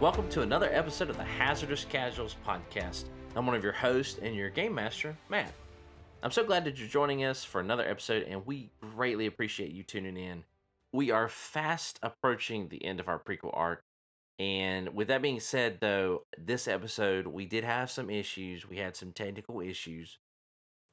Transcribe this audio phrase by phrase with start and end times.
[0.00, 3.04] Welcome to another episode of the Hazardous Casuals podcast.
[3.36, 5.52] I'm one of your hosts and your game master, Matt.
[6.22, 9.82] I'm so glad that you're joining us for another episode, and we greatly appreciate you
[9.82, 10.42] tuning in.
[10.94, 13.82] We are fast approaching the end of our prequel arc,
[14.38, 18.66] and with that being said, though, this episode we did have some issues.
[18.66, 20.16] We had some technical issues.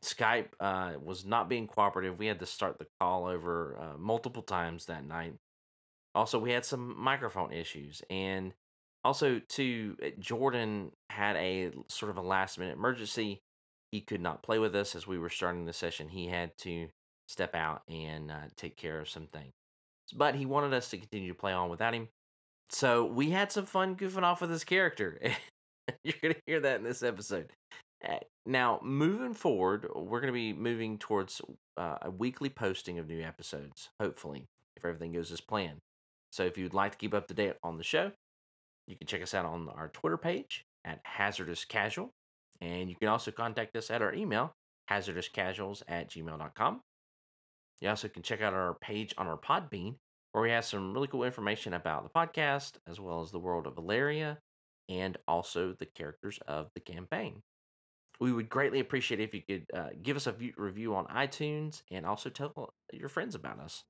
[0.03, 2.19] Skype uh, was not being cooperative.
[2.19, 5.35] We had to start the call over uh, multiple times that night.
[6.13, 8.51] Also, we had some microphone issues, and
[9.03, 13.39] also too, uh, Jordan had a sort of a last minute emergency.
[13.91, 16.09] He could not play with us as we were starting the session.
[16.09, 16.87] He had to
[17.27, 19.51] step out and uh, take care of some things,
[20.15, 22.09] but he wanted us to continue to play on without him.
[22.69, 25.19] So we had some fun goofing off with his character.
[26.03, 27.51] You're gonna hear that in this episode.
[28.07, 31.41] Uh, Now, moving forward, we're going to be moving towards
[31.77, 34.45] uh, a weekly posting of new episodes, hopefully,
[34.75, 35.79] if everything goes as planned.
[36.31, 38.11] So, if you'd like to keep up to date on the show,
[38.87, 42.13] you can check us out on our Twitter page at Hazardous Casual.
[42.61, 44.55] And you can also contact us at our email,
[44.89, 46.81] hazardouscasuals at gmail.com.
[47.81, 49.95] You also can check out our page on our Podbean,
[50.31, 53.67] where we have some really cool information about the podcast, as well as the world
[53.67, 54.37] of Aleria,
[54.89, 57.43] and also the characters of the campaign.
[58.19, 61.83] We would greatly appreciate if you could uh, give us a view, review on iTunes
[61.91, 63.83] and also tell your friends about us.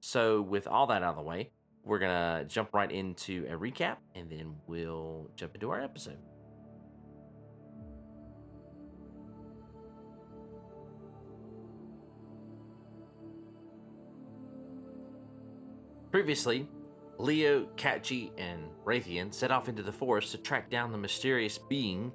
[0.00, 1.52] So, with all that out of the way,
[1.84, 6.18] we're to jump right into a recap and then we'll jump into our episode.
[16.10, 16.68] Previously,
[17.18, 22.12] Leo, Katji, and Rathian set off into the forest to track down the mysterious being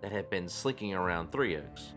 [0.00, 1.92] that had been slinking around Three Oaks.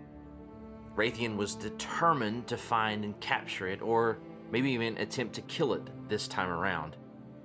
[0.97, 4.19] Rathian was determined to find and capture it, or
[4.51, 6.95] maybe even attempt to kill it this time around.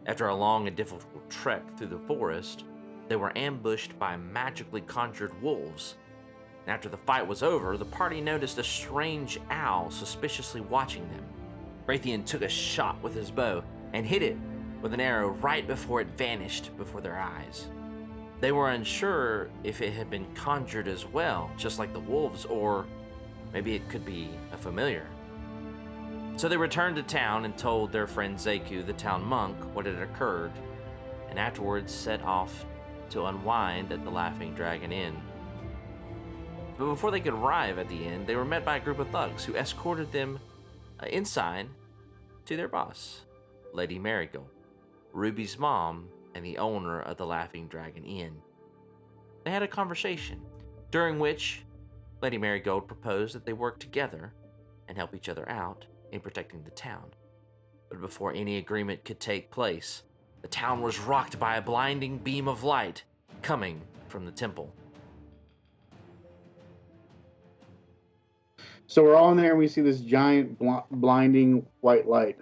[0.07, 2.65] After a long and difficult trek through the forest,
[3.09, 5.97] they were ambushed by magically conjured wolves.
[6.67, 11.25] And after the fight was over, the party noticed a strange owl suspiciously watching them.
[11.87, 14.37] Rathian took a shot with his bow and hit it
[14.81, 17.69] with an arrow right before it vanished before their eyes.
[18.41, 22.87] They were unsure if it had been conjured as well, just like the wolves, or
[23.53, 25.07] maybe it could be a familiar.
[26.37, 30.03] So they returned to town and told their friend Zeku, the town monk, what had
[30.03, 30.53] occurred,
[31.31, 32.67] and afterwards set off
[33.11, 35.17] to unwind at the Laughing Dragon Inn.
[36.77, 39.09] But before they could arrive at the inn, they were met by a group of
[39.11, 40.41] thugs who escorted them
[41.01, 41.69] uh, inside
[42.47, 43.21] to their boss,
[43.73, 44.51] Lady Marigold,
[45.13, 48.35] Ruby's mom, and the owner of the Laughing Dragon Inn.
[49.45, 50.41] They had a conversation,
[50.91, 51.65] during which
[52.21, 54.33] Lady Marigold proposed that they work together
[54.89, 57.05] and help each other out in protecting the town.
[57.91, 60.05] But before any agreement could take place,
[60.43, 63.03] the town was rocked by a blinding beam of light
[63.43, 64.73] coming from the temple.
[68.87, 72.39] So we're all in there and we see this giant bl- blinding white light.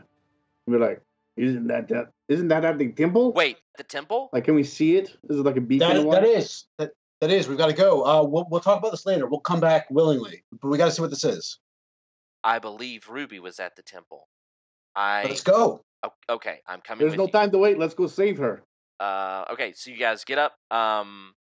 [0.67, 1.01] We're like,
[1.37, 2.09] isn't that that?
[2.29, 3.33] Isn't that at the temple?
[3.33, 4.29] Wait, the temple?
[4.33, 5.17] Like, can we see it?
[5.31, 5.89] Is it like a beacon?
[5.89, 6.25] That, of that light?
[6.25, 6.91] is that,
[7.21, 7.49] that is.
[7.49, 8.05] We've got to go.
[8.05, 9.27] Uh, we'll we'll talk about this later.
[9.27, 11.59] We'll come back willingly, but we got to see what this is.
[12.45, 14.29] I believe Ruby was at the temple.
[14.95, 15.85] I Let's go.
[16.29, 17.33] Okay, I'm coming There's no you.
[17.33, 17.79] time to wait.
[17.79, 18.65] Let's go save her.
[18.99, 20.55] Uh, okay, so you guys get up.
[20.71, 21.35] Um,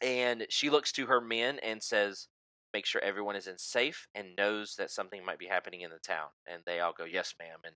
[0.00, 2.28] and she looks to her men and says,
[2.72, 5.98] "Make sure everyone is in safe and knows that something might be happening in the
[5.98, 7.74] town." And they all go, "Yes, ma'am." And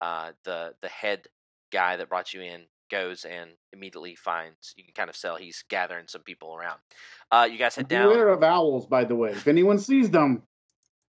[0.00, 1.26] uh, the the head
[1.72, 4.74] guy that brought you in goes and immediately finds.
[4.76, 6.78] You can kind of sell he's gathering some people around.
[7.32, 8.08] Uh, you guys head down.
[8.08, 9.30] Beware of owls, by the way.
[9.30, 10.42] If anyone sees them,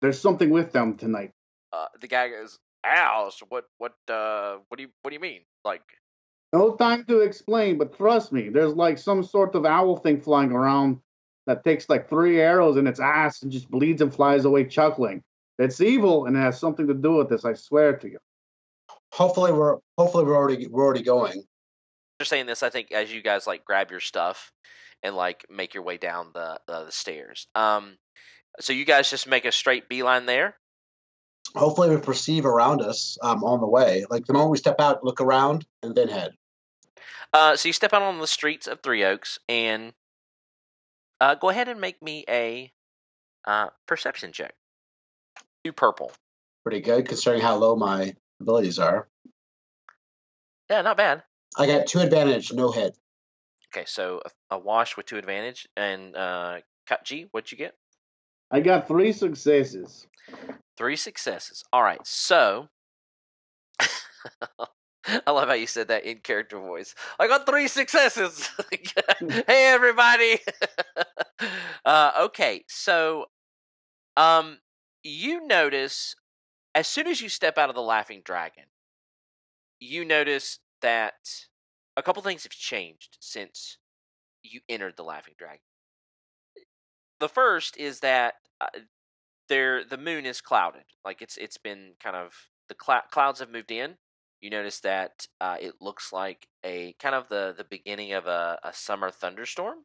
[0.02, 1.32] there's something with them tonight.
[1.72, 3.42] Uh, the guy goes, "Owls?
[3.50, 3.66] What?
[3.78, 3.94] What?
[4.08, 4.90] Uh, what do you?
[5.02, 5.42] What do you mean?
[5.64, 5.84] Like?"
[6.52, 10.52] No time to explain, but trust me, there's like some sort of owl thing flying
[10.52, 11.00] around
[11.46, 15.24] that takes like three arrows in its ass and just bleeds and flies away chuckling.
[15.60, 18.18] It's evil and it has something to do with this, I swear to you.
[19.12, 21.44] Hopefully we're hopefully we're already we're already going.
[22.20, 24.52] After saying this, I think as you guys like grab your stuff
[25.04, 27.48] and like make your way down the the, the stairs.
[27.56, 27.98] Um,
[28.60, 30.56] so you guys just make a straight beeline there.
[31.56, 34.06] Hopefully we perceive around us um, on the way.
[34.10, 36.34] Like the moment we step out, look around, and then head.
[37.34, 39.94] Uh, so you step out on the streets of Three Oaks and
[41.22, 42.72] uh, go ahead and make me a
[43.46, 44.54] uh, perception check.
[45.64, 46.12] Two purple.
[46.64, 49.08] Pretty good considering how low my abilities are.
[50.70, 51.24] Yeah, not bad.
[51.58, 52.98] I got two advantage, no hit.
[53.74, 54.22] Okay, so
[54.52, 56.58] a, a wash with two advantage and uh,
[56.90, 57.28] Katji.
[57.32, 57.76] What'd you get?
[58.52, 60.08] I got three successes.
[60.78, 61.64] Three successes.
[61.72, 62.70] All right, so
[63.80, 66.96] I love how you said that in character voice.
[67.20, 68.50] I got three successes.
[69.48, 70.40] hey everybody.
[71.86, 73.26] uh, okay, so
[74.18, 74.60] um,
[75.04, 76.16] you notice
[76.76, 78.66] as soon as you step out of the Laughing Dragon,
[79.80, 81.48] you notice that
[81.98, 83.78] a couple things have changed since
[84.44, 85.60] you entered the Laughing Dragon.
[87.20, 88.68] The first is that uh,
[89.50, 92.34] there the moon is clouded, like it's it's been kind of
[92.70, 93.96] the cl- clouds have moved in.
[94.42, 98.60] You notice that uh, it looks like a kind of the the beginning of a,
[98.64, 99.80] a summer thunderstorm.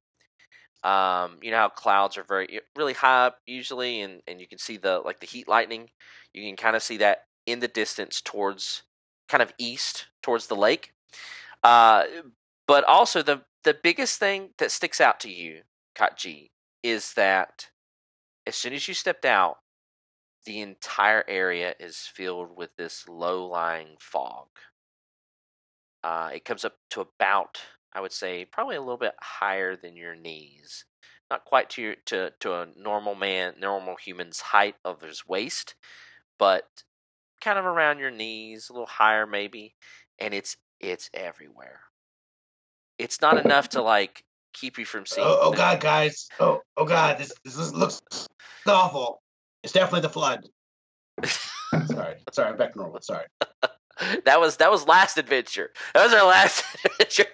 [0.85, 4.59] Um, you know how clouds are very really high up usually, and, and you can
[4.59, 5.91] see the like the heat lightning.
[6.35, 8.83] You can kind of see that in the distance towards
[9.29, 10.93] kind of east towards the lake.
[11.63, 12.05] Uh,
[12.69, 15.63] but also the the biggest thing that sticks out to you,
[15.97, 16.51] Katji,
[16.85, 17.71] is that
[18.47, 19.57] as soon as you stepped out,
[20.45, 24.49] the entire area is filled with this low lying fog.
[26.05, 27.59] Uh, it comes up to about,
[27.95, 30.85] I would say, probably a little bit higher than your knees.
[31.31, 35.75] Not quite to your, to to a normal man, normal human's height of his waist,
[36.39, 36.85] but
[37.41, 39.75] kind of around your knees, a little higher maybe,
[40.19, 41.81] and it's it's everywhere.
[42.99, 45.27] It's not enough to like keep you from seeing.
[45.27, 46.29] Oh, oh God, guys!
[46.41, 47.19] Oh, oh God!
[47.19, 48.01] This this looks
[48.67, 49.21] awful.
[49.63, 50.49] It's definitely the flood.
[51.87, 53.01] sorry, sorry, I'm back to normal.
[53.03, 53.27] Sorry.
[54.25, 55.71] that was that was last adventure.
[55.95, 57.31] That was our last adventure.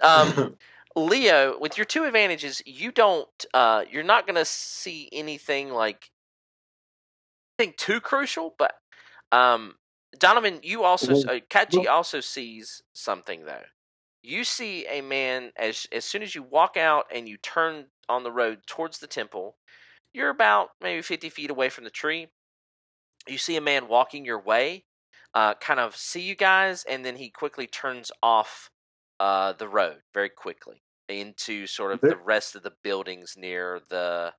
[0.00, 0.56] um,
[0.96, 3.28] Leo, with your two advantages, you don't.
[3.54, 6.10] Uh, you're not going to see anything like
[7.58, 8.74] anything too crucial, but
[9.30, 9.74] um,
[10.18, 13.62] Donovan, you also uh, Katji also sees something though.
[14.22, 18.22] You see a man as as soon as you walk out and you turn on
[18.22, 19.56] the road towards the temple.
[20.12, 22.28] You're about maybe 50 feet away from the tree.
[23.26, 24.84] You see a man walking your way,
[25.34, 28.70] uh, kind of see you guys, and then he quickly turns off
[29.18, 34.34] uh, the road very quickly into sort of the rest of the buildings near the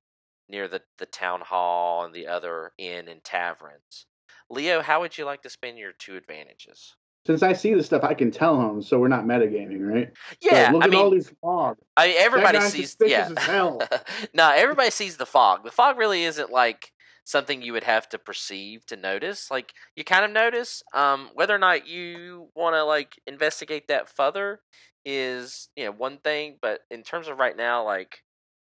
[0.48, 4.06] near the, the town hall and the other inn and taverns.
[4.50, 6.96] Leo, how would you like to spend your two advantages?
[7.26, 10.10] Since I see this stuff, I can tell him, so we're not metagaming, right?
[10.42, 11.78] Yeah, so look I at mean, all these fog.
[11.96, 12.96] I mean, everybody sees.
[13.00, 13.28] Yeah,
[14.34, 15.64] no, everybody sees the fog.
[15.64, 16.92] The fog really isn't like
[17.24, 19.50] something you would have to perceive to notice.
[19.50, 20.82] Like you kind of notice.
[20.92, 24.60] Um, whether or not you want to like investigate that further
[25.04, 28.18] is you know one thing, but in terms of right now, like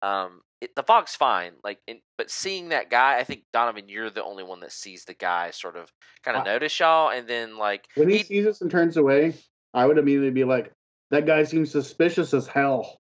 [0.03, 1.53] um, it, the fog's fine.
[1.65, 5.05] Like, in, but seeing that guy, I think Donovan, you're the only one that sees
[5.05, 8.47] the guy sort of kind of notice y'all, and then like When he he- sees
[8.47, 9.35] us and turns away,
[9.75, 10.73] I would immediately be like,
[11.11, 12.99] "That guy seems suspicious as hell."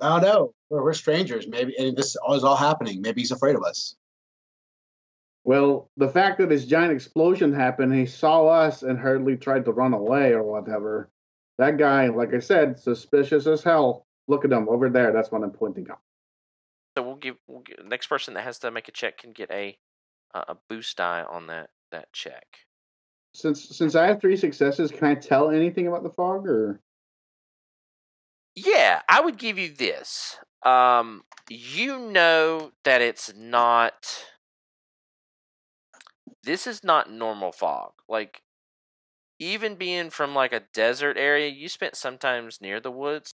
[0.00, 1.46] Oh no, we're, we're strangers.
[1.48, 3.00] Maybe and this is all happening.
[3.00, 3.96] Maybe he's afraid of us.
[5.44, 9.72] Well, the fact that this giant explosion happened, he saw us and hurriedly tried to
[9.72, 11.08] run away or whatever.
[11.56, 14.04] That guy, like I said, suspicious as hell.
[14.26, 15.10] Look at him over there.
[15.12, 16.00] That's what I'm pointing out.
[16.98, 19.52] So we'll give, we'll give next person that has to make a check can get
[19.52, 19.78] a
[20.34, 22.44] uh, a boost die on that that check.
[23.32, 26.80] Since since I have three successes, can I tell anything about the fog or?
[28.56, 30.38] Yeah, I would give you this.
[30.66, 34.24] Um, you know that it's not.
[36.42, 37.92] This is not normal fog.
[38.08, 38.42] Like,
[39.38, 43.30] even being from like a desert area, you spent sometimes near the woods.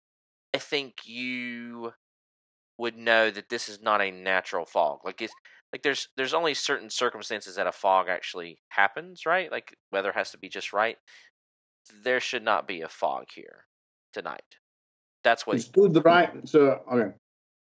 [0.54, 1.94] I think you
[2.78, 5.00] would know that this is not a natural fog.
[5.04, 5.34] Like it's
[5.72, 9.50] like there's there's only certain circumstances that a fog actually happens, right?
[9.50, 10.96] Like weather has to be just right.
[12.02, 13.64] There should not be a fog here
[14.12, 14.42] tonight.
[15.22, 16.30] That's what It's too dry.
[16.44, 17.14] So okay.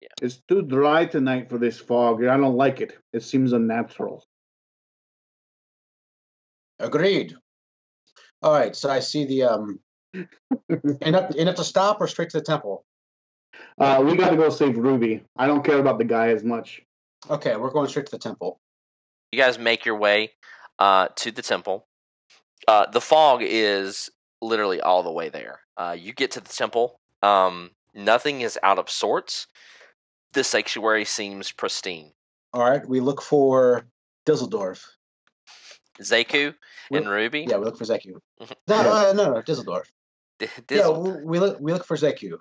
[0.02, 0.10] Yeah.
[0.22, 2.24] It's too dry tonight for this fog.
[2.24, 2.98] I don't like it.
[3.14, 4.24] It seems unnatural.
[6.80, 7.34] Agreed.
[8.42, 9.80] All right, so I see the um.
[11.02, 12.86] enough, enough to stop or straight to the temple.
[13.78, 15.22] Uh, we got to go save Ruby.
[15.38, 16.82] I don't care about the guy as much.
[17.30, 18.60] Okay, we're going straight to the temple.
[19.32, 20.32] you guys make your way
[20.80, 21.88] uh, to the temple.
[22.68, 24.10] Uh, the fog is
[24.42, 25.60] literally all the way there.
[25.78, 27.00] Uh, you get to the temple.
[27.22, 29.48] Um, nothing is out of sorts.
[30.34, 32.12] The sanctuary seems pristine.
[32.54, 33.86] All right, we look for
[34.26, 34.84] Düsseldorf.
[36.02, 36.54] Zeku
[36.92, 37.46] and Ruby.
[37.50, 38.20] Yeah, we look for Zeku.
[38.42, 38.52] Mhm.
[38.68, 39.86] No, uh, no, no, Düsseldorf.
[40.40, 42.38] D- Yeah, we, we look we look for Zeku.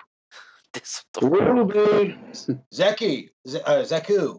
[0.75, 2.19] Dizzle- Ruby.
[2.75, 4.39] Zeki, Z- uh, Zeku.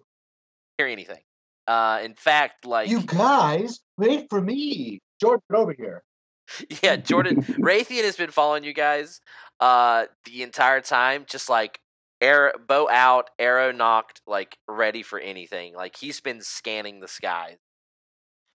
[0.78, 1.22] hear anything.
[1.68, 5.02] Uh, in fact, like You guys, wait for me.
[5.20, 6.04] Jordan, over here.
[6.84, 9.22] yeah, Jordan Rathian has been following you guys
[9.62, 11.80] uh the entire time, just like
[12.22, 15.74] arrow bow out, arrow knocked, like ready for anything.
[15.74, 17.58] Like he's been scanning the sky.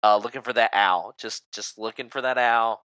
[0.03, 1.13] uh, looking for that owl.
[1.19, 2.85] Just just looking for that owl,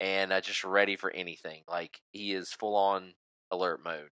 [0.00, 1.62] and uh, just ready for anything.
[1.68, 3.14] Like he is full on
[3.50, 4.10] alert mode.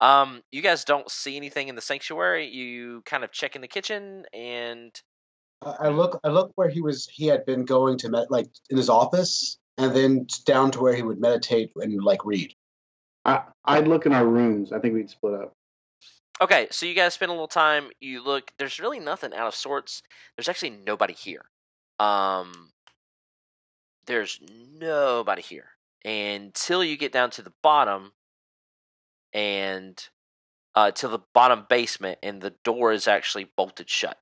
[0.00, 2.48] Um, you guys don't see anything in the sanctuary.
[2.48, 4.98] You kind of check in the kitchen, and
[5.62, 6.20] I I look.
[6.24, 7.08] I look where he was.
[7.12, 10.94] He had been going to med, like in his office, and then down to where
[10.94, 12.54] he would meditate and like read.
[13.24, 14.72] I, I'd look in our rooms.
[14.72, 15.52] I think we'd split up.
[16.40, 17.90] Okay, so you guys spend a little time.
[18.00, 18.52] You look.
[18.58, 20.02] There's really nothing out of sorts.
[20.36, 21.44] There's actually nobody here.
[21.98, 22.70] Um,
[24.06, 24.40] there's
[24.78, 25.68] nobody here
[26.04, 28.12] until you get down to the bottom,
[29.32, 30.02] and
[30.74, 34.18] uh, to the bottom basement, and the door is actually bolted shut.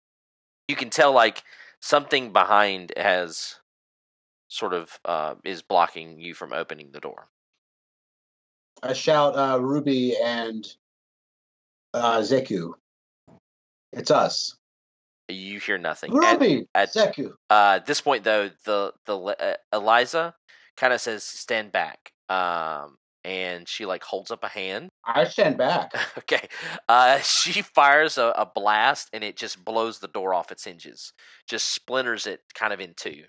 [0.67, 1.43] You can tell like
[1.81, 3.57] something behind has
[4.49, 7.29] sort of uh, is blocking you from opening the door.
[8.83, 10.67] I shout, uh, "Ruby and
[11.95, 12.73] uh, Zeku,
[13.93, 14.57] it's us."
[15.29, 16.11] You hear nothing.
[16.17, 17.33] At- Ruby, at- Zeku.
[17.51, 20.35] Uh, at this point, though, the the uh, Eliza
[20.77, 22.97] kind of says, "Stand back," um,
[23.29, 24.89] and she like holds up a hand.
[25.05, 25.93] I stand back.
[26.19, 26.49] okay,
[26.89, 31.13] uh, she fires a, a blast, and it just blows the door off its hinges,
[31.47, 33.25] just splinters it kind of in two.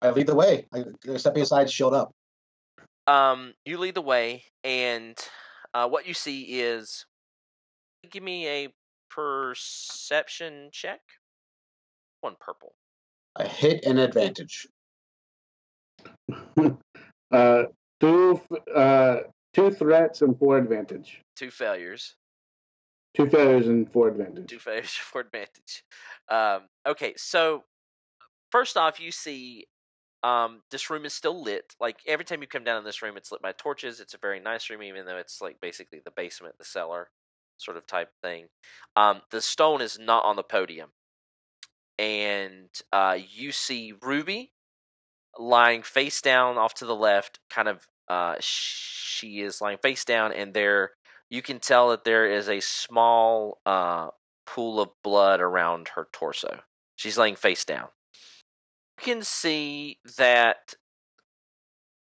[0.00, 0.66] I lead the way.
[0.72, 0.84] I
[1.16, 2.12] step aside, shield up.
[3.08, 5.18] Um, you lead the way, and
[5.74, 7.04] uh, what you see is,
[8.08, 8.68] give me a
[9.10, 11.00] perception check.
[12.20, 12.74] One purple.
[13.34, 14.68] I hit an advantage.
[17.32, 17.62] uh,
[18.00, 18.40] two,
[18.74, 19.18] uh,
[19.52, 21.22] two threats and four advantage.
[21.36, 22.14] Two failures.
[23.14, 24.48] Two failures and four advantage.
[24.48, 25.84] two failures four advantage.
[26.28, 27.64] Um, okay, so
[28.50, 29.66] first off, you see
[30.22, 31.74] um, this room is still lit.
[31.80, 34.00] Like every time you come down in this room, it's lit by torches.
[34.00, 37.08] It's a very nice room, even though it's like basically the basement, the cellar
[37.56, 38.46] sort of type thing.
[38.96, 40.90] Um, the stone is not on the podium,
[41.98, 44.52] and uh, you see Ruby
[45.38, 47.38] lying face down off to the left.
[47.50, 50.92] Kind of, uh, she is lying face down, and there
[51.30, 54.08] you can tell that there is a small uh,
[54.46, 56.60] pool of blood around her torso.
[56.96, 57.88] She's laying face down.
[58.98, 60.74] You can see that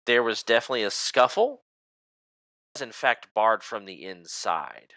[0.07, 1.63] there was definitely a scuffle.
[2.75, 4.93] Was in fact barred from the inside.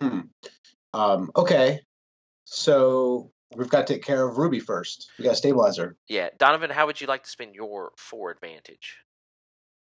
[0.00, 0.20] Hmm.
[0.94, 1.80] Um, okay.
[2.44, 5.10] So we've got to take care of Ruby first.
[5.18, 5.96] We got to stabilize her.
[6.08, 8.98] Yeah, Donovan, how would you like to spend your four advantage?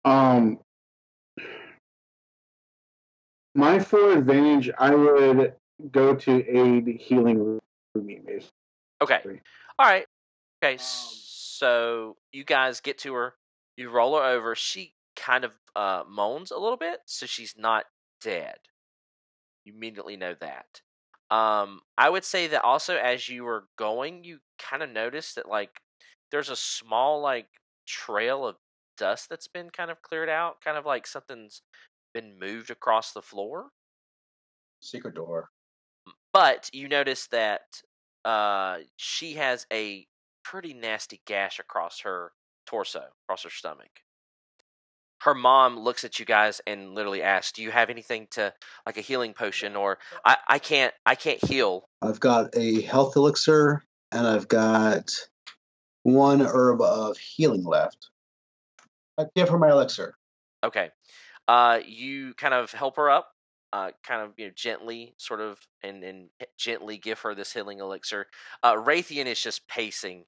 [0.04, 0.60] Um,
[3.56, 5.54] my four advantage, I would
[5.92, 7.60] go to aid healing
[7.96, 8.22] Ruby.
[8.26, 8.52] basically.
[9.02, 9.22] Okay.
[9.80, 10.06] All right.
[10.64, 10.74] Okay.
[10.74, 13.36] Um, so you guys get to her.
[13.78, 14.56] You roll her over.
[14.56, 17.86] She kind of uh, moans a little bit, so she's not
[18.22, 18.58] dead.
[19.64, 20.82] You immediately know that.
[21.32, 25.50] Um, I would say that also as you were going, you kind of noticed that
[25.50, 25.82] like
[26.32, 27.48] there's a small like
[27.88, 28.58] trail of
[28.98, 31.62] dust that's been kind of cleared out, kind of like something's
[32.14, 33.70] been moved across the floor.
[34.82, 35.50] Secret door.
[36.32, 37.82] But you notice that
[38.24, 40.08] uh, she has a
[40.44, 42.34] pretty nasty gash across her
[42.66, 44.02] torso, across her stomach.
[45.26, 48.54] Her mom looks at you guys and literally asks, "Do you have anything to
[48.86, 53.16] like a healing potion or I I can't I can't heal." I've got a health
[53.16, 55.10] elixir and I've got
[56.04, 58.12] one herb of healing left.
[59.18, 60.16] I give her my elixir.
[60.64, 60.92] Okay.
[61.48, 63.32] Uh, you kind of help her up,
[63.74, 67.80] uh, kind of you know gently, sort of, and and gently give her this healing
[67.80, 68.28] elixir.
[68.62, 70.26] Uh, Rathian is just pacing,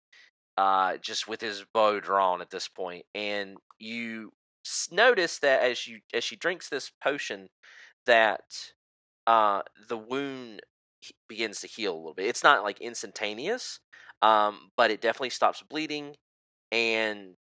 [0.58, 4.32] uh, just with his bow drawn at this point, and you
[4.91, 7.47] notice that as you as she drinks this potion,
[8.05, 8.41] that
[9.25, 10.62] uh, the wound
[11.27, 12.27] begins to heal a little bit.
[12.27, 13.79] It's not like instantaneous,
[14.21, 16.15] um, but it definitely stops bleeding,
[16.71, 17.36] and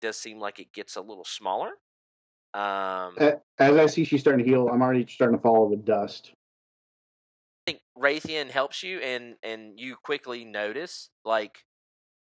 [0.00, 1.70] does seem like it gets a little smaller.
[2.54, 3.16] Um,
[3.58, 6.32] As I see she's starting to heal, I'm already starting to follow the dust.
[7.66, 11.64] I think Rathian helps you, and and you quickly notice like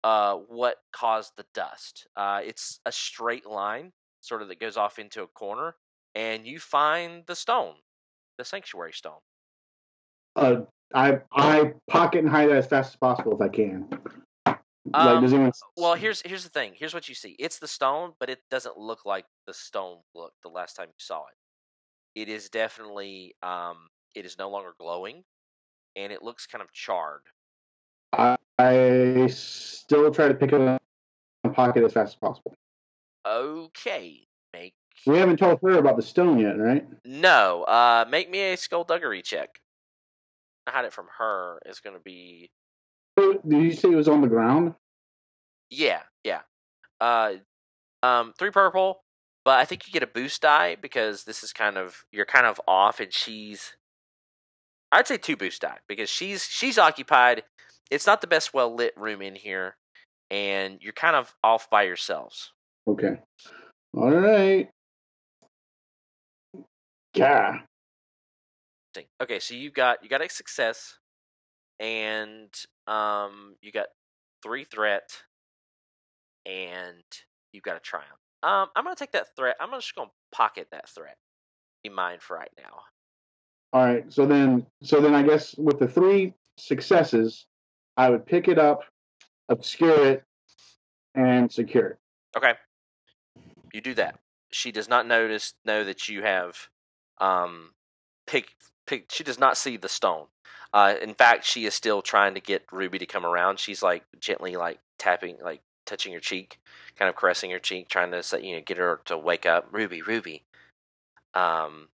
[0.04, 2.08] uh what caused the dust.
[2.16, 3.92] Uh, it's a straight line,
[4.24, 5.76] sort of that goes off into a corner,
[6.16, 7.76] and you find the stone,
[8.38, 9.20] the sanctuary stone.
[10.36, 10.62] Uh,
[10.94, 13.88] I I pocket and hide it as fast as possible if I can.
[14.46, 14.58] like,
[14.94, 15.52] Um, does anyone?
[15.78, 16.74] Well, here's here's the thing.
[16.76, 17.36] Here's what you see.
[17.40, 21.00] It's the stone, but it doesn't look like the stone looked the last time you
[21.00, 22.22] saw it.
[22.22, 25.24] It is definitely um it is no longer glowing
[25.96, 27.24] and it looks kind of charred.
[28.14, 30.82] I, I still try to pick it up
[31.44, 32.56] and pocket as fast as possible.
[33.26, 34.28] Okay.
[34.54, 34.74] Make
[35.06, 36.86] We haven't told her about the stone yet, right?
[37.06, 39.50] No, uh make me a skullduggery check.
[40.68, 42.50] I hide it from her is gonna be
[43.18, 44.76] Who, did you say it was on the ground?
[45.70, 46.42] Yeah, yeah.
[47.02, 47.34] Uh,
[48.04, 49.04] um, three purple,
[49.44, 52.46] but I think you get a boost die because this is kind of you're kind
[52.46, 53.74] of off, and she's.
[54.92, 57.44] I'd say two boost die because she's she's occupied.
[57.90, 59.76] It's not the best well lit room in here,
[60.30, 62.52] and you're kind of off by yourselves.
[62.88, 63.20] Okay.
[63.96, 64.70] All right.
[67.16, 67.60] Yeah.
[69.22, 70.98] Okay, so you got you got a success,
[71.80, 72.50] and
[72.88, 73.88] um, you got
[74.44, 75.24] three threat,
[76.46, 77.04] and
[77.54, 78.10] you've got a triumph.
[78.44, 79.56] Um, I'm gonna take that threat.
[79.60, 81.16] I'm just gonna pocket that threat.
[81.84, 82.82] Be mine for right now.
[83.72, 84.12] All right.
[84.12, 87.46] So then, so then, I guess with the three successes,
[87.98, 88.84] I would pick it up,
[89.50, 90.24] obscure it,
[91.16, 91.98] and secure it.
[92.38, 92.54] Okay.
[93.74, 94.20] You do that.
[94.52, 96.70] She does not notice know that you have
[97.20, 97.72] um
[98.28, 98.56] pick
[98.88, 100.28] pick she does not see the stone.
[100.74, 103.60] Uh in fact she is still trying to get Ruby to come around.
[103.60, 106.60] She's like gently like tapping like touching your cheek,
[106.98, 109.68] kind of caressing your cheek, trying to you know, get her to wake up.
[109.72, 110.44] Ruby, Ruby.
[111.34, 111.90] Um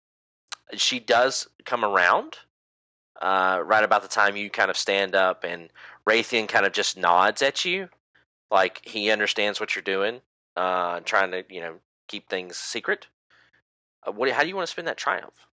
[0.73, 2.37] she does come around
[3.21, 5.69] uh, right about the time you kind of stand up, and
[6.07, 7.89] Rathian kind of just nods at you,
[8.51, 10.21] like he understands what you're doing,
[10.55, 11.75] uh, trying to you know
[12.07, 13.07] keep things secret.
[14.05, 14.29] Uh, what?
[14.31, 15.47] How do you want to spend that triumph?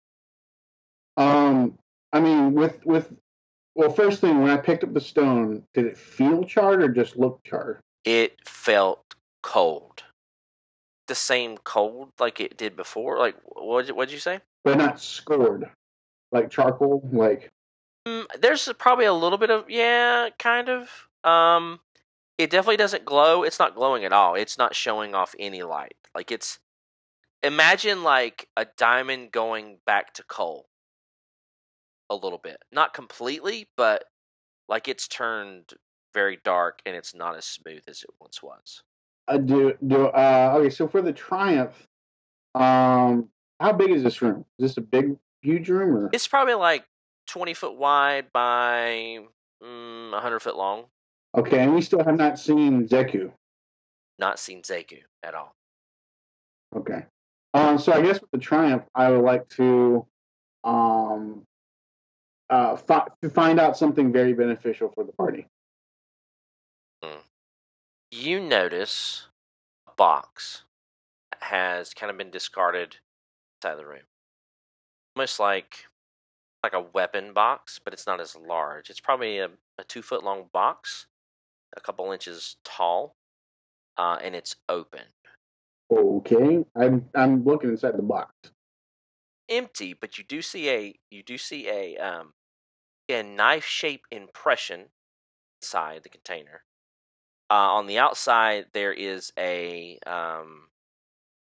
[1.17, 1.79] Um,
[2.13, 3.13] I mean, with with
[3.75, 7.17] well, first thing when I picked up the stone, did it feel charred or just
[7.17, 7.81] look charred?
[8.05, 10.05] It felt cold,
[11.07, 13.19] the same cold like it did before.
[13.19, 13.89] Like what?
[13.89, 14.41] What'd you say?
[14.65, 15.71] But not scored,
[16.33, 17.09] like charcoal.
[17.13, 17.51] Like
[18.09, 21.09] Mm, there's probably a little bit of yeah, kind of.
[21.25, 21.81] Um,
[22.39, 23.43] it definitely doesn't glow.
[23.43, 24.37] It's not glowing at all.
[24.37, 25.97] It's not showing off any light.
[26.15, 26.61] Like it's
[27.43, 30.67] imagine like a diamond going back to coal.
[32.11, 34.05] A little bit, not completely, but
[34.67, 35.75] like it's turned
[36.15, 38.83] very dark and it's not as smooth as it once was.
[39.27, 40.07] I do do.
[40.07, 41.87] Uh, okay, so for the triumph,
[42.55, 43.29] um,
[43.61, 44.47] how big is this room?
[44.59, 46.11] Is this a big, huge room or?
[46.15, 46.85] It's probably like
[47.27, 49.19] twenty foot wide by
[49.63, 50.87] mm, hundred foot long.
[51.37, 53.31] Okay, and we still have not seen Zeku.
[54.19, 55.55] Not seen Zeku at all.
[56.75, 57.05] Okay.
[57.55, 60.07] Um, so I guess with the Triumph, I would like to
[60.65, 61.43] um,
[62.51, 65.47] uh, fi- to find out something very beneficial for the party.
[68.11, 69.29] you notice
[69.87, 70.65] a box
[71.31, 72.97] that has kind of been discarded
[73.57, 74.03] inside the room.
[75.15, 75.87] Almost like
[76.63, 78.91] like a weapon box, but it's not as large.
[78.91, 81.07] It's probably a, a two foot long box,
[81.77, 83.15] a couple inches tall,
[83.97, 85.03] uh, and it's open.
[85.91, 88.33] Okay, I'm I'm looking inside the box.
[89.49, 92.33] Empty, but you do see a you do see a um
[93.09, 94.87] a knife shape impression
[95.63, 96.63] inside the container.
[97.51, 100.69] Uh, on the outside, there is a um,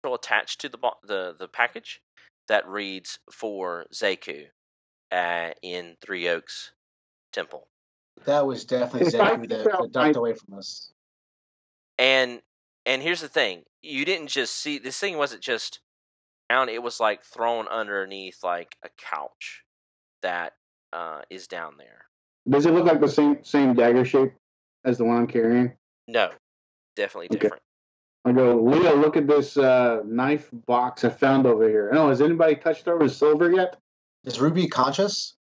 [0.05, 2.01] attached to the bo- the the package
[2.47, 4.45] that reads for Zeku
[5.11, 6.71] uh, in Three Oaks
[7.33, 7.67] Temple.
[8.25, 10.91] That was definitely If I that, that ducked I- away from us.
[11.97, 12.41] And
[12.85, 15.79] and here's the thing: you didn't just see this thing wasn't just
[16.49, 19.63] down; it was like thrown underneath like a couch
[20.21, 20.53] that
[20.93, 22.05] uh, is down there.
[22.49, 24.33] Does it look like the same same dagger shape
[24.83, 25.73] as the one I'm carrying?
[26.07, 26.31] No,
[26.95, 27.39] definitely Okay.
[27.39, 27.63] different.
[28.23, 31.89] I go, Leah, look at this uh, knife box I found over here.
[31.93, 33.77] Oh, has anybody touched over the silver yet?
[34.25, 35.35] Is Ruby conscious?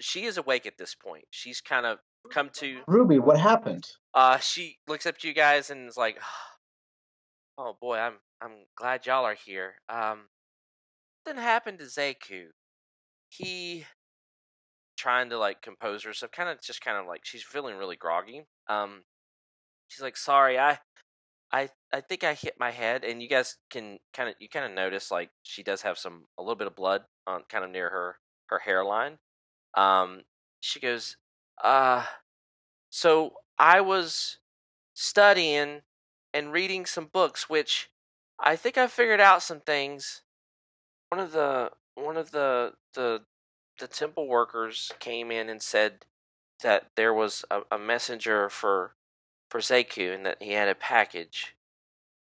[0.00, 1.24] She is awake at this point.
[1.30, 1.98] She's kind of
[2.30, 2.80] come to.
[2.86, 3.86] Ruby, what happened?
[4.14, 6.18] Uh, she looks up to you guys and is like,
[7.58, 9.74] "Oh boy, I'm I'm glad y'all are here.
[9.88, 10.28] Um,
[11.26, 12.46] something happened to Zeku.
[13.28, 13.84] He
[14.96, 18.44] trying to like compose herself, kind of just kind of like she's feeling really groggy.
[18.68, 19.02] Um,
[19.88, 20.78] she's like, "Sorry, I."
[21.52, 24.64] I, I think I hit my head, and you guys can kind of you kind
[24.66, 27.70] of notice like she does have some a little bit of blood on kind of
[27.70, 28.16] near her
[28.48, 29.18] her hairline.
[29.76, 30.22] Um,
[30.60, 31.16] she goes,
[31.62, 32.04] uh,
[32.90, 34.38] so I was
[34.94, 35.82] studying
[36.32, 37.90] and reading some books, which
[38.38, 40.22] I think I figured out some things.
[41.10, 43.22] One of the one of the the
[43.78, 46.04] the temple workers came in and said
[46.62, 48.94] that there was a, a messenger for
[49.50, 51.54] for Zeku and that he had a package.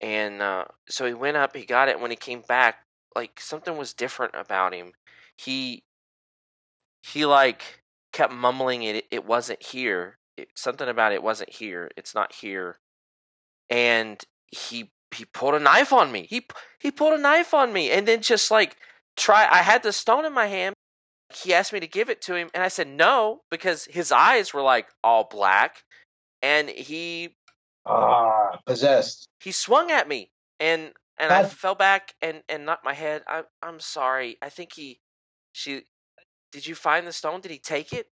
[0.00, 2.00] And uh, so he went up, he got it.
[2.00, 2.84] When he came back,
[3.14, 4.92] like something was different about him.
[5.36, 5.84] He
[7.02, 9.06] he like kept mumbling it.
[9.10, 10.18] It wasn't here.
[10.36, 11.90] It, something about it wasn't here.
[11.96, 12.78] It's not here.
[13.70, 16.26] And he he pulled a knife on me.
[16.28, 16.46] He
[16.80, 18.76] he pulled a knife on me, and then just like
[19.16, 19.46] try.
[19.50, 20.74] I had the stone in my hand.
[21.34, 24.52] he asked me to give it to him, and I said no because his eyes
[24.54, 25.82] were like all black,
[26.42, 27.36] and he
[27.86, 29.26] Ah, possessed.
[29.40, 33.22] he swung at me, and and I fell back and and knocked my head.
[33.26, 34.36] I I'm sorry.
[34.42, 35.00] I think he
[35.52, 35.84] she.
[36.52, 37.40] Did you find the stone?
[37.40, 38.08] Did he take it?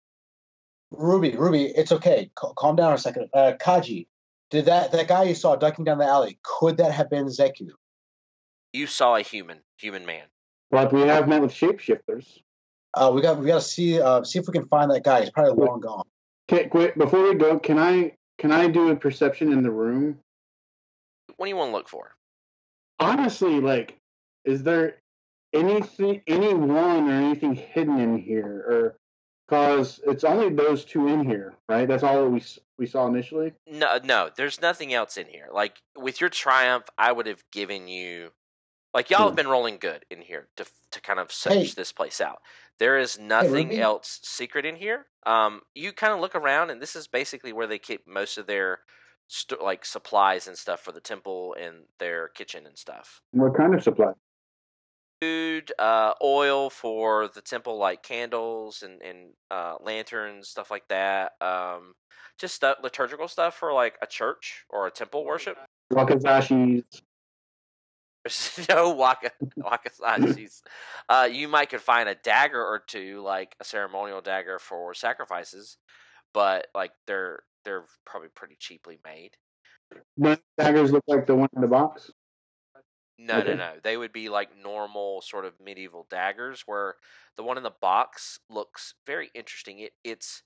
[0.91, 2.29] Ruby, Ruby, it's okay.
[2.39, 3.29] Cal- calm down a second.
[3.33, 4.07] Uh, Katji,
[4.51, 6.37] did that that guy you saw ducking down the alley?
[6.43, 7.69] Could that have been Zeku?
[8.73, 10.25] You saw a human, human man.
[10.69, 12.39] But we have met with shapeshifters.
[12.93, 15.21] Uh, we got we got to see uh, see if we can find that guy.
[15.21, 16.03] He's probably long gone.
[16.49, 20.19] Okay, wait, before we go, can I can I do a perception in the room?
[21.37, 22.15] What do you want to look for?
[22.99, 23.97] Honestly, like,
[24.45, 24.97] is there
[25.55, 28.97] anything, anyone or anything hidden in here, or
[29.49, 31.87] cause it's only those two in here, right?
[31.87, 32.43] That's all that we
[32.77, 33.53] we saw initially.
[33.67, 34.29] No, no.
[34.35, 35.47] There's nothing else in here.
[35.51, 38.31] Like with your triumph, I would have given you.
[38.93, 39.35] Like y'all have Hmm.
[39.35, 41.65] been rolling good in here to to kind of search Hey.
[41.75, 42.41] this place out.
[42.79, 43.81] There is nothing Ruby?
[43.81, 45.05] else secret in here.
[45.25, 48.47] Um, you kind of look around, and this is basically where they keep most of
[48.47, 48.79] their
[49.27, 53.21] st- like supplies and stuff for the temple and their kitchen and stuff.
[53.31, 54.11] What kind of supply?
[55.21, 61.33] Food, uh, oil for the temple, like candles and and uh, lanterns, stuff like that.
[61.41, 61.93] Um,
[62.37, 65.57] just stuff, liturgical stuff for like a church or a temple worship.
[65.93, 66.83] Wakazashis.
[68.25, 70.61] There's no waka wakazashis.
[71.07, 75.77] Uh, you might could find a dagger or two, like a ceremonial dagger for sacrifices,
[76.33, 79.31] but like they're they're probably pretty cheaply made.
[80.57, 82.11] Daggers look like the one in the box.
[83.17, 83.55] No, Okay.
[83.55, 83.79] no, no.
[83.81, 86.95] They would be like normal sort of medieval daggers, where
[87.37, 89.79] the one in the box looks very interesting.
[89.79, 90.43] It it's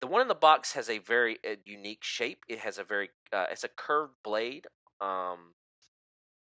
[0.00, 2.44] the one in the box has a very uh, unique shape.
[2.48, 4.68] It has a very uh, it's a curved blade
[5.00, 5.54] um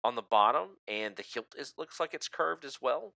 [0.05, 3.15] on the bottom, and the hilt is looks like it's curved as well.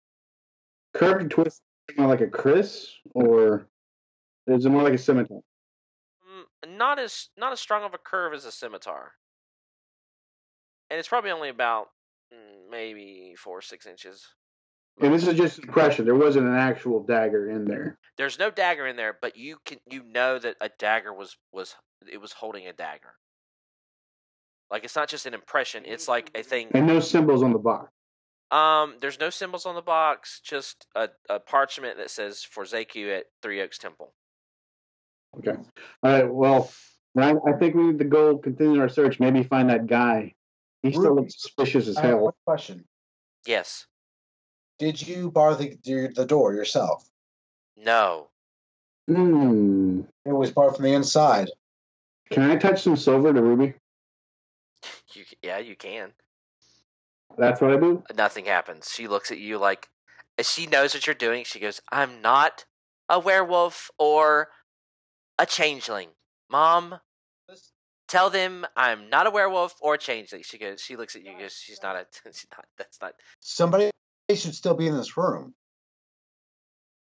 [0.94, 1.64] Curved and twisted,
[1.98, 3.70] more like a kris, or
[4.48, 5.42] is it more like a scimitar?
[6.24, 9.16] Mm, not as not as strong of a curve as a scimitar,
[10.90, 11.90] and it's probably only about
[12.70, 14.26] maybe four or six inches.
[15.00, 16.06] And this is just impression.
[16.06, 18.00] There wasn't an actual dagger in there.
[18.18, 21.76] There's no dagger in there, but you can you know that a dagger was was
[22.12, 23.14] it was holding a dagger.
[24.72, 26.70] Like it's not just an impression; it's like a thing.
[26.74, 27.92] And no symbols on the box.
[28.50, 33.18] Um, there's no symbols on the box, just a, a parchment that says for Zeku
[33.18, 34.14] at Three Oaks Temple.
[35.38, 35.60] Okay.
[36.02, 36.34] All right.
[36.34, 36.72] Well,
[37.18, 39.20] I think we need to go continue our search.
[39.20, 40.34] Maybe find that guy.
[40.84, 41.22] He still Ruby.
[41.22, 42.20] looks suspicious as I have hell.
[42.20, 42.86] one question.
[43.46, 43.88] Yes.
[44.80, 47.10] Did you bar the the the door yourself?
[47.76, 48.28] No.
[49.08, 50.02] Hmm.
[50.26, 51.50] It was barred from the inside.
[52.30, 53.74] Can I touch some silver to Ruby?
[55.14, 56.12] You yeah, you can.
[57.38, 58.04] That's what I do.
[58.16, 58.92] Nothing happens.
[58.94, 59.90] She looks at you like
[60.42, 61.44] she knows what you're doing.
[61.44, 62.66] She goes, "I'm not
[63.10, 64.50] a werewolf or
[65.40, 66.10] a changeling,
[66.50, 67.00] Mom."
[68.08, 70.44] Tell them I'm not a werewolf or a changeling.
[70.44, 70.82] She goes.
[70.82, 71.38] She looks at you.
[71.38, 71.54] Goes.
[71.54, 72.06] She's not a.
[72.26, 72.66] She's not.
[72.78, 73.14] That's not.
[73.40, 73.92] Somebody
[74.34, 75.54] should still be in this room.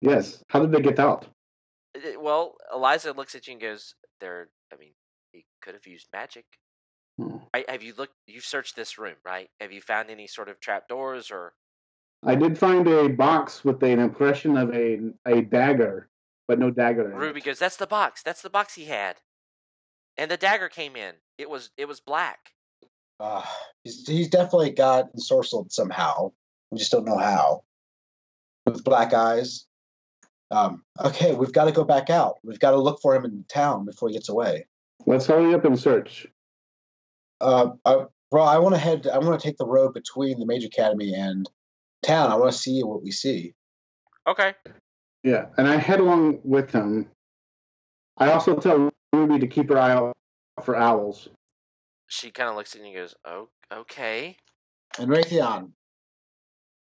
[0.01, 0.43] Yes.
[0.49, 1.27] How did they get out?
[1.95, 4.49] Uh, Well, Eliza looks at you and goes, "There.
[4.73, 4.93] I mean,
[5.31, 6.45] he could have used magic.
[7.19, 7.37] Hmm.
[7.53, 7.69] Right?
[7.69, 8.13] Have you looked?
[8.27, 9.49] You've searched this room, right?
[9.59, 11.53] Have you found any sort of trap doors or?
[12.23, 16.09] I did find a box with an impression of a a dagger,
[16.47, 17.11] but no dagger.
[17.11, 17.45] in Ruby it.
[17.45, 18.23] goes, "That's the box.
[18.23, 19.17] That's the box he had."
[20.17, 21.13] And the dagger came in.
[21.37, 21.69] It was.
[21.77, 22.51] It was black.
[23.19, 23.43] Uh,
[23.83, 26.31] he's, he's definitely got ensorcelled somehow.
[26.71, 27.63] We just don't know how.
[28.65, 29.65] With black eyes.
[30.51, 32.35] Um, okay, we've got to go back out.
[32.43, 34.65] We've got to look for him in town before he gets away.
[35.05, 36.27] Let's hurry up and search.
[37.41, 39.07] Uh, uh, bro, I want to head.
[39.07, 41.49] I want to take the road between the Mage Academy and
[42.03, 42.31] town.
[42.31, 43.53] I want to see what we see.
[44.25, 44.53] Okay.
[45.23, 47.09] Yeah, and I head along with him.
[48.17, 50.13] I also tell Ruby to keep her eye out
[50.63, 51.29] for owls.
[52.07, 54.37] She kind of looks at you and goes, "Oh, okay.
[54.99, 55.71] And Rathian,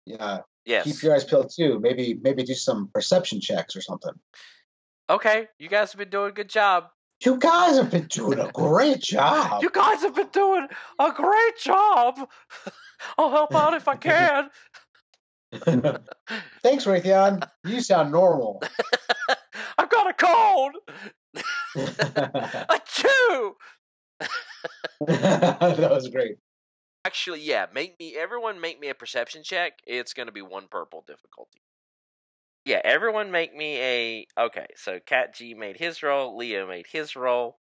[0.05, 0.85] yeah, Yes.
[0.85, 1.79] keep your eyes peeled too.
[1.79, 4.13] Maybe maybe do some perception checks or something.
[5.09, 5.47] Okay.
[5.57, 6.89] You guys have been doing a good job.
[7.25, 9.63] You guys have been doing a great job.
[9.63, 10.67] You guys have been doing
[10.99, 12.29] a great job.
[13.17, 14.49] I'll help out if I can.
[16.61, 17.47] Thanks, Rathian.
[17.63, 18.61] You sound normal.
[19.77, 20.75] I've got a cold.
[21.75, 23.57] that A chew.
[25.89, 26.37] was great.
[27.05, 27.67] Actually, yeah.
[27.73, 28.15] Make me.
[28.15, 29.79] Everyone, make me a perception check.
[29.85, 31.61] It's going to be one purple difficulty.
[32.65, 34.27] Yeah, everyone make me a.
[34.39, 36.35] Okay, so Katji made his roll.
[36.37, 37.57] Leo made his roll.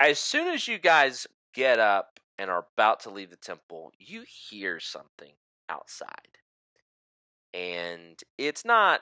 [0.00, 4.24] As soon as you guys get up and are about to leave the temple, you
[4.28, 5.32] hear something
[5.68, 6.38] outside,
[7.54, 9.00] and it's not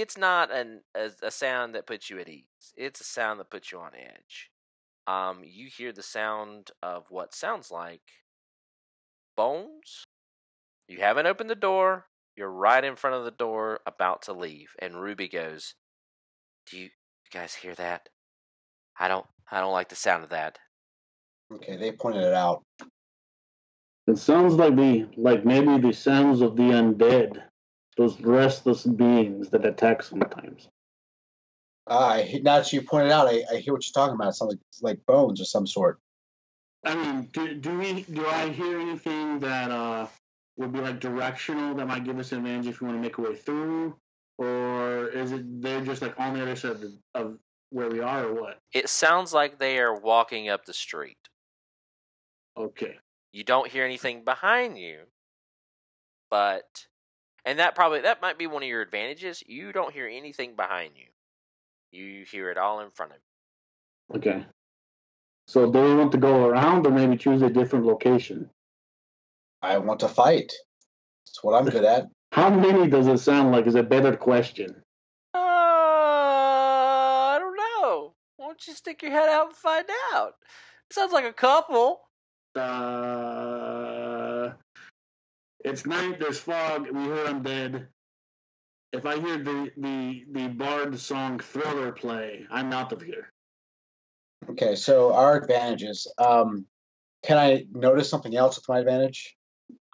[0.00, 2.72] it's not an a, a sound that puts you at ease.
[2.76, 4.50] It's a sound that puts you on edge.
[5.06, 8.02] Um, you hear the sound of what sounds like
[9.36, 10.04] bones.
[10.88, 12.06] You haven't opened the door.
[12.36, 15.74] You're right in front of the door, about to leave, and Ruby goes,
[16.70, 16.90] "Do you, you
[17.32, 18.08] guys hear that?
[18.98, 19.26] I don't.
[19.50, 20.58] I don't like the sound of that."
[21.52, 22.64] Okay, they pointed it out.
[24.06, 27.42] It sounds like the like maybe the sounds of the undead,
[27.96, 30.68] those restless beings that attack sometimes.
[31.86, 34.28] Uh, now that you pointed out, I, I hear what you're talking about.
[34.28, 35.98] It sounds like, like bones of some sort.
[36.84, 40.06] I mean, do, do we do I hear anything that uh
[40.56, 43.18] would be like directional that might give us an advantage if we want to make
[43.18, 43.96] a way through,
[44.38, 47.38] or is it they're just like on the other side of, the, of
[47.70, 48.58] where we are, or what?
[48.72, 51.18] It sounds like they are walking up the street.
[52.56, 52.96] Okay.
[53.32, 55.00] You don't hear anything behind you,
[56.30, 56.86] but
[57.44, 59.42] and that probably that might be one of your advantages.
[59.46, 61.06] You don't hear anything behind you.
[61.90, 64.18] You hear it all in front of you.
[64.18, 64.44] Okay.
[65.46, 68.48] So do we want to go around or maybe choose a different location?
[69.60, 70.52] I want to fight.
[71.26, 72.06] That's what I'm good at.
[72.32, 74.82] How many does it sound like is a better question?
[75.34, 78.14] Uh, I don't know.
[78.36, 80.34] Why don't you stick your head out and find out?
[80.88, 82.00] It sounds like a couple.
[82.54, 84.11] Uh,
[85.64, 87.88] it's night, there's fog, we hear I'm dead.
[88.92, 93.32] If I hear the, the, the bard song Thriller play, I'm out of here.
[94.50, 96.12] Okay, so our advantages.
[96.18, 96.66] Um,
[97.22, 99.36] can I notice something else with my advantage?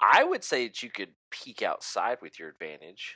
[0.00, 3.14] I would say that you could peek outside with your advantage.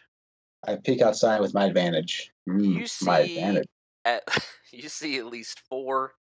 [0.67, 2.31] I peek outside with my advantage.
[2.49, 3.67] Mm, You see, my advantage.
[4.05, 4.23] at,
[4.73, 6.13] you see at least four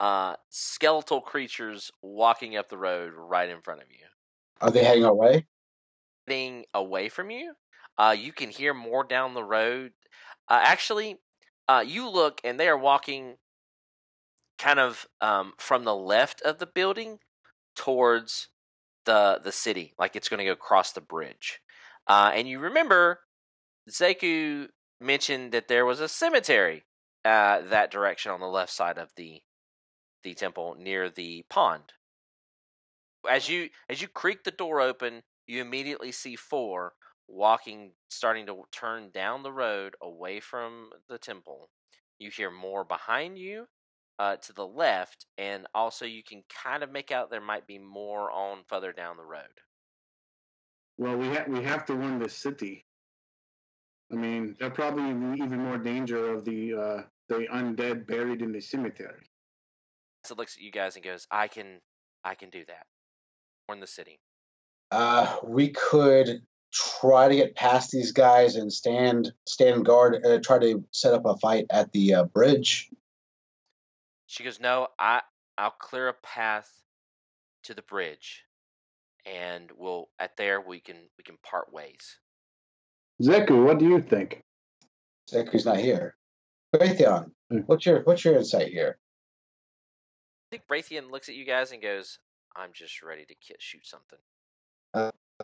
[0.00, 4.06] uh, skeletal creatures walking up the road right in front of you.
[4.60, 5.14] Are they heading our
[6.26, 7.54] Heading away from you,
[7.98, 9.92] uh, you can hear more down the road.
[10.48, 11.18] Uh, actually,
[11.68, 13.36] uh, you look and they are walking
[14.58, 17.18] kind of um, from the left of the building
[17.76, 18.48] towards
[19.04, 21.60] the the city, like it's going to go across the bridge.
[22.08, 23.20] Uh, and you remember,
[23.88, 24.68] Zeku
[25.00, 26.84] mentioned that there was a cemetery
[27.24, 29.42] uh, that direction on the left side of the
[30.24, 31.92] the temple near the pond.
[33.28, 36.92] As you as you creak the door open, you immediately see four
[37.28, 41.70] walking, starting to turn down the road away from the temple.
[42.18, 43.66] You hear more behind you,
[44.18, 47.78] uh, to the left, and also you can kind of make out there might be
[47.78, 49.42] more on further down the road.
[50.98, 52.86] Well, we have we have to win this city.
[54.10, 58.60] I mean, they're probably even more danger of the uh, the undead buried in the
[58.60, 59.30] cemetery.
[60.24, 61.80] So looks at you guys and goes, "I can,
[62.24, 62.86] I can do that."
[63.68, 64.20] We're in the city.
[64.90, 70.24] Uh, we could try to get past these guys and stand stand guard.
[70.24, 72.90] Uh, try to set up a fight at the uh, bridge.
[74.26, 75.22] She goes, "No, I,
[75.58, 76.70] I'll clear a path
[77.64, 78.44] to the bridge,
[79.24, 82.18] and we'll at there we can we can part ways."
[83.22, 84.42] Zeku, what do you think?
[85.30, 86.16] Zeku's not here.
[86.74, 87.60] Rathian, Hmm.
[87.60, 88.98] what's your what's your insight here?
[90.48, 92.18] I think Rathian looks at you guys and goes,
[92.54, 94.18] "I'm just ready to shoot something."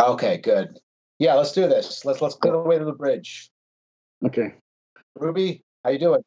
[0.00, 0.78] Okay, good.
[1.18, 2.04] Yeah, let's do this.
[2.04, 3.50] Let's let's clear the way to the bridge.
[4.24, 4.54] Okay.
[5.16, 6.22] Ruby, how you doing?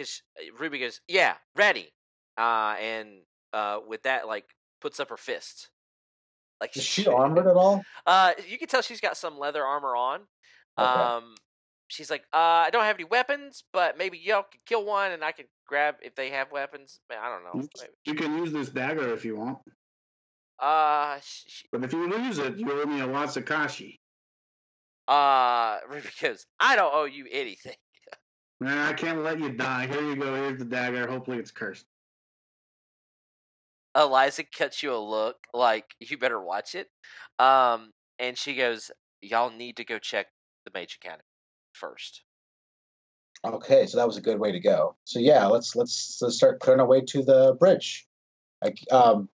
[0.00, 0.22] because
[0.58, 1.90] Ruby goes, "Yeah, ready,"
[2.38, 3.20] uh, and
[3.52, 4.46] uh, with that, like
[4.80, 5.70] puts up her fist.
[6.60, 7.82] Like Is she armored at all?
[8.06, 10.20] Uh, you can tell she's got some leather armor on.
[10.78, 10.88] Okay.
[10.88, 11.34] Um,
[11.88, 15.24] she's like, uh, I don't have any weapons, but maybe y'all could kill one, and
[15.24, 17.00] I could grab if they have weapons.
[17.10, 17.68] I don't know.
[17.78, 17.92] Maybe.
[18.04, 19.58] You can use this dagger if you want,
[20.60, 23.98] Uh, sh- sh- but if you lose it, you owe me a lot Watsakashi.
[25.08, 27.76] uh, Ruby goes, I don't owe you anything.
[28.60, 29.86] Nah, I can't let you die.
[29.86, 30.34] Here you go.
[30.34, 31.08] Here's the dagger.
[31.08, 31.86] Hopefully, it's cursed.
[33.96, 36.88] Eliza cuts you a look like you better watch it.
[37.38, 38.90] Um, and she goes,
[39.22, 40.26] Y'all need to go check
[40.64, 41.24] the Mage Academy
[41.72, 42.22] first.
[43.44, 44.96] Okay, so that was a good way to go.
[45.04, 48.06] So yeah, let's let's, let's start clearing our way to the bridge.
[48.62, 49.30] I, um,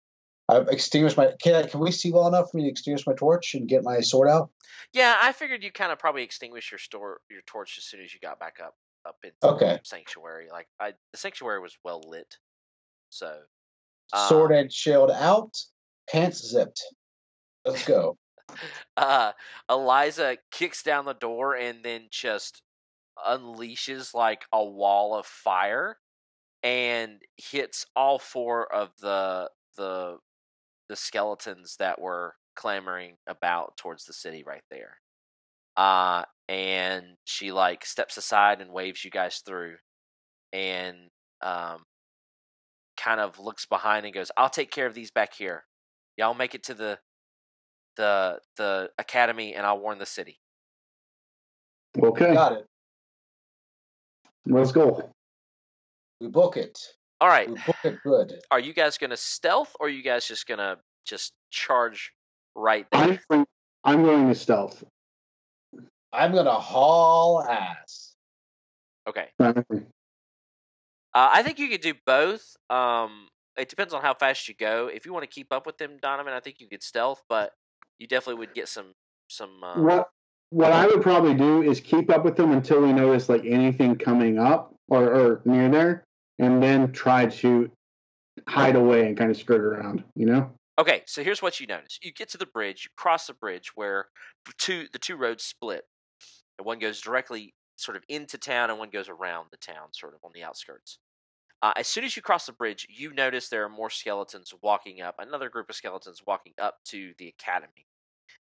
[0.52, 1.32] I've extinguished my.
[1.42, 3.82] Can I, can we see well enough for me to extinguish my torch and get
[3.82, 4.50] my sword out?
[4.92, 8.12] Yeah, I figured you kind of probably extinguish your store your torch as soon as
[8.12, 8.74] you got back up
[9.06, 9.80] up in Okay.
[9.84, 10.48] sanctuary.
[10.50, 12.36] Like I, the sanctuary was well lit,
[13.08, 13.40] so
[14.14, 15.56] Sword um, and shield out,
[16.10, 16.82] pants zipped.
[17.64, 18.18] Let's go.
[18.96, 19.32] uh,
[19.70, 22.62] Eliza kicks down the door and then just
[23.26, 25.96] unleashes like a wall of fire
[26.62, 30.18] and hits all four of the the
[30.88, 34.98] the skeletons that were clamoring about towards the city right there.
[35.76, 39.76] Uh and she like steps aside and waves you guys through,
[40.52, 40.96] and
[41.40, 41.82] um,
[42.98, 45.64] kind of looks behind and goes, "I'll take care of these back here.
[46.18, 46.98] Y'all make it to the
[47.96, 50.40] the the academy, and I'll warn the city."
[51.98, 52.66] Okay, Got it.
[54.46, 55.10] let's go.
[56.20, 56.78] We book it.
[57.22, 58.40] All right, We book it good.
[58.50, 62.12] are you guys gonna stealth, or are you guys just gonna just charge
[62.56, 63.00] right there?
[63.00, 63.46] I'm going-
[63.84, 64.82] I'm going to stealth.
[66.12, 68.16] I'm gonna haul ass.
[69.06, 69.28] Okay.
[69.38, 69.52] Uh,
[71.14, 72.56] Uh, I think you could do both.
[72.70, 74.88] Um, it depends on how fast you go.
[74.88, 77.52] If you want to keep up with them, Donovan, I think you could stealth, but
[77.98, 78.94] you definitely would get some
[79.28, 79.62] some.
[79.62, 80.10] Uh, What
[80.50, 83.96] what I would probably do is keep up with them until we notice like anything
[83.96, 86.04] coming up or, or near there,
[86.38, 87.70] and then try to
[88.48, 90.04] hide away and kind of skirt around.
[90.14, 90.50] You know.
[90.78, 93.72] Okay, so here's what you notice: you get to the bridge, you cross the bridge
[93.74, 94.06] where
[94.58, 95.84] two the two roads split,
[96.58, 100.14] and one goes directly sort of into town, and one goes around the town, sort
[100.14, 100.98] of on the outskirts.
[101.62, 105.00] Uh, as soon as you cross the bridge, you notice there are more skeletons walking
[105.00, 105.16] up.
[105.18, 107.86] Another group of skeletons walking up to the academy,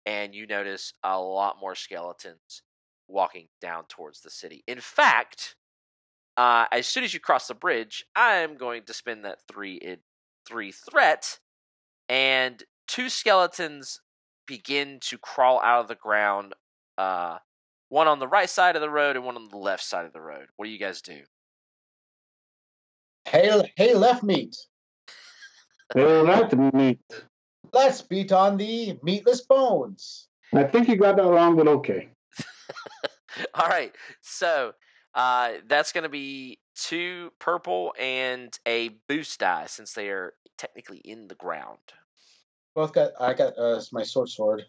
[0.06, 2.62] and you notice a lot more skeletons
[3.08, 4.64] walking down towards the city.
[4.68, 5.57] In fact,
[6.38, 9.76] uh, as soon as you cross the bridge, I am going to spend that three
[9.76, 9.98] in
[10.48, 11.40] three threat
[12.08, 14.02] and two skeletons
[14.46, 16.54] begin to crawl out of the ground.
[16.98, 17.40] Uh,
[17.90, 20.14] one on the right side of the road and one on the left side of
[20.14, 20.48] the road.
[20.56, 21.22] What do you guys do?
[23.26, 24.56] Hey, hey, left meat.
[25.94, 27.00] They were right to meet.
[27.74, 30.28] Let's beat on the meatless bones.
[30.54, 32.10] I think you got that wrong, but okay.
[33.54, 34.74] All right, so
[35.18, 41.00] uh, that's going to be two purple and a boost die since they are technically
[41.00, 41.80] in the ground.
[42.76, 43.12] Both got.
[43.20, 44.64] I got uh, my sword sword.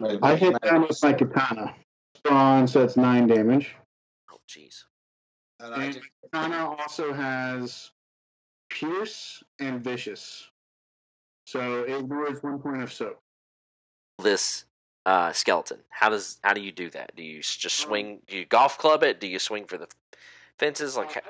[0.00, 1.74] My, I hit my- down with my katana.
[2.16, 3.74] Strong, so it's nine damage.
[4.32, 4.82] Oh, jeez.
[5.60, 7.90] and I And just- katana also has
[8.70, 10.50] pierce and vicious,
[11.46, 13.18] so it ignores one point of soak.
[14.22, 14.64] This
[15.06, 15.78] uh, skeleton.
[15.90, 17.14] How does how do you do that?
[17.16, 18.18] Do you just Um, swing?
[18.26, 19.20] Do you golf club it?
[19.20, 19.88] Do you swing for the
[20.58, 20.96] fences?
[20.96, 21.22] Like,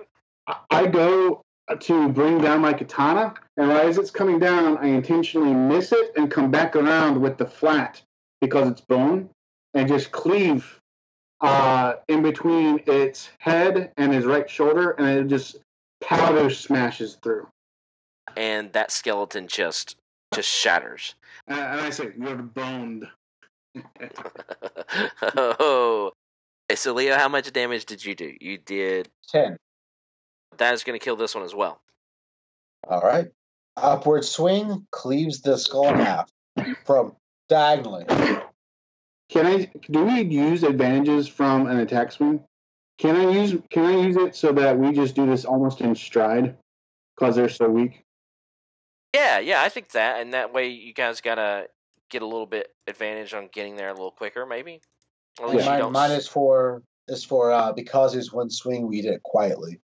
[0.47, 1.43] I- I go
[1.79, 6.13] to bring down my katana, and right as it's coming down, I intentionally miss it
[6.17, 8.03] and come back around with the flat
[8.41, 9.31] because it's bone,
[9.75, 10.79] and just cleave
[11.41, 15.57] uh, in between its head and his right shoulder, and it just
[16.01, 17.49] powder smashes through.
[18.37, 19.97] and that skeleton just
[20.35, 21.15] just shatters.
[21.49, 23.09] And, and I say, "You're boned."
[25.37, 26.13] Oh.
[26.71, 28.35] Okay, so Leo, how much damage did you do?
[28.41, 29.09] You did.
[29.29, 29.57] ten.
[30.59, 31.81] That is going to kill this one as well.
[32.89, 33.29] All right.
[33.77, 36.31] Upward swing cleaves the skull in half
[36.85, 37.17] from
[37.49, 38.05] diagonally.
[39.31, 39.71] Can I?
[39.91, 42.45] Do we use advantages from an attack swing?
[42.99, 43.57] Can I use?
[43.71, 46.57] Can I use it so that we just do this almost in stride
[47.17, 48.05] because they're so weak?
[49.15, 51.69] Yeah, yeah, I think that, and that way you guys gotta
[52.13, 54.81] get a little bit advantage on getting there a little quicker, maybe.
[55.41, 55.93] Or at least you mine, don't.
[55.93, 59.81] mine s- is for is for uh, because it's one swing we did it quietly.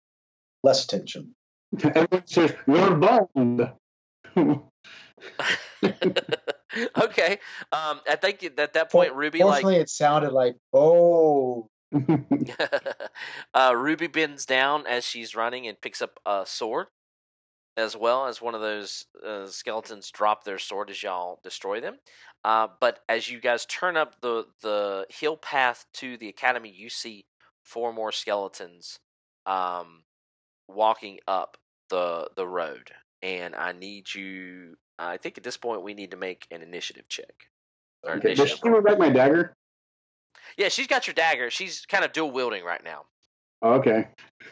[0.64, 1.36] Less attention.
[1.84, 3.72] Everyone says you're boned.
[6.98, 7.40] okay.
[7.72, 11.70] Um, I think at that point, Ruby like Fortunately, it sounded like oh.
[13.54, 16.88] uh, Ruby bends down as she's running and picks up a sword,
[17.78, 21.98] as well as one of those uh, skeletons drop their sword as y'all destroy them.
[22.44, 26.90] Uh, but as you guys turn up the the hill path to the academy, you
[26.90, 27.26] see
[27.64, 29.00] four more skeletons
[29.46, 30.04] um,
[30.68, 31.58] walking up
[31.90, 34.78] the the road, and I need you.
[34.98, 37.50] I think at this point we need to make an initiative check.
[38.04, 39.56] Or Okay, Does she back my dagger?
[40.58, 41.50] Yeah, she's got your dagger.
[41.50, 43.06] She's kind of dual wielding right now.
[43.64, 44.08] Okay.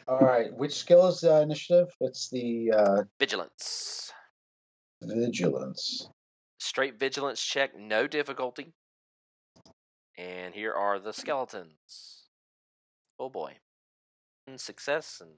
[0.07, 1.87] All right, which skill is uh, initiative?
[2.01, 4.11] It's the uh, Vigilance.
[5.01, 6.09] vigilance.
[6.59, 8.73] Straight vigilance check, no difficulty.
[10.17, 12.27] And here are the skeletons.
[13.19, 13.53] Oh boy.
[14.45, 15.31] One Success and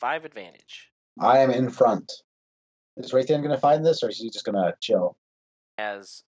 [0.00, 0.88] five advantage.
[1.20, 2.10] I am in front.
[2.96, 5.16] Is Rathian going to find this, or is he just going to chill?
[5.78, 6.22] As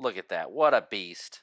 [0.00, 0.50] look at that.
[0.50, 1.42] What a beast.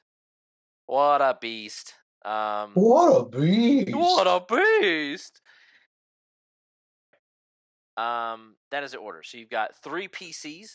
[0.85, 1.95] What a beast.
[2.23, 3.95] Um What a beast!
[3.95, 5.41] What a beast!
[7.97, 9.21] Um, that is the order.
[9.23, 10.67] So you've got three PCs,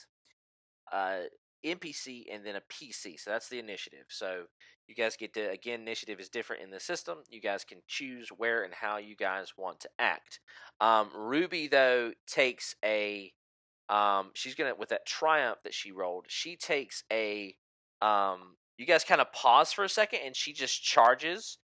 [0.93, 1.21] uh,
[1.65, 3.19] NPC, and then a PC.
[3.19, 4.05] So that's the initiative.
[4.09, 4.45] So
[4.87, 7.19] you guys get to again, initiative is different in the system.
[7.29, 10.41] You guys can choose where and how you guys want to act.
[10.81, 13.33] Um, Ruby though takes a,
[13.89, 16.27] um, she's gonna with that triumph that she rolled.
[16.29, 17.57] She takes a,
[18.03, 21.59] um, you guys kind of pause for a second, and she just charges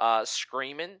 [0.00, 0.98] uh, screaming.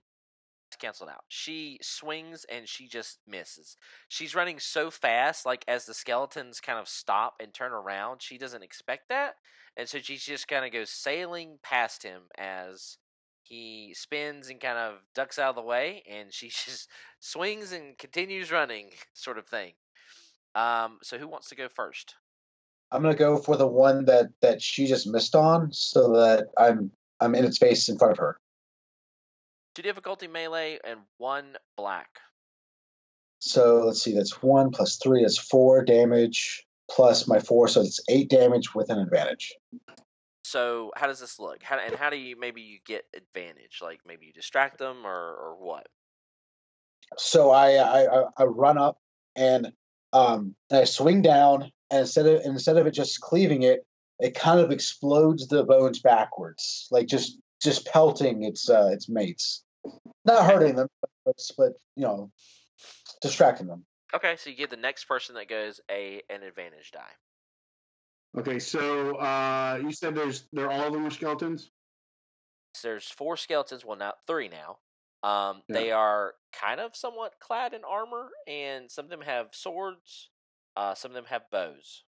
[0.80, 1.24] Canceled out.
[1.28, 3.76] She swings and she just misses.
[4.08, 8.38] She's running so fast, like as the skeletons kind of stop and turn around, she
[8.38, 9.34] doesn't expect that,
[9.76, 12.96] and so she just kind of goes sailing past him as
[13.42, 16.88] he spins and kind of ducks out of the way, and she just
[17.20, 19.74] swings and continues running, sort of thing.
[20.54, 22.14] Um, so who wants to go first?
[22.92, 26.90] I'm gonna go for the one that that she just missed on, so that I'm
[27.20, 28.38] I'm in its face in front of her.
[29.74, 32.20] Two difficulty melee and one black.
[33.38, 38.00] So let's see, that's one plus three, that's four damage plus my four, so it's
[38.08, 39.54] eight damage with an advantage.
[40.44, 41.62] So how does this look?
[41.62, 43.78] How and how do you maybe you get advantage?
[43.80, 45.86] Like maybe you distract them or or what?
[47.16, 48.98] So I I, I run up
[49.34, 49.72] and
[50.12, 53.86] um and I swing down and instead of instead of it just cleaving it,
[54.18, 59.62] it kind of explodes the bones backwards, like just just pelting its uh, its mates,
[60.24, 60.88] not hurting them,
[61.24, 62.32] but, but you know,
[63.20, 63.84] distracting them.
[64.14, 67.00] Okay, so you give the next person that goes a an advantage die.
[68.38, 71.70] Okay, so uh, you said there's they're all of them are skeletons.
[72.74, 73.84] So there's four skeletons.
[73.84, 74.78] Well, now three now.
[75.22, 75.78] Um, Yeah.
[75.78, 80.30] They are kind of somewhat clad in armor, and some of them have swords.
[80.76, 82.02] Uh, some of them have bows.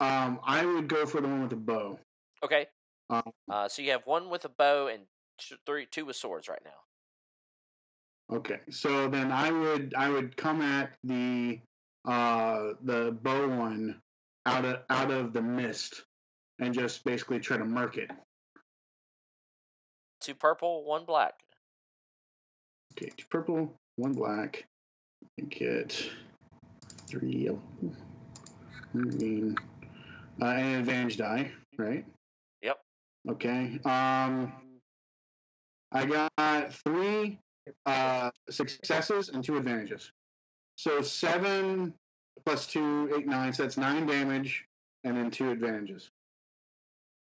[0.00, 1.98] Um, I would go for the one with a bow.
[2.44, 2.66] Okay.
[3.10, 5.02] Um, Uh, so you have one with a bow and
[5.38, 8.36] t- three, two with swords right now.
[8.36, 11.60] Okay, so then I would I would come at the
[12.06, 14.00] uh the bow one
[14.46, 16.04] out of out of the mist
[16.58, 18.10] and just basically try to murk it.
[20.22, 21.34] Two purple, one black.
[22.96, 24.64] Okay, two purple, one black.
[25.36, 26.08] and Get
[27.14, 27.96] three one
[28.92, 29.56] green,
[30.40, 32.04] uh, and an advantage die, right?
[32.62, 32.78] Yep.
[33.30, 33.78] Okay.
[33.84, 34.52] Um,
[35.92, 37.38] I got three
[37.86, 40.10] uh, successes and two advantages.
[40.76, 41.94] So seven
[42.44, 43.52] plus two, eight, nine.
[43.52, 44.64] So that's nine damage,
[45.04, 46.10] and then two advantages.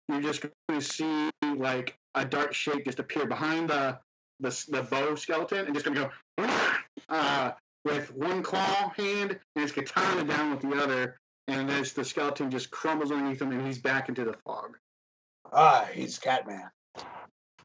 [0.07, 3.97] You're just going to see like a dark shape just appear behind the
[4.39, 6.47] the, the bow skeleton, and just going to go
[7.09, 7.51] uh,
[7.83, 12.51] with one claw hand, and it's katana down with the other, and there's the skeleton
[12.51, 14.77] just crumbles underneath him, and he's back into the fog.
[15.51, 16.69] Ah, he's Catman.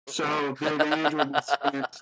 [0.08, 1.96] So the advantage would be spent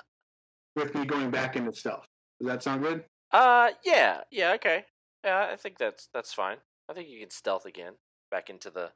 [0.77, 2.07] with me going back into stealth.
[2.41, 3.05] Does that sound good?
[3.33, 4.85] Uh, yeah, yeah, okay.
[5.25, 6.59] Yeah, I think that's that's fine.
[6.89, 7.95] I think you can stealth again
[8.31, 8.91] back into the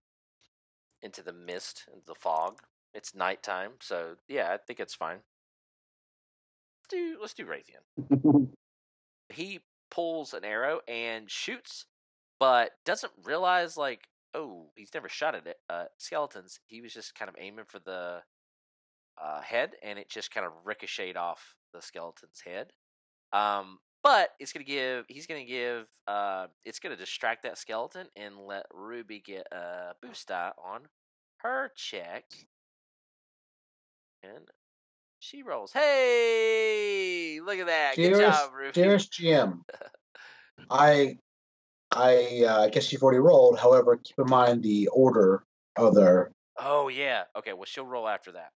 [1.02, 2.60] into the mist, into the fog.
[2.94, 5.18] It's nighttime, so yeah, I think it's fine.
[6.78, 8.48] Let's do let's do Rathian.
[9.29, 9.61] He
[9.91, 11.87] pulls an arrow and shoots,
[12.39, 15.57] but doesn't realize like oh he's never shot at it.
[15.68, 16.61] Uh, skeletons.
[16.66, 18.22] He was just kind of aiming for the
[19.22, 22.72] uh, head, and it just kind of ricocheted off the skeleton's head.
[23.33, 28.39] Um, but it's gonna give he's gonna give uh it's gonna distract that skeleton and
[28.39, 30.83] let Ruby get a boost die on
[31.39, 32.24] her check.
[34.22, 34.49] And
[35.18, 35.72] she rolls.
[35.72, 37.97] Hey, look at that.
[37.97, 38.72] Good Dearest, job, Ruby.
[38.72, 39.61] dearest GM,
[40.70, 41.18] I
[41.91, 43.59] I uh, I guess you've already rolled.
[43.59, 45.45] However, keep in mind the order
[45.76, 46.32] of their.
[46.59, 47.24] Oh yeah.
[47.36, 48.51] Okay, well she'll roll after that.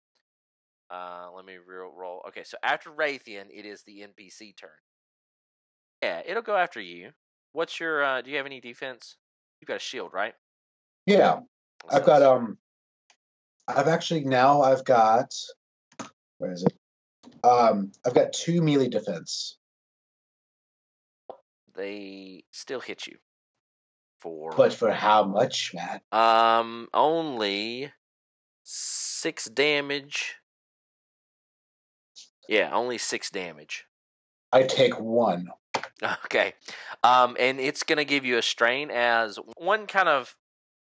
[0.91, 2.25] Uh let me re- roll.
[2.29, 4.71] Okay, so after Rathian, it is the NPC turn.
[6.03, 7.11] Yeah, it'll go after you.
[7.53, 9.17] What's your uh do you have any defense?
[9.61, 10.35] You've got a shield, right?
[11.07, 11.41] Yeah,
[11.91, 12.59] I've got um.
[13.67, 15.35] I've actually now I've got.
[16.39, 16.78] Where is it?
[17.45, 19.57] Um, I've got two melee defense,
[21.75, 23.17] they still hit you
[24.21, 26.03] for but for how much, Matt?
[26.13, 27.93] um only
[28.65, 30.35] six damage.
[32.49, 33.87] Yeah, only six damage.
[34.53, 35.49] I take one.
[36.25, 36.55] Okay.
[37.03, 40.37] Um, and it's going to give you a strain as one kind of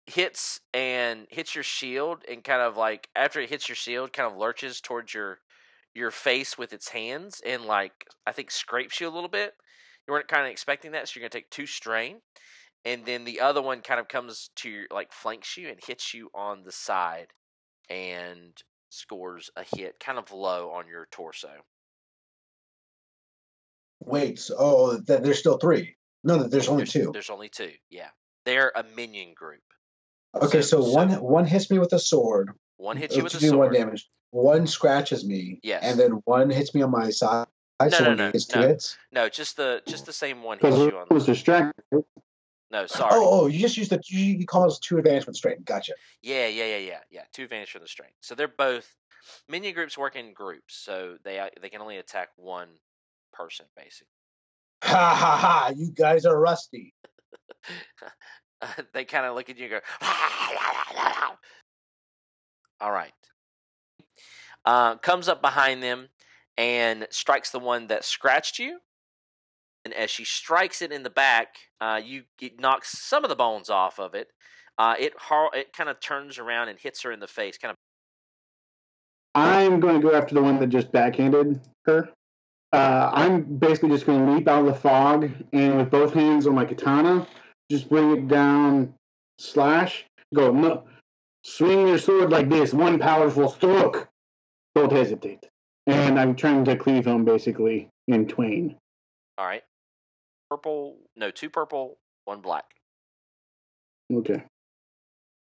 [0.08, 4.32] hits and hits your shield and kind of like after it hits your shield kind
[4.32, 5.40] of lurches towards your
[5.96, 7.94] your face with its hands and like
[8.26, 9.54] I think scrapes you a little bit.
[10.08, 12.18] You weren't kind of expecting that, so you're going to take two strain.
[12.86, 16.14] And then the other one kind of comes to your like flanks you and hits
[16.14, 17.28] you on the side
[17.90, 18.52] and
[18.90, 21.50] scores a hit kind of low on your torso.
[24.02, 25.96] Wait, so, oh, th- there's still three.
[26.24, 27.10] No, there's only there's, two.
[27.14, 27.72] There's only two.
[27.90, 28.10] Yeah.
[28.46, 29.62] They're a minion group.
[30.36, 32.52] Okay, so- so, so- one one hits me with a sword.
[32.78, 33.60] One hits uh, you with to a do sword.
[33.72, 34.10] one damage.
[34.34, 35.60] One scratches me.
[35.62, 35.84] Yes.
[35.84, 37.46] And then one hits me on my side.
[37.80, 38.68] No, so no, no, gets two no.
[38.68, 38.98] hits.
[39.12, 41.06] No, just the just the same one hits you on.
[41.10, 41.84] it was distracted.
[41.92, 42.04] No,
[42.72, 43.12] No, sorry.
[43.14, 45.66] Oh, oh, you just use the you, you call those two advantage with strength.
[45.66, 45.94] Gotcha.
[46.24, 47.22] Yeah, yeah, yeah, yeah, yeah.
[47.32, 48.16] Two advantage from the strength.
[48.22, 48.96] So they're both
[49.48, 52.70] minion groups work in groups, so they uh, they can only attack one
[53.34, 54.08] person basically.
[54.84, 55.74] Ha ha ha!
[55.76, 56.96] You guys are rusty.
[58.94, 59.80] they kind of look at you and go,
[62.82, 63.14] "All right."
[64.66, 66.08] Uh, comes up behind them
[66.58, 68.80] and strikes the one that scratched you.
[69.86, 73.36] And as she strikes it in the back, uh, you it knocks some of the
[73.36, 74.30] bones off of it.
[74.78, 77.72] Uh, it har- it kind of turns around and hits her in the face, kind
[77.72, 77.78] of
[79.36, 82.10] I'm going to go after the one that just backhanded her.
[82.72, 86.48] Uh, I'm basically just going to leap out of the fog and with both hands
[86.48, 87.28] on my katana,
[87.70, 88.94] just bring it down,
[89.38, 90.84] slash, go, no,
[91.44, 94.08] swing your sword like this, one powerful stroke.
[94.76, 95.46] Don't hesitate.
[95.88, 98.78] And I'm trying to cleave him basically in twain.
[99.38, 99.64] All right.
[100.50, 102.66] Purple, no, two purple, one black.
[104.12, 104.44] Okay.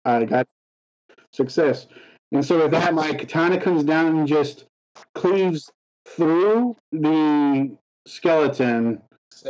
[0.04, 0.46] I got
[1.32, 1.86] success.
[2.32, 4.66] And so with that, my katana comes down and just
[5.14, 5.70] cleaves
[6.06, 9.02] through the skeleton.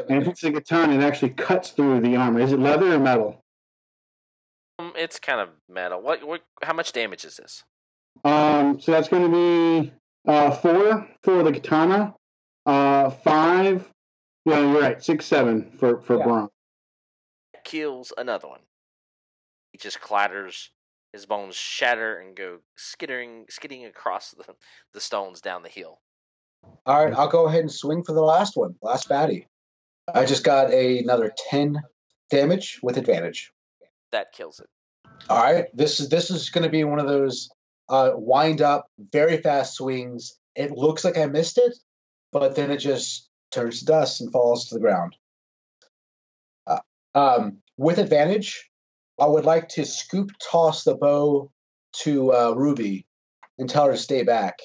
[0.08, 2.40] And if it's a katana, it actually cuts through the armor.
[2.40, 3.40] Is it leather or metal?
[4.78, 6.00] Um, it's kind of metal.
[6.00, 6.42] What, what?
[6.62, 7.64] How much damage is this?
[8.24, 9.92] Um, so that's going to be
[10.26, 12.14] uh, four for the katana,
[12.66, 13.90] uh, five.
[14.44, 15.02] Yeah, you're right.
[15.02, 16.24] Six, seven for for Yeah.
[16.24, 16.50] bronze.
[17.64, 18.60] Kills another one.
[19.72, 20.70] He just clatters.
[21.12, 24.44] His bones shatter and go skittering, skidding across the,
[24.94, 26.00] the stones down the hill.
[26.86, 29.46] All right, I'll go ahead and swing for the last one, last baddie.
[30.14, 31.80] I just got a, another ten
[32.30, 33.50] damage with advantage.
[34.12, 34.68] That kills it.
[35.28, 37.50] All right, this is this is going to be one of those
[37.90, 40.38] uh, wind up, very fast swings.
[40.54, 41.76] It looks like I missed it,
[42.32, 45.16] but then it just turns to dust and falls to the ground.
[46.66, 46.78] Uh,
[47.14, 48.70] um, with advantage,
[49.18, 51.50] I would like to scoop toss the bow
[52.04, 53.06] to uh, Ruby
[53.58, 54.58] and tell her to stay back.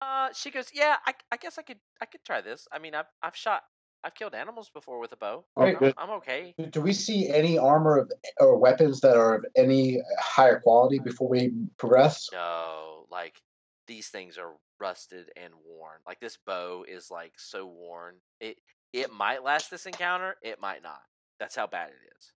[0.00, 2.66] Uh, she goes, yeah, I, I guess I could I could try this.
[2.72, 3.62] I mean, I've I've shot,
[4.02, 5.44] I've killed animals before with a bow.
[5.56, 5.94] Oh, Right, good.
[5.98, 6.54] I'm okay.
[6.56, 10.98] Do- Do we see any armor of, or weapons that are of any higher quality
[10.98, 12.28] before we progress?
[12.32, 13.40] No, like
[13.86, 15.98] these things are rusted and worn.
[16.06, 18.16] Like this bow is like so worn.
[18.40, 18.58] It
[18.92, 20.36] it might last this encounter.
[20.42, 21.02] It might not.
[21.38, 22.32] That's how bad it is.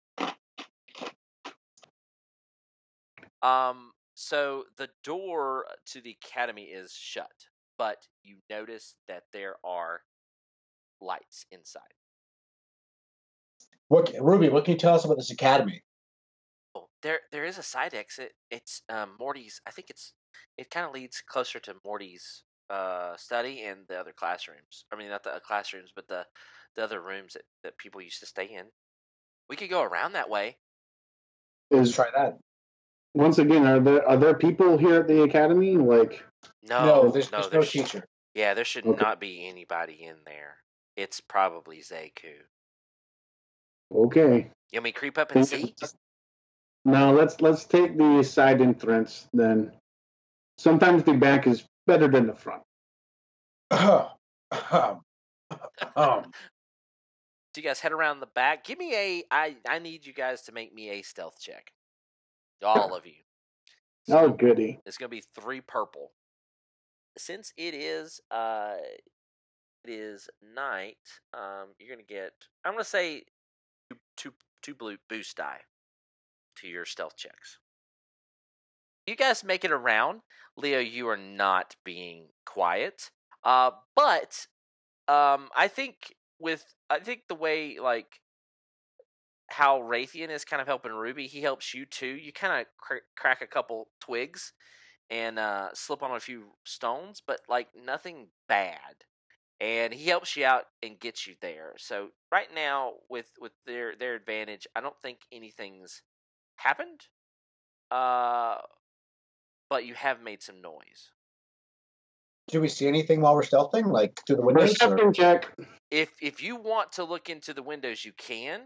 [3.43, 3.93] Um.
[4.17, 7.33] So the door to the academy is shut,
[7.79, 10.03] but you notice that there are
[11.05, 11.83] lights inside.
[13.89, 15.83] What, Ruby, what can you tell us about this academy?
[16.75, 18.33] Oh, there there is a side exit.
[18.51, 19.61] It's um, Morty's.
[19.67, 20.13] I think it's
[20.59, 24.87] it kind of leads closer to Morty's uh, study and the other classrooms.
[24.93, 26.25] I mean, not the uh, classrooms, but the
[26.77, 28.65] the other rooms that, that people used to stay in.
[29.49, 30.57] We could go around that way.
[31.71, 32.39] Let's Is try that.
[33.13, 35.77] once again, are there are there people here at the academy?
[35.77, 36.25] Like,
[36.69, 38.05] No, No, there's, no, there's no there's- teacher.
[38.35, 39.01] Yeah, there should Okay.
[39.01, 40.57] not be anybody in there.
[40.97, 42.35] It's probably Zeku.
[43.95, 45.75] okay, You want me to creep up and see?
[46.85, 49.73] No, let's let's take the side entrance then.
[50.59, 52.63] Sometimes the back is better than the front.
[53.71, 55.01] um,
[55.97, 56.31] um,
[57.55, 58.65] So you guys head around the back.
[58.65, 59.23] Give me a.
[59.31, 61.73] I I need you guys to make me a stealth check.
[62.65, 63.13] All of you.
[64.11, 64.81] Oh, goody.
[64.85, 66.11] It's gonna be three purple.
[67.17, 68.75] Since it is uh
[69.85, 70.97] it is night,
[71.33, 72.33] um you're gonna get
[72.65, 73.25] I'm gonna say
[73.91, 75.61] two two, two blue boost die
[76.57, 77.59] to your stealth checks.
[79.07, 80.21] You guys make it around.
[80.57, 83.11] Leo, you are not being quiet.
[83.43, 84.47] Uh but
[85.09, 88.21] um I think with I think the way like
[89.51, 92.07] how Rathian is kind of helping Ruby, he helps you too.
[92.07, 94.53] You kind of cr- crack a couple twigs
[95.11, 99.05] and uh, slip on a few stones, but like nothing bad.
[99.61, 101.75] And he helps you out and gets you there.
[101.79, 106.03] So right now, with with their their advantage, I don't think anything's
[106.57, 107.03] happened.
[107.91, 108.57] Uh,
[109.71, 111.11] but you have made some noise.
[112.49, 114.73] do we see anything while we're stealthing, like through the windows?
[114.83, 115.55] or- Perception check.
[115.91, 118.61] If if you want to look into the windows, you can.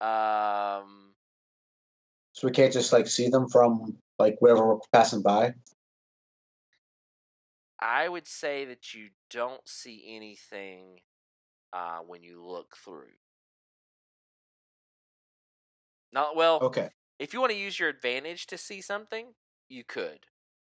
[0.00, 1.14] Um,
[2.32, 5.54] So we can't just like see them from like wherever we're passing by.
[7.80, 11.00] I would say that you don't see anything
[11.72, 13.14] uh, when you look through.
[16.12, 16.58] Not well.
[16.62, 16.88] Okay.
[17.18, 19.34] If you want to use your advantage to see something,
[19.68, 20.20] you could,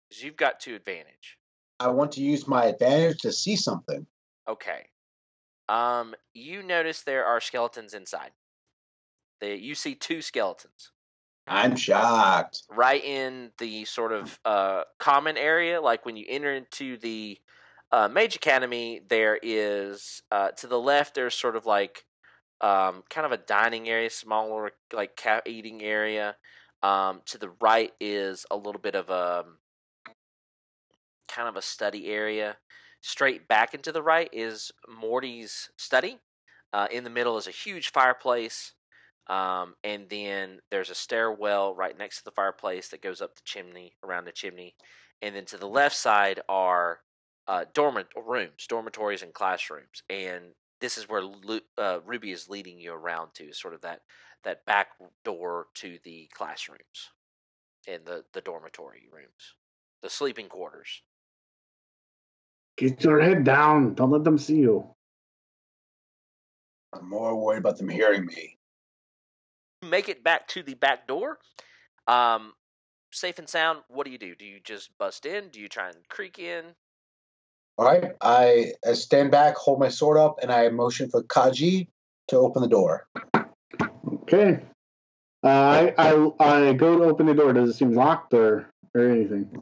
[0.09, 1.37] because you've got two advantage.
[1.79, 4.05] I want to use my advantage to see something.
[4.47, 4.87] Okay.
[5.69, 8.31] Um, you notice there are skeletons inside.
[9.41, 10.91] They, you see two skeletons
[11.47, 12.63] I'm shocked.
[12.69, 15.81] right in the sort of uh, common area.
[15.81, 17.37] Like when you enter into the
[17.91, 21.15] uh, Mage Academy, there is uh, to the left.
[21.15, 22.05] There's sort of like
[22.61, 26.35] um, kind of a dining area, smaller like cat eating area.
[26.81, 29.45] Um, to the right is a little bit of a
[31.27, 32.57] kind of a study area.
[33.01, 36.19] Straight back into the right is Morty's study.
[36.71, 38.73] Uh, in the middle is a huge fireplace.
[39.27, 43.41] Um, and then there's a stairwell right next to the fireplace that goes up the
[43.45, 44.75] chimney, around the chimney.
[45.21, 46.99] And then to the left side are
[47.47, 50.03] uh, dormant rooms, dormitories, and classrooms.
[50.09, 54.01] And this is where Lu- uh, Ruby is leading you around to, sort of that
[54.43, 54.89] that back
[55.23, 57.11] door to the classrooms
[57.87, 59.55] and the the dormitory rooms,
[60.01, 61.01] the sleeping quarters.
[62.77, 63.93] Get your head down.
[63.93, 64.93] Don't let them see you.
[66.91, 68.57] I'm more worried about them hearing me.
[69.83, 71.39] Make it back to the back door.
[72.07, 72.53] Um,
[73.11, 73.79] safe and sound.
[73.89, 74.33] What do you do?
[74.35, 75.49] Do you just bust in?
[75.49, 76.63] Do you try and creak in?
[77.77, 78.13] All right.
[78.21, 81.87] I, I stand back, hold my sword up, and I motion for Katji
[82.29, 83.07] to open the door.
[84.23, 84.59] Okay.
[85.43, 87.51] Uh, I, I I go to open the door.
[87.51, 89.61] Does it seem locked or or anything?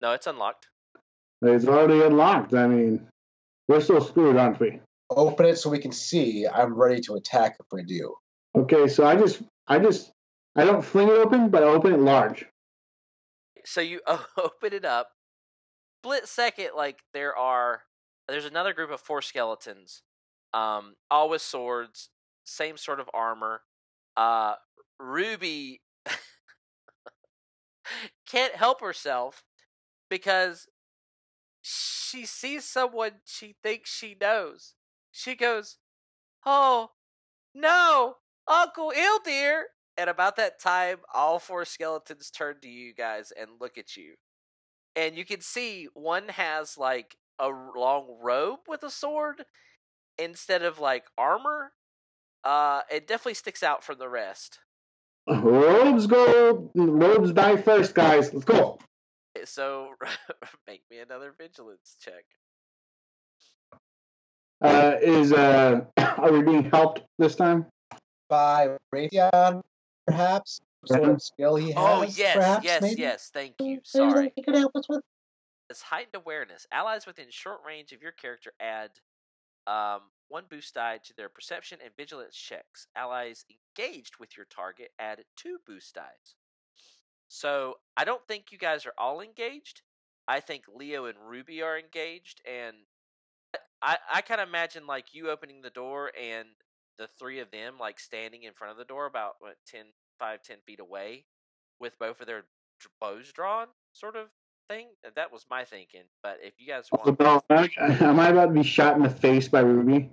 [0.00, 0.68] No, it's unlocked.
[1.42, 2.54] It's already unlocked.
[2.54, 3.08] I mean,
[3.66, 4.80] we're still screwed, aren't we?
[5.10, 6.46] Open it so we can see.
[6.46, 8.14] I'm ready to attack if we do.
[8.56, 10.12] Okay, so I just I just
[10.56, 12.44] I don't fling it open, but I open it large.
[13.64, 15.10] So you open it up.
[16.02, 17.82] Split second, like there are.
[18.28, 20.02] There's another group of four skeletons,
[20.54, 22.08] um, all with swords,
[22.44, 23.62] same sort of armor.
[24.16, 24.54] Uh,
[24.98, 25.82] Ruby
[28.26, 29.42] can't help herself
[30.08, 30.68] because
[31.60, 34.74] she sees someone she thinks she knows.
[35.10, 35.78] She goes,
[36.46, 36.92] "Oh,
[37.54, 38.16] no,
[38.48, 39.62] Uncle Ildir!"
[39.96, 44.14] And about that time, all four skeletons turn to you guys and look at you,
[44.96, 49.44] and you can see one has like a long robe with a sword
[50.18, 51.72] instead of like armor.
[52.44, 54.58] Uh, it definitely sticks out from the rest.
[55.28, 56.70] Robes go.
[56.74, 58.32] Robes die first, guys.
[58.32, 58.78] Let's go.
[59.44, 59.90] So
[60.66, 62.24] make me another vigilance check.
[64.60, 67.66] Uh, is uh, are we being helped this time?
[68.28, 69.62] By Rathian,
[70.06, 70.60] perhaps?
[70.86, 71.76] Some sort of skill he has?
[71.76, 73.00] Oh yes, perhaps, yes, maybe?
[73.00, 73.30] yes.
[73.32, 73.80] Thank you.
[73.84, 74.32] Sorry.
[74.36, 75.02] He could help us with.
[75.70, 78.90] As heightened awareness, allies within short range of your character add
[79.66, 82.86] um, one boost die to their perception and vigilance checks.
[82.96, 83.44] Allies
[83.78, 86.36] engaged with your target add two boost dies.
[87.28, 89.82] So I don't think you guys are all engaged.
[90.28, 92.76] I think Leo and Ruby are engaged, and
[93.82, 96.48] I I kind of imagine like you opening the door and
[96.98, 99.86] the three of them like standing in front of the door about what 10
[100.18, 101.24] 5 10 feet away
[101.80, 102.44] with both of their
[103.00, 104.28] bows drawn sort of
[104.68, 104.88] thing?
[105.14, 107.44] That was my thinking but if you guys want About-
[107.78, 110.10] Am I about to be shot in the face by Ruby?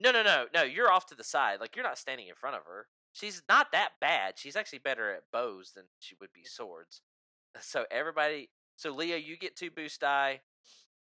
[0.00, 2.56] no no no no you're off to the side like you're not standing in front
[2.56, 2.86] of her.
[3.12, 7.00] She's not that bad she's actually better at bows than she would be swords.
[7.60, 10.40] So everybody so leo you get two boost die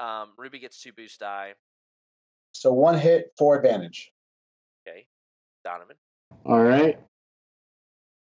[0.01, 1.53] um ruby gets two boost die.
[2.53, 4.11] So one hit, four advantage.
[4.87, 5.07] Okay
[5.65, 5.97] donovan
[6.45, 6.99] All right.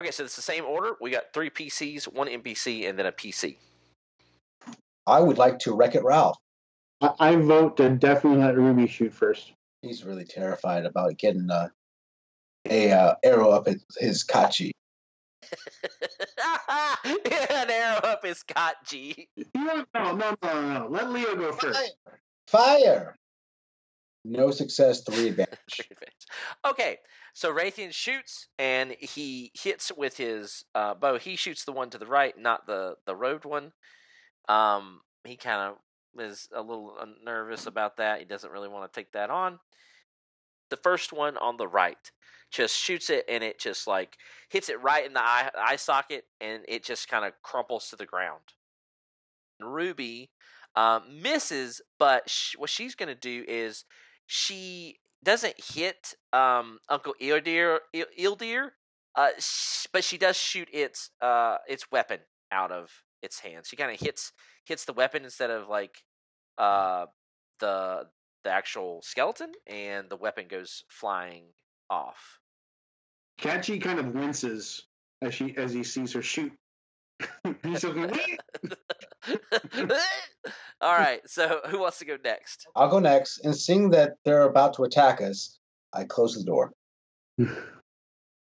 [0.02, 3.12] okay so it's the same order we got three pcs one npc and then a
[3.12, 3.58] pc
[5.06, 6.38] I would like to wreck it, Ralph.
[7.02, 9.54] I, I vote to definitely let Ruby shoot first.
[9.82, 11.70] He's really terrified about getting uh,
[12.70, 14.72] a uh, arrow up his, his kachi.
[17.04, 19.28] An arrow up his cot, G.
[19.54, 20.88] No, no, no, no.
[20.90, 21.78] Let Leo go first.
[22.48, 22.80] Fire!
[22.80, 23.16] Fire!
[24.26, 25.90] No success, three advantage.
[26.66, 27.00] okay,
[27.34, 31.18] so Rathian shoots and he hits with his uh, bow.
[31.18, 33.74] He shoots the one to the right, not the the robed one.
[34.48, 38.20] Um, he kind of is a little uh, nervous about that.
[38.20, 39.60] He doesn't really want to take that on.
[40.70, 41.98] The first one on the right
[42.52, 44.18] just shoots it, and it just like
[44.50, 47.96] hits it right in the eye, eye socket, and it just kind of crumples to
[47.96, 48.42] the ground.
[49.60, 50.30] Ruby
[50.76, 53.86] um, misses, but sh- what she's going to do is
[54.28, 57.80] she doesn't hit um, Uncle Ildir,
[58.20, 58.72] Ildir
[59.16, 62.20] uh, sh- but she does shoot its uh, its weapon
[62.52, 62.90] out of
[63.22, 63.68] its hands.
[63.68, 64.32] She kind of hits
[64.66, 66.04] hits the weapon instead of like
[66.58, 67.06] uh,
[67.60, 68.08] the
[68.44, 71.46] the actual skeleton, and the weapon goes flying
[71.90, 72.40] off.
[73.40, 74.88] Katji kind of winces
[75.22, 76.52] as she as he sees her shoot.
[77.64, 78.12] He's looking.
[80.82, 82.68] All right, so who wants to go next?
[82.76, 85.58] I'll go next, and seeing that they're about to attack us,
[85.94, 86.72] I close the door.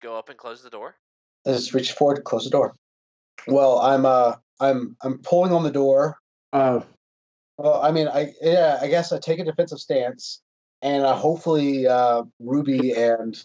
[0.02, 0.96] go up and close the door.
[1.46, 2.74] I just reach forward, close the door.
[3.46, 6.16] Well, I'm uh, I'm I'm pulling on the door.
[6.52, 6.80] Uh,
[7.58, 10.40] Well, I mean, I yeah, I guess I take a defensive stance,
[10.80, 13.42] and uh, hopefully uh, Ruby and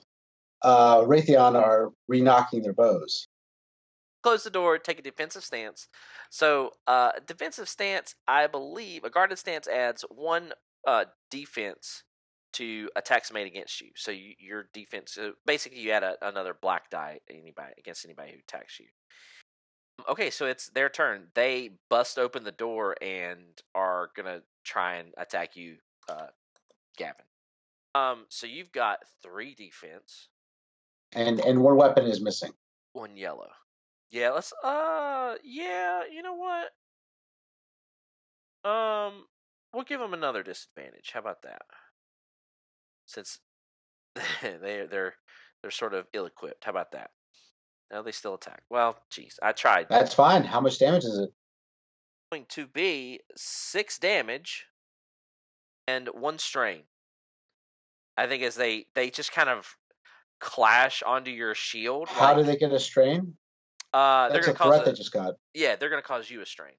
[0.61, 3.28] uh, Rathian are re-knocking their bows.
[4.24, 4.78] Close the door.
[4.78, 5.88] Take a defensive stance.
[6.30, 10.53] So, uh, defensive stance, I believe, a guarded stance adds one
[10.86, 12.03] uh, defense
[12.53, 13.89] to attacks made against you.
[13.95, 18.32] So you, your defense, so basically, you add a, another black die anybody against anybody
[18.32, 18.88] who attacks you.
[20.09, 21.28] Okay, so it's their turn.
[21.34, 23.41] They bust open the door and
[23.76, 25.78] are gonna try and attack you,
[26.09, 26.28] uh,
[26.97, 27.26] Gavin.
[27.95, 30.30] Um, so you've got three defense,
[31.13, 32.51] And and one weapon is missing.
[32.93, 33.49] one yellow.
[34.10, 34.53] Yeah, let's.
[34.64, 36.01] Uh, yeah.
[36.12, 36.70] You know what?
[38.70, 39.26] Um,
[39.74, 41.12] we'll give them another disadvantage.
[41.14, 41.62] How about that?
[43.05, 43.39] Since
[44.41, 45.14] they they're
[45.62, 46.64] they're sort of ill-equipped.
[46.64, 47.12] How about that?
[47.91, 48.64] No, they still attack.
[48.70, 49.88] Well, geez, I tried.
[49.89, 50.43] That's fine.
[50.43, 51.30] How much damage is it?
[52.32, 54.66] Going to be six damage
[55.88, 56.84] and one strain.
[58.18, 59.78] I think as they they just kind of
[60.39, 62.10] clash onto your shield.
[62.10, 63.36] How do they get a strain?
[63.97, 65.35] Uh, they're That's a gonna cause threat a, they just got.
[65.55, 66.75] yeah, they're gonna cause you a strain.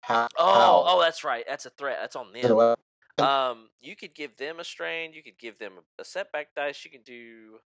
[0.00, 0.26] How?
[0.36, 1.44] Oh, oh, that's right.
[1.46, 1.98] That's a threat.
[2.00, 2.76] That's on them.
[3.24, 5.12] Um, you could give them a strain.
[5.12, 6.84] You could give them a, a setback dice.
[6.84, 7.58] You can do.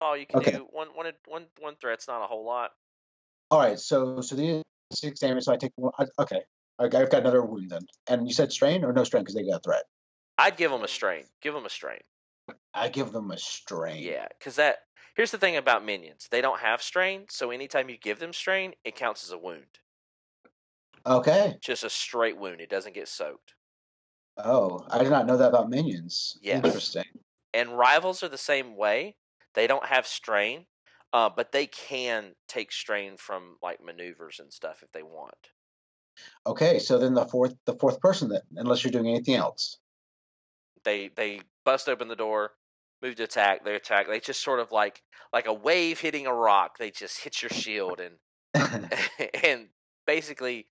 [0.00, 0.52] Oh, you can Okay.
[0.52, 2.70] do one, one, one, one threat's not a whole lot.
[3.50, 3.78] All right.
[3.78, 4.62] So so these
[4.94, 5.44] six damage.
[5.44, 5.92] So I take one.
[5.98, 6.40] I- Okay.
[6.80, 7.82] Okay, I've got another wound then.
[8.08, 9.82] And you said strain or no strain because they got a threat.
[10.38, 11.24] I'd give them a strain.
[11.42, 12.00] Give them a strain.
[12.72, 14.02] I give them a strain.
[14.02, 14.78] Yeah, because that.
[15.18, 16.28] Here's the thing about minions.
[16.30, 19.80] They don't have strain, so anytime you give them strain, it counts as a wound.
[21.04, 21.56] Okay.
[21.60, 22.60] Just a straight wound.
[22.60, 23.54] It doesn't get soaked.
[24.36, 26.38] Oh, I did not know that about minions.
[26.40, 26.64] Yes.
[26.64, 27.02] Interesting.
[27.52, 29.16] And rivals are the same way.
[29.54, 30.66] They don't have strain,
[31.12, 35.34] uh, but they can take strain from like maneuvers and stuff if they want.
[36.46, 39.78] Okay, so then the fourth the fourth person then, unless you're doing anything else.
[40.84, 42.52] they they bust open the door,
[43.02, 43.64] move to attack.
[43.64, 44.08] They attack.
[44.08, 46.78] They just sort of like like a wave hitting a rock.
[46.78, 48.16] They just hit your shield and
[49.44, 49.68] and
[50.06, 50.66] basically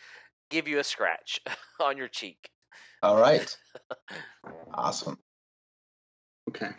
[0.50, 1.40] give you a scratch
[1.82, 2.50] on your cheek.
[3.04, 3.56] All right.
[4.74, 5.18] Awesome.
[6.50, 6.72] okay.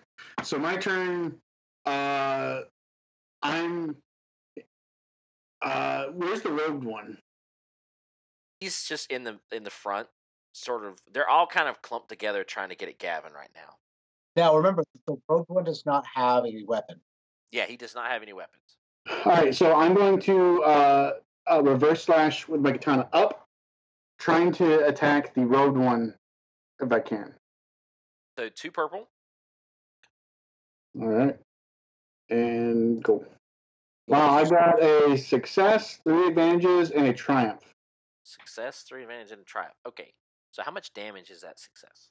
[0.43, 1.37] So my turn.
[1.87, 2.63] Uh,
[3.43, 3.97] I'm.
[5.63, 7.19] Uh, where's the robed one?
[8.61, 10.09] He's just in the in the front,
[10.53, 10.99] sort of.
[11.13, 13.77] They're all kind of clumped together trying to get at Gavin right now.
[14.37, 17.01] Now remember, the rogue one does not have a weapon.
[17.51, 18.77] Yeah, he does not have any weapons.
[19.25, 21.13] All right, so I'm going to uh,
[21.51, 23.47] uh, reverse slash with my katana up,
[24.19, 26.15] trying to attack the Rogue one
[26.81, 27.35] if I can.
[28.39, 29.09] So two purple.
[31.01, 31.37] All right,
[32.31, 33.25] and go.
[34.07, 37.75] Wow, I got a success, three advantages, and a triumph.
[38.25, 39.75] Success, three advantages, and a triumph.
[39.87, 40.13] Okay.
[40.51, 42.09] So how much damage is that success?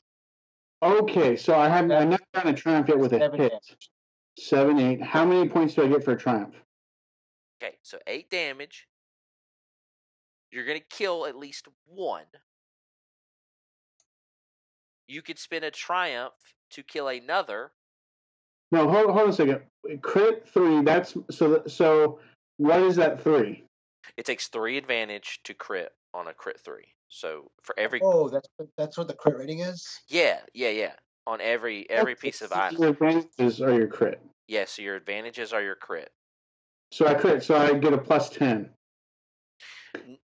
[0.82, 3.50] Okay, so I haven't I never gotten a triumph yet with a Seven hit.
[3.50, 3.90] damage.
[4.38, 5.02] Seven, eight.
[5.02, 6.54] How many points do I get for a triumph?
[7.62, 8.88] Okay, so eight damage.
[10.52, 12.26] You're gonna kill at least one.
[15.08, 16.34] You could spend a triumph
[16.72, 17.72] to kill another.
[18.72, 19.62] No, hold, hold on a second.
[20.02, 20.82] Crit three.
[20.84, 21.64] That's so.
[21.66, 22.20] So
[22.58, 23.64] what is that three?
[24.16, 26.94] It takes three advantage to crit on a crit three.
[27.10, 28.48] So for every Oh, that's
[28.78, 29.86] that's what the crit rating is.
[30.10, 30.94] yeah, yeah, yeah.
[31.26, 32.82] On every every Okay, piece of so item.
[32.82, 34.22] Your advantages are your crit.
[34.48, 36.12] Yeah, so your advantages are your crit.
[36.92, 37.44] So I crit.
[37.44, 38.70] So I get a plus ten.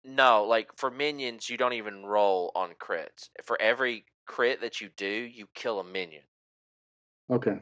[0.03, 3.29] No, like for minions, you don't even roll on crits.
[3.43, 6.23] For every crit that you do, you kill a minion.
[7.29, 7.57] Okay.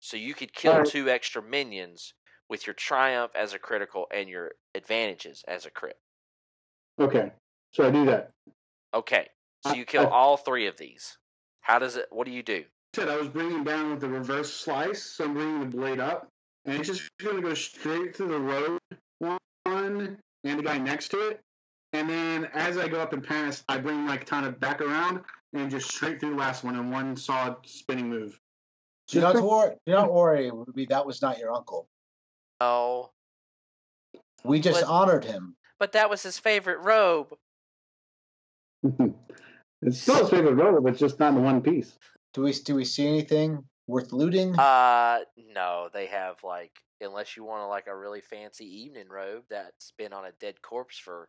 [0.00, 0.88] So you could kill Alright.
[0.88, 2.14] two extra minions
[2.48, 5.98] with your triumph as a critical and your advantages as a crit.
[7.00, 7.32] Okay.
[7.72, 8.30] So I do that.
[8.94, 9.28] Okay.
[9.66, 11.16] So you kill I- all three of these.
[11.60, 12.64] How does it what do you do?
[12.94, 16.26] said I was bringing down with the reverse slice, so I'm bringing the blade up,
[16.64, 18.78] and it's just going to go straight to the road
[19.18, 21.40] one and the guy next to it.
[21.92, 25.20] And then as I go up and pass, I bring my katana back around
[25.52, 28.40] and just straight through the last one in one solid spinning move.
[29.08, 29.74] Do not worry.
[29.86, 30.86] Do not worry, Ruby.
[30.86, 31.88] That was not your uncle.
[32.60, 33.10] Oh.
[34.44, 35.56] We just But- honored him.
[35.78, 37.36] But that was his favorite robe.
[39.82, 41.96] it's still his favorite robe, but just not in one piece.
[42.34, 44.58] Do we do we see anything worth looting?
[44.58, 45.20] Uh
[45.54, 49.92] no, they have like unless you want to like a really fancy evening robe that's
[49.96, 51.28] been on a dead corpse for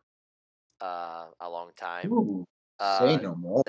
[0.80, 2.12] uh a long time.
[2.12, 2.44] Ooh,
[2.78, 3.62] uh, say no more.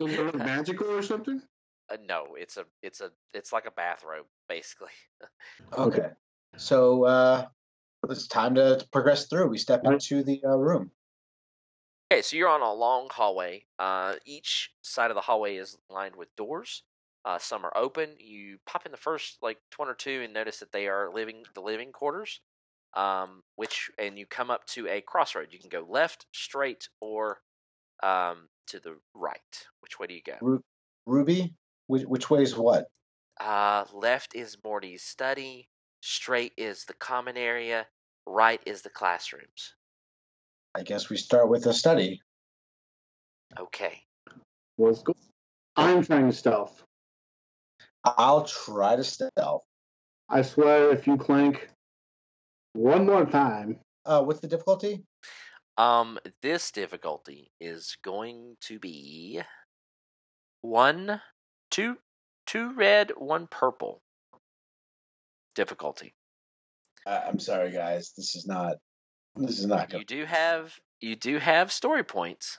[0.34, 1.40] Magical or something?
[1.88, 4.90] Uh, no, it's a it's a it's like a bathrobe basically.
[5.76, 6.10] Okay.
[6.56, 7.46] So uh,
[8.08, 9.48] it's time to progress through.
[9.48, 10.90] We step into the uh, room.
[12.10, 13.64] Okay, so you're on a long hallway.
[13.78, 16.84] Uh, each side of the hallway is lined with doors.
[17.24, 18.10] Uh, some are open.
[18.20, 21.42] You pop in the first like one or two and notice that they are living
[21.54, 22.40] the living quarters.
[22.94, 25.48] Um, which and you come up to a crossroad.
[25.50, 27.40] You can go left, straight, or
[28.02, 29.66] um, to the right.
[29.80, 30.36] Which way do you go?
[30.40, 30.64] Ru-
[31.04, 31.54] Ruby,
[31.88, 32.86] which, which way is what?
[33.38, 35.68] Uh, left is Morty's study.
[36.00, 37.88] Straight is the common area.
[38.26, 39.74] Right is the classrooms.
[40.76, 42.20] I guess we start with a study.
[43.58, 44.02] Okay.
[44.76, 45.14] Let's go.
[45.74, 46.82] I'm trying to stealth.
[48.04, 49.64] I'll try to stealth.
[50.28, 51.70] I swear, if you clank
[52.74, 55.02] one more time, Uh, what's the difficulty?
[55.78, 59.42] Um, this difficulty is going to be
[60.60, 61.20] one,
[61.70, 61.96] two,
[62.46, 64.00] two red, one purple.
[65.56, 66.14] Difficulty.
[67.04, 68.12] Uh, I'm sorry, guys.
[68.16, 68.76] This is not.
[69.36, 69.98] This is not good.
[70.00, 72.58] You do have you do have story points.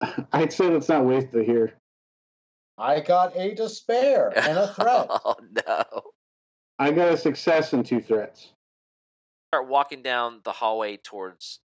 [0.32, 1.74] I'd say let's not waste it here.
[2.76, 5.06] I got a despair and a threat.
[5.10, 6.02] oh no!
[6.78, 8.52] I got a success and two threats.
[9.48, 11.60] Start walking down the hallway towards,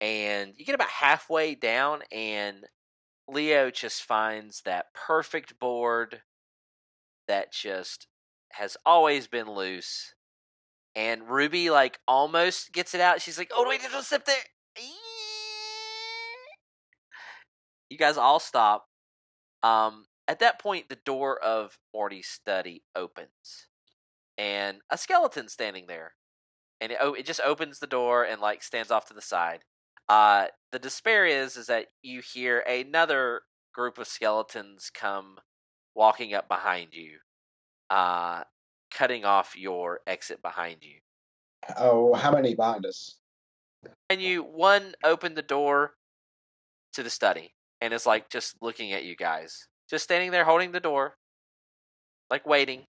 [0.00, 2.64] and you get about halfway down, and
[3.28, 6.22] Leo just finds that perfect board
[7.28, 8.06] that just
[8.52, 10.14] has always been loose.
[11.00, 13.22] And Ruby like almost gets it out.
[13.22, 14.36] She's like, "Oh wait, don't step there."
[17.88, 18.86] You guys all stop.
[19.62, 23.68] Um, at that point, the door of Morty's study opens,
[24.36, 26.12] and a skeleton standing there,
[26.82, 29.60] and it, oh, it just opens the door and like stands off to the side.
[30.06, 33.40] Uh, the despair is is that you hear another
[33.72, 35.38] group of skeletons come
[35.94, 37.20] walking up behind you,
[37.88, 38.42] uh,
[38.90, 40.96] cutting off your exit behind you.
[41.76, 43.16] Oh, how many behind us?
[44.08, 45.94] And you one open the door
[46.94, 50.72] to the study and is like just looking at you guys, just standing there holding
[50.72, 51.16] the door,
[52.30, 52.84] like waiting.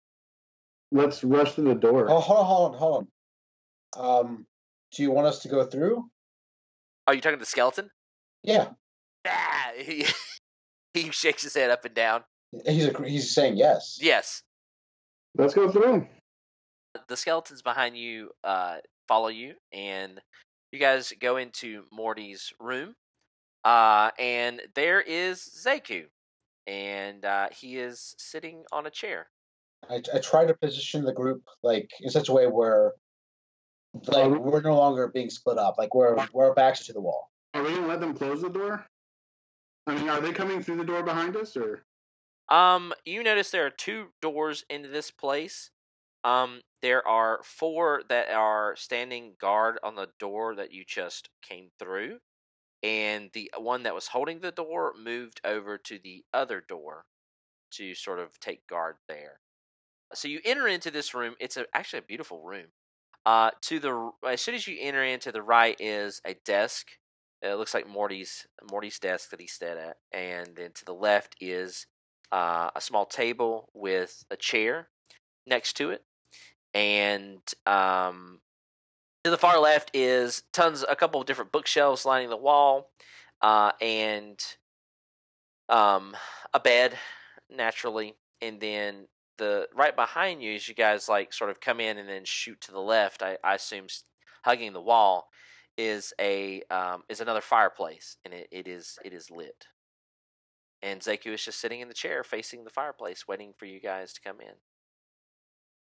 [0.92, 2.10] Let's rush to the door.
[2.10, 3.08] Oh, hold on, hold on, hold
[3.96, 4.28] on.
[4.28, 4.46] Um,
[4.96, 6.10] do you want us to go through?
[7.08, 7.90] Are you talking to the skeleton?
[8.44, 8.70] Yeah,
[9.26, 10.06] Ah, he,
[10.94, 12.24] he shakes his head up and down.
[12.66, 13.98] he's a, he's saying yes.
[14.02, 14.44] Yes,
[15.38, 16.08] Let's go through.
[17.08, 18.78] the skeletons behind you uh,
[19.08, 20.20] follow you, and
[20.72, 22.96] you guys go into Morty's room.
[23.64, 26.06] Uh, and there is Zeku,
[26.66, 29.28] and uh, he is sitting on a chair.
[29.90, 32.94] I, I try to position the group like in such a way where
[34.08, 35.76] like we're no longer being split up.
[35.78, 37.30] Like we're we're backs to the wall.
[37.54, 38.86] Are we gonna let them close the door?
[39.86, 41.84] I mean, are they coming through the door behind us, or
[42.50, 45.72] Um, you notice there are two doors into this place.
[46.24, 51.70] Um, there are four that are standing guard on the door that you just came
[51.80, 52.20] through,
[52.84, 57.06] and the one that was holding the door moved over to the other door
[57.72, 59.40] to sort of take guard there.
[60.14, 61.36] So you enter into this room.
[61.40, 62.68] It's a, actually a beautiful room.
[63.26, 66.88] Uh, to the as soon as you enter in, to the right is a desk.
[67.42, 71.36] It looks like Morty's Morty's desk that he sat at, and then to the left
[71.42, 71.88] is
[72.32, 74.90] uh, a small table with a chair
[75.46, 76.04] next to it,
[76.74, 78.40] and um,
[79.24, 82.92] to the far left is tons, a couple of different bookshelves lining the wall,
[83.42, 84.40] uh, and
[85.70, 86.16] um,
[86.54, 86.98] a bed
[87.50, 89.08] naturally, and then
[89.38, 92.60] the right behind you as you guys like sort of come in and then shoot
[92.62, 93.22] to the left.
[93.22, 93.88] I, I assume
[94.44, 95.30] hugging the wall
[95.78, 99.68] is a um, is another fireplace, and it, it is it is lit.
[100.82, 104.14] And Zeku is just sitting in the chair facing the fireplace, waiting for you guys
[104.14, 104.54] to come in.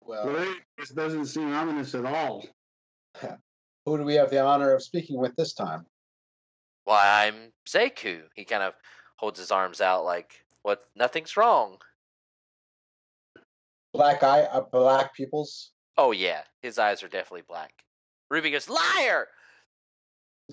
[0.01, 2.47] Well, Wait, this doesn't seem ominous at all?
[3.87, 5.87] who do we have the honor of speaking with this time?
[6.85, 8.23] Why, I'm Zeku.
[8.35, 8.75] He kind of
[9.17, 10.85] holds his arms out like, "What?
[10.95, 11.79] Nothing's wrong."
[13.93, 15.73] Black eye, uh, black pupils.
[15.99, 17.73] Oh yeah, his eyes are definitely black.
[18.31, 19.29] Ruby goes, "Liar!"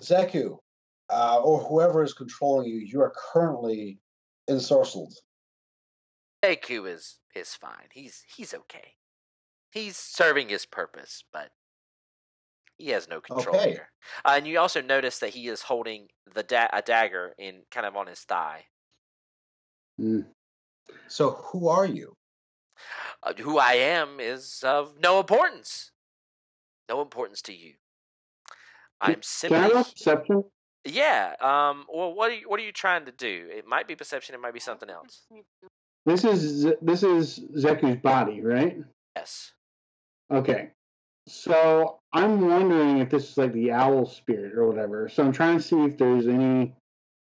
[0.00, 0.58] Zeku,
[1.10, 4.00] uh, or whoever is controlling you, you are currently
[4.48, 5.14] ensorcelled.
[6.44, 7.88] AQ is is fine.
[7.92, 8.94] He's he's okay.
[9.72, 11.50] He's serving his purpose, but
[12.76, 13.70] he has no control Okay.
[13.70, 13.88] here.
[14.24, 17.86] Uh, and you also notice that he is holding the da- a dagger in kind
[17.86, 18.64] of on his thigh.
[19.98, 20.20] Hmm.
[21.08, 22.14] So who are you?
[23.22, 25.92] Uh, who I am is of no importance.
[26.88, 27.74] No importance to you.
[29.00, 30.44] I'm Can I perception?
[30.84, 31.34] Yeah.
[31.40, 31.86] Um.
[31.92, 33.48] Well, what are you what are you trying to do?
[33.50, 34.34] It might be perception.
[34.34, 35.22] It might be something else.
[36.06, 38.78] This is this is Zeku's body, right?
[39.16, 39.52] Yes.
[40.30, 40.70] Okay.
[41.26, 45.08] So I'm wondering if this is like the owl spirit or whatever.
[45.08, 46.74] So I'm trying to see if there's anything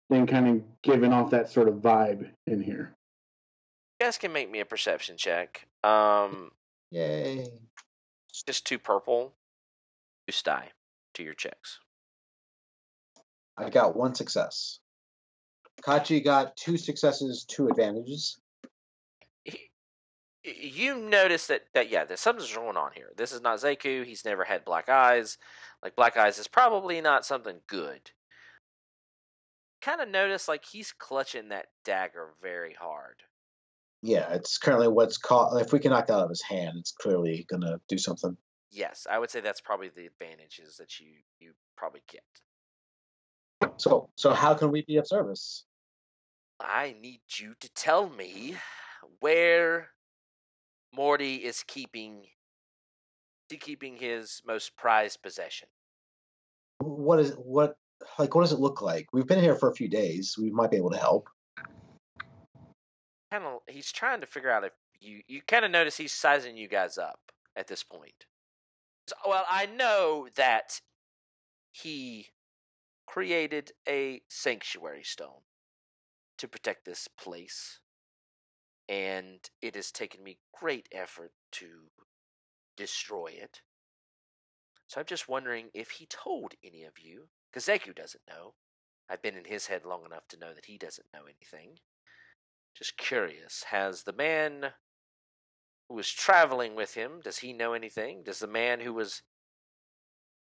[0.09, 2.93] kind of giving off that sort of vibe in here.
[3.99, 5.67] You guys can make me a perception check.
[5.83, 6.51] Um,
[6.91, 7.47] Yay.
[8.45, 9.33] just two purple,
[10.27, 10.69] two sty
[11.15, 11.79] to your checks.
[13.59, 14.79] I got one success.
[15.81, 18.39] Katji got two successes, two advantages.
[20.43, 23.11] You notice that that yeah, there's something's going on here.
[23.17, 24.05] This is not Zeku.
[24.05, 25.37] He's never had black eyes.
[25.83, 28.11] Like black eyes is probably not something good.
[29.81, 33.15] Kind of notice like he's clutching that dagger very hard.
[34.01, 35.61] Yeah, it's currently what's called.
[35.61, 38.37] If we can knock that out of his hand, it's clearly gonna do something.
[38.71, 41.07] Yes, I would say that's probably the advantages that you
[41.39, 42.23] you probably get.
[43.79, 45.63] So, so how can we be of service?
[46.59, 48.55] I need you to tell me
[49.21, 49.89] where
[50.93, 52.25] Morty is keeping
[53.49, 55.69] keeping his most prized possession.
[56.79, 57.77] What is what?
[58.17, 59.07] Like, what does it look like?
[59.13, 60.35] We've been here for a few days.
[60.37, 61.29] We might be able to help.
[63.31, 66.57] Kind of he's trying to figure out if you you kind of notice he's sizing
[66.57, 67.19] you guys up
[67.55, 68.25] at this point.
[69.07, 70.79] So, well, I know that
[71.71, 72.27] he
[73.11, 75.41] created a sanctuary stone
[76.37, 77.79] to protect this place.
[78.87, 81.67] And it has taken me great effort to
[82.77, 83.61] destroy it.
[84.87, 88.53] So I'm just wondering if he told any of you, because Zeku doesn't know.
[89.09, 91.79] I've been in his head long enough to know that he doesn't know anything.
[92.75, 94.73] Just curious, has the man
[95.87, 98.23] who was traveling with him, does he know anything?
[98.23, 99.23] Does the man who was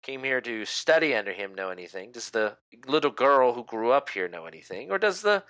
[0.07, 2.13] came here to study under him know anything?
[2.13, 4.91] Does the little girl who grew up here know anything?
[4.91, 5.43] Or does the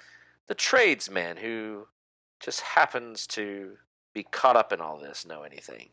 [0.48, 1.86] the tradesman who
[2.40, 3.76] just happens to
[4.14, 5.90] be caught up in all this know anything?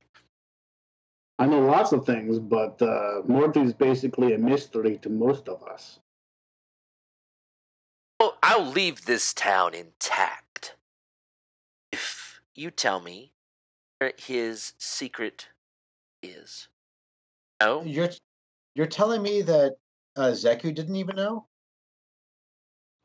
[1.39, 5.99] I know lots of things, but uh, Morty's basically a mystery to most of us.
[8.19, 10.75] Well, I'll leave this town intact
[11.91, 13.33] if you tell me
[13.97, 15.49] where his secret
[16.21, 16.69] is.
[17.59, 17.83] No?
[17.83, 18.09] You're
[18.75, 19.75] you're telling me that
[20.15, 21.47] uh, Zeku didn't even know?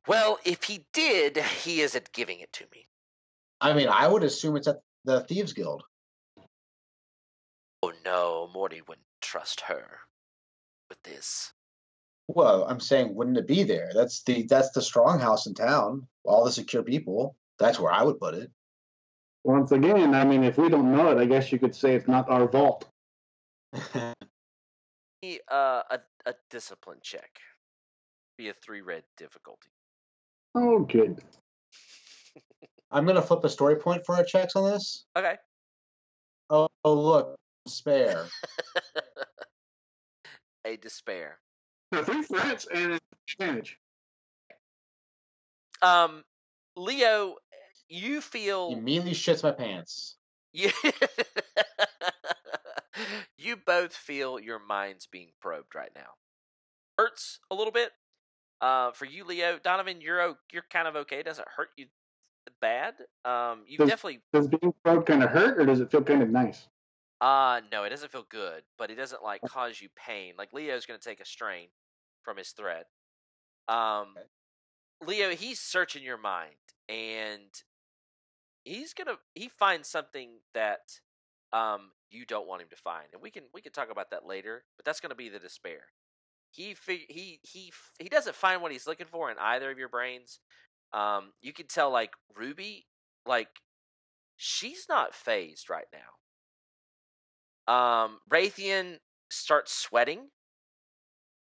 [0.07, 2.89] Well, if he did, he isn't giving it to me.
[3.61, 5.83] I mean, I would assume it's at the Thieves Guild.
[7.83, 10.01] Oh no, Morty wouldn't trust her
[10.89, 11.53] with this.
[12.27, 13.91] Well, I'm saying, wouldn't it be there?
[13.95, 16.07] That's the that's the strong house in town.
[16.25, 17.37] All the secure people.
[17.59, 18.51] That's where I would put it.
[19.45, 22.09] Once again, I mean, if we don't know it, I guess you could say it's
[22.09, 22.87] not our vault.
[25.23, 27.41] Be, Uh, a, a discipline check.
[28.37, 29.71] Be a three red difficulty.
[30.55, 31.21] Oh, good.
[32.91, 35.05] I'm gonna flip a story point for our checks on this.
[35.16, 35.37] Okay.
[36.51, 38.27] Oh, oh look, spare.
[40.64, 41.39] a despair.
[41.93, 42.99] So three threats and an
[43.39, 43.79] advantage.
[45.83, 46.25] Um,
[46.77, 47.37] Leo,
[47.89, 50.16] you feel Immediately shits my pants.
[50.53, 50.71] you,
[53.49, 56.11] you both feel your minds being probed right now.
[56.96, 57.90] Hurts a little bit.
[58.61, 61.20] Uh, for you, Leo, Donovan, you're you're kind of okay.
[61.20, 61.86] It doesn't hurt you
[62.61, 62.94] bad.
[63.24, 66.22] Um, you Does- definitely Does being probed kind of hurt, or does it feel kind
[66.22, 66.68] of nice?
[67.20, 70.34] Uh no, it doesn't feel good, but it doesn't like cause you pain.
[70.38, 71.68] Like Leo's gonna take a strain
[72.22, 72.86] from his threat.
[73.68, 74.14] Um.
[75.07, 76.57] Leo, he's searching your mind
[76.88, 77.62] and
[78.64, 81.01] he's gonna he finds something that
[81.53, 83.06] um you don't want him to find.
[83.12, 85.80] And we can we can talk about that later, but that's gonna be the despair.
[86.50, 89.88] He fig- he he he doesn't find what he's looking for in either of your
[89.88, 90.40] brains.
[90.92, 92.86] Um you can tell like Ruby
[93.26, 93.48] like
[94.36, 96.12] she's not phased right now.
[97.68, 98.98] Um, Rathian
[99.30, 100.30] starts sweating,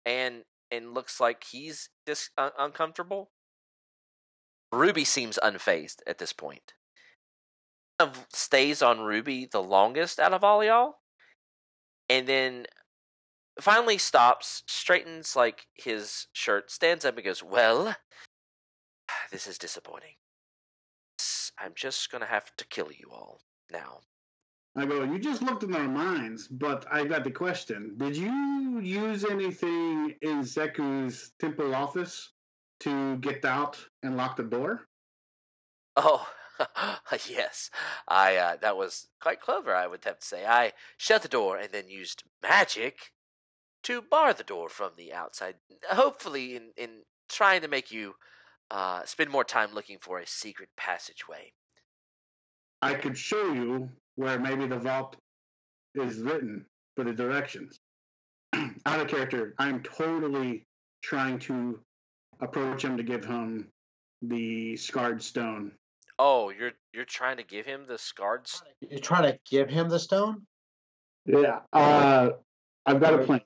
[0.05, 3.31] and and looks like he's dis- un- uncomfortable.
[4.71, 6.73] Ruby seems unfazed at this point.
[7.99, 10.95] Of- Stays on Ruby the longest out of all y'all,
[12.07, 12.65] and then
[13.59, 17.95] finally stops, straightens like his shirt, stands up, and goes, "Well,
[19.31, 20.15] this is disappointing.
[21.57, 23.41] I'm just gonna have to kill you all
[23.71, 23.99] now."
[24.77, 27.95] I go, you just looked in our minds, but I got the question.
[27.97, 32.31] Did you use anything in Zeku's temple office
[32.81, 34.87] to get out and lock the door?
[35.97, 36.25] Oh,
[37.29, 37.69] yes.
[38.07, 40.45] I uh, that was quite clever, I would have to say.
[40.45, 43.11] I shut the door and then used magic
[43.83, 45.55] to bar the door from the outside.
[45.89, 46.89] Hopefully, in in
[47.29, 48.15] trying to make you
[48.71, 51.53] uh, spend more time looking for a secret passageway.
[52.81, 55.15] I could show you where maybe the vault
[55.95, 57.79] is written for the directions.
[58.85, 60.65] Out of character, I'm totally
[61.01, 61.79] trying to
[62.41, 63.67] approach him to give him
[64.21, 65.71] the scarred stone.
[66.21, 68.41] Oh, you're you're trying to give him the scarred.
[68.41, 70.45] s- You're trying to give him the stone?
[71.25, 72.31] Yeah, uh,
[72.85, 73.41] I've got a plan.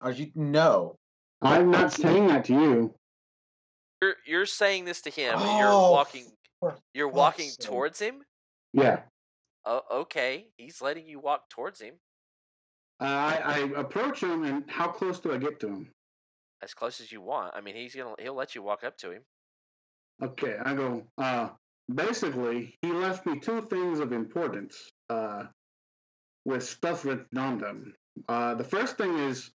[0.00, 0.98] Are you no?
[1.40, 2.94] I'm not saying that to you.
[4.02, 5.34] You're you're saying this to him.
[5.38, 6.26] and you're Oh, walking.
[6.94, 7.60] You're walking sake.
[7.60, 8.24] towards him.
[8.72, 9.02] Yeah,
[9.64, 10.48] Oh, okay.
[10.56, 11.94] He's letting you walk towards him
[13.00, 15.92] uh, I, I approach him, and how close do I get to him?
[16.62, 17.54] as close as you want.
[17.54, 19.22] I mean, he's gonna he'll let you walk up to him.
[20.22, 21.06] Okay, I go.
[21.16, 21.50] Uh,
[21.94, 24.90] basically, he left me two things of importance.
[25.08, 25.44] Uh,
[26.44, 27.94] with stuff written on them.
[28.28, 29.50] Uh, the first thing is,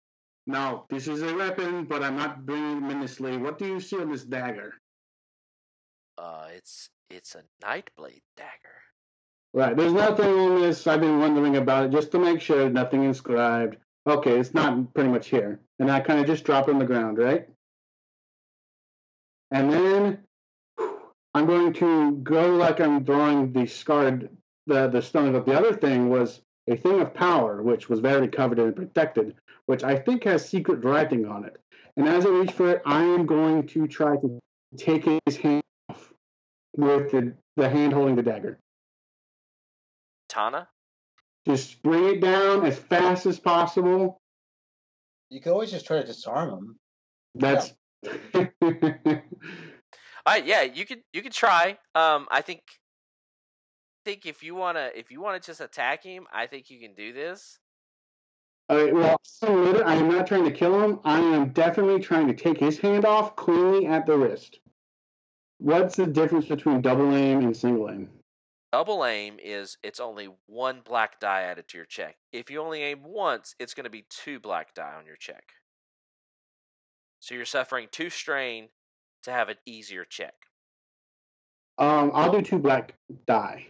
[0.46, 3.40] now this is a weapon, but I'm not bringing it.
[3.40, 4.74] What do you see on this dagger?
[6.18, 8.80] Uh, it's it's a nightblade dagger.
[9.52, 10.86] Right, there's nothing on this.
[10.86, 13.76] I've been wondering about it just to make sure nothing inscribed.
[14.06, 16.86] Okay, it's not pretty much here, and I kind of just drop it on the
[16.86, 17.46] ground, right?
[19.50, 20.18] And then
[21.34, 24.30] I'm going to go like I'm drawing the scarred
[24.66, 25.32] the the stone.
[25.32, 29.34] But the other thing was a thing of power, which was very coveted and protected,
[29.66, 31.56] which I think has secret writing on it.
[31.96, 34.38] And as I reach for it, I am going to try to
[34.76, 36.12] take his hand off
[36.76, 38.58] with the, the hand holding the dagger.
[40.28, 40.68] Tana.
[41.46, 44.20] Just bring it down as fast as possible.
[45.30, 46.76] You can always just try to disarm him.
[47.34, 47.72] That's
[50.26, 51.78] All right, yeah, you could you could try.
[51.94, 56.46] Um, I think I think if you wanna if you wanna just attack him, I
[56.46, 57.58] think you can do this.
[58.68, 61.00] All right, well, I am not trying to kill him.
[61.04, 64.60] I am definitely trying to take his hand off cleanly at the wrist.
[65.58, 68.08] What's the difference between double aim and single aim?
[68.72, 72.16] Double aim is it's only one black die added to your check.
[72.32, 75.42] If you only aim once, it's going to be two black die on your check.
[77.18, 78.68] So you're suffering two strain
[79.24, 80.34] to have an easier check.
[81.78, 82.94] Um, I'll do two black
[83.26, 83.66] die.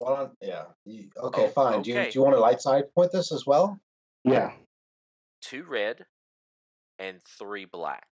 [0.00, 0.64] Well, yeah.
[0.86, 1.82] Okay, Oh, fine.
[1.82, 2.10] Do you okay.
[2.10, 3.78] do you want to light side point this as well?
[4.24, 4.52] Yeah.
[5.42, 6.04] Two red
[6.98, 8.06] and three black.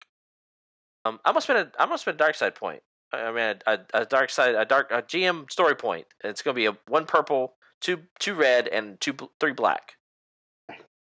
[1.06, 2.82] Um, I'm gonna spend a I'm gonna spend a dark side point.
[3.12, 6.08] I I mean a, a, a dark side a dark a GM story point.
[6.24, 9.96] It's gonna be a one purple, two two red, and two three black.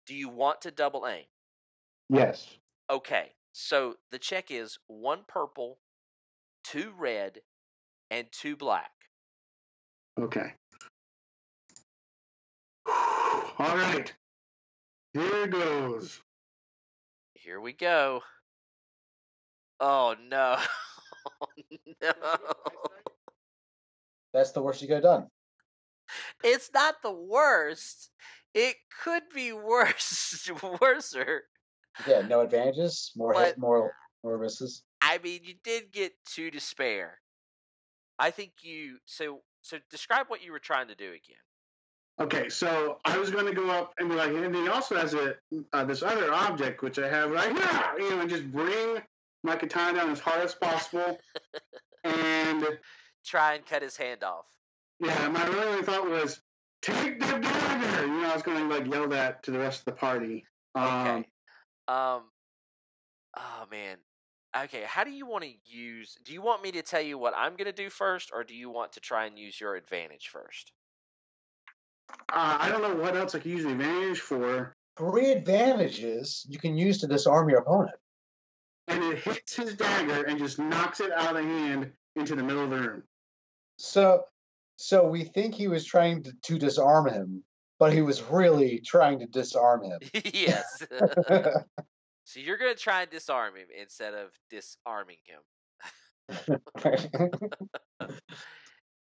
[0.07, 1.25] Do you want to double aim?
[2.09, 2.47] Yes.
[2.89, 5.79] Okay, so the check is one purple,
[6.63, 7.39] two red,
[8.09, 8.91] and two black.
[10.17, 10.53] Okay.
[12.87, 14.13] All right.
[15.13, 16.21] Here goes.
[17.33, 18.21] Here we go.
[19.81, 20.57] Oh no.
[22.01, 22.13] no.
[24.33, 25.27] That's the worst you could have done.
[26.45, 28.09] It's not the worst.
[28.53, 30.49] It could be worse.
[30.81, 31.43] Worser.
[32.07, 34.83] Yeah, no advantages, more hit, more more misses.
[35.01, 37.19] I mean, you did get two to spare.
[38.17, 41.37] I think you so so describe what you were trying to do again.
[42.21, 45.13] Okay, so I was going to go up and be like, and he also has
[45.13, 45.35] a
[45.71, 48.97] uh, this other object which I have right here, you know, and just bring
[49.43, 51.17] my katana down as hard as possible.
[52.03, 52.67] and
[53.25, 54.45] Try and cut his hand off.
[54.99, 56.41] yeah, my only thought was
[56.81, 58.05] take the dagger.
[58.05, 60.45] You know, I was going to like yell that to the rest of the party.
[60.75, 61.27] Um, Okay.
[61.89, 62.23] Um
[63.37, 63.97] Oh man.
[64.63, 67.33] Okay, how do you want to use do you want me to tell you what
[67.35, 70.29] I'm going to do first or do you want to try and use your advantage
[70.29, 70.71] first?
[72.33, 76.59] uh, I don't know what else I can use the advantage for, Three advantages you
[76.59, 77.95] can use to disarm your opponent.
[78.87, 82.43] and it hits his dagger and just knocks it out of the hand into the
[82.43, 83.03] middle of the room.
[83.77, 84.25] So,
[84.77, 87.43] so we think he was trying to, to disarm him,
[87.79, 89.99] but he was really trying to disarm him.
[90.33, 90.85] yes.
[92.25, 95.39] so you're going to try and disarm him instead of disarming him.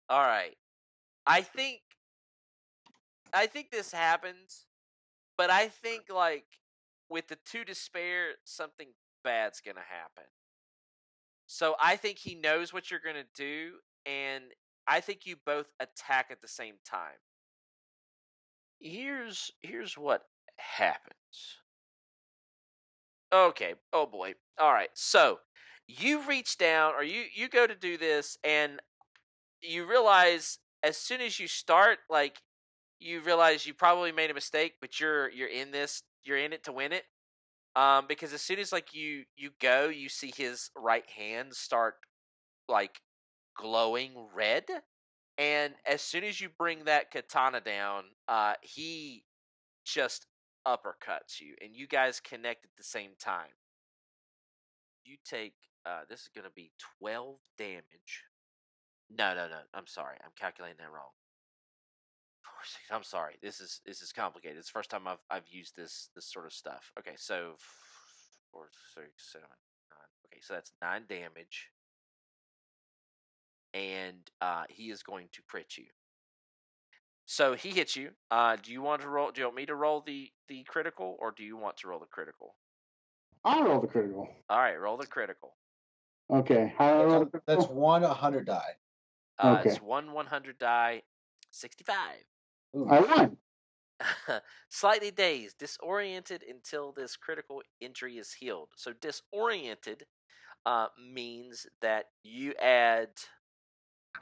[0.09, 0.57] All right.
[1.27, 1.81] I think
[3.33, 4.67] I think this happens,
[5.39, 6.45] but I think like
[7.09, 8.89] with the two despair something
[9.23, 10.29] bad's gonna happen.
[11.47, 13.75] So I think he knows what you're gonna do,
[14.05, 14.43] and
[14.89, 17.21] I think you both attack at the same time.
[18.83, 20.29] Here's here's what
[20.59, 21.63] happens.
[23.33, 23.75] Okay.
[23.93, 24.35] Oh boy.
[24.59, 24.91] All right.
[24.95, 25.39] So
[25.87, 28.81] you reach down, or you you go to do this, and
[29.63, 32.43] you realize as soon as you start, like
[33.01, 36.65] you realize you probably made a mistake, but you're you're in this, you're in it
[36.65, 37.05] to win it.
[37.77, 41.97] Um, because as soon as like you you go, you see his right hand start
[42.69, 43.01] like
[43.57, 44.65] glowing red,
[45.39, 49.25] and as soon as you bring that katana down, uh, he
[49.85, 50.27] just
[50.67, 53.55] uppercuts you, and you guys connect at the same time.
[55.05, 55.55] You take
[55.85, 58.25] uh, this is going to be twelve damage.
[59.11, 59.59] No, no, no.
[59.75, 60.17] I'm sorry.
[60.25, 61.11] I'm calculating that wrong.
[62.91, 63.35] I'm sorry.
[63.43, 64.59] This is this is complicated.
[64.59, 66.93] It's the first time I've I've used this this sort of stuff.
[66.99, 67.55] Okay, so
[68.53, 69.49] four, six, seven,
[69.91, 70.11] nine.
[70.27, 71.71] Okay, so that's nine damage,
[73.75, 75.85] and uh, he is going to crit you.
[77.27, 78.11] So he hits you.
[78.31, 79.31] Uh, do you want to roll?
[79.31, 82.01] Do you want me to roll the the critical, or do you want to roll
[82.01, 82.57] the critical?
[83.45, 84.29] I'll roll the critical.
[84.51, 85.55] All right, roll the critical.
[86.31, 86.75] Okay.
[86.79, 88.61] How do roll the That's, that's one 100 die.
[89.39, 89.71] Uh, Okay.
[89.71, 91.03] It's one one hundred die,
[91.51, 92.25] sixty five.
[92.89, 93.37] I won.
[94.69, 98.69] Slightly dazed, disoriented until this critical injury is healed.
[98.77, 100.07] So disoriented
[100.67, 103.11] uh, means that you add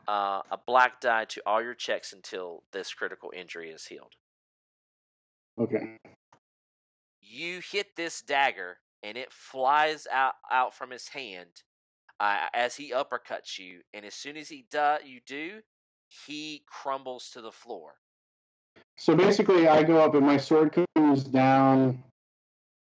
[0.08, 4.14] uh, a black die to all your checks until this critical injury is healed.
[5.60, 5.96] Okay.
[7.20, 11.62] You hit this dagger, and it flies out out from his hand
[12.18, 13.80] uh, as he uppercuts you.
[13.94, 15.60] And as soon as he do, you do,
[16.26, 17.94] he crumbles to the floor.
[18.96, 22.02] So basically, I go up and my sword comes down,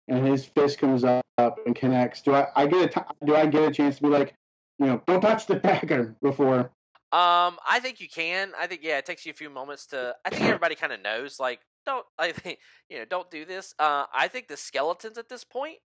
[0.08, 1.24] and his fist comes up
[1.66, 2.22] and connects.
[2.22, 2.48] Do I?
[2.54, 4.34] I get a t- Do I get a chance to be like,
[4.78, 6.70] you know, don't touch the dagger before?
[7.12, 8.52] Um, I think you can.
[8.58, 10.14] I think yeah, it takes you a few moments to.
[10.24, 11.40] I think everybody kind of knows.
[11.40, 12.58] Like, don't I think
[12.88, 13.04] you know?
[13.04, 13.74] Don't do this.
[13.78, 15.78] Uh, I think the skeletons at this point,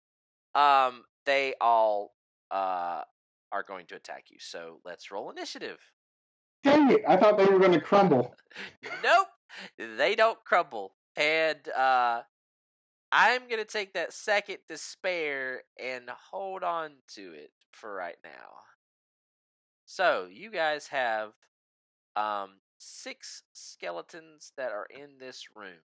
[0.54, 2.14] um, they all
[2.50, 3.02] uh
[3.52, 4.38] are going to attack you.
[4.40, 5.78] So let's roll initiative.
[6.64, 7.02] Dang it!
[7.06, 8.34] I thought they were going to crumble.
[9.04, 9.28] nope,
[9.78, 10.94] they don't crumble.
[11.16, 12.22] And uh,
[13.12, 18.60] I'm gonna take that second despair and hold on to it for right now.
[19.92, 21.32] So you guys have
[22.16, 25.82] um six skeletons that are in this room.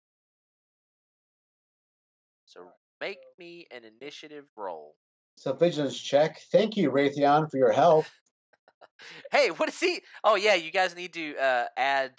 [2.47, 2.61] So
[2.99, 4.95] make me an initiative roll.
[5.37, 6.41] So vigilance check.
[6.51, 8.07] Thank you, Rathian, for your help.
[9.33, 10.01] Hey, what is he?
[10.25, 12.13] Oh yeah, you guys need to uh, add.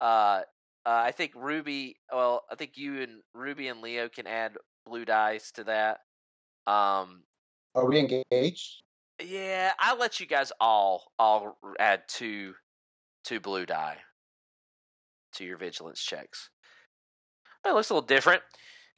[0.00, 0.40] Uh,
[0.84, 1.98] uh, I think Ruby.
[2.12, 5.98] Well, I think you and Ruby and Leo can add blue dice to that.
[6.66, 7.22] Um,
[7.76, 8.82] Are we engaged?
[9.26, 12.54] Yeah, I'll let you guys all all add two
[13.24, 13.98] two blue die
[15.34, 16.50] to your vigilance checks.
[17.62, 18.42] But it looks a little different.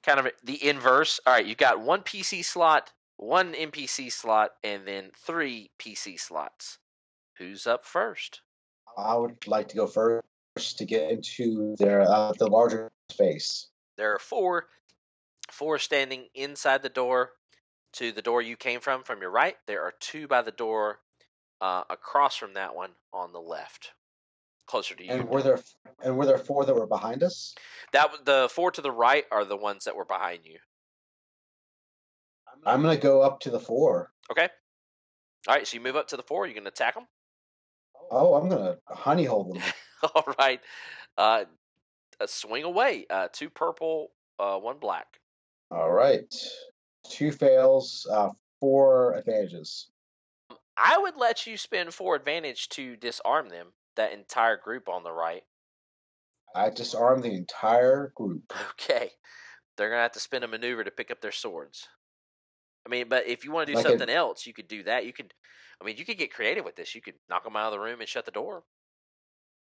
[0.02, 1.20] Kind of the inverse.
[1.26, 6.78] All right, you've got one PC slot, one NPC slot, and then three PC slots.
[7.38, 8.42] Who's up first?
[8.96, 13.68] I would like to go first to get into their uh, the larger space.
[13.96, 14.66] There are four,
[15.50, 17.30] four standing inside the door
[17.94, 19.56] to the door you came from from your right.
[19.66, 21.00] There are two by the door
[21.60, 23.92] uh, across from that one on the left,
[24.66, 25.10] closer to you.
[25.10, 25.60] And were there
[26.02, 27.54] and were there four that were behind us?
[27.92, 30.58] That the four to the right are the ones that were behind you.
[32.66, 34.12] I'm gonna go up to the four.
[34.30, 34.48] Okay.
[35.46, 36.46] All right, so you move up to the four.
[36.46, 37.06] You're gonna attack them.
[38.10, 39.62] Oh, I'm gonna honey hole them.
[40.14, 40.60] All right.
[41.16, 41.44] Uh,
[42.20, 43.06] uh, swing away.
[43.10, 45.06] Uh, two purple, uh, one black.
[45.70, 46.32] All right.
[47.08, 49.90] Two fails, uh, four advantages.
[50.76, 53.72] I would let you spend four advantage to disarm them.
[53.96, 55.44] That entire group on the right.
[56.54, 58.52] I disarm the entire group.
[58.80, 59.12] Okay.
[59.76, 61.88] They're gonna have to spend a maneuver to pick up their swords.
[62.86, 64.84] I mean, but if you want to do Like a- something else, you could do
[64.84, 65.04] that.
[65.06, 65.32] You could,
[65.80, 66.94] I mean, you could get creative with this.
[66.94, 68.64] You could knock them out of the room and shut the door.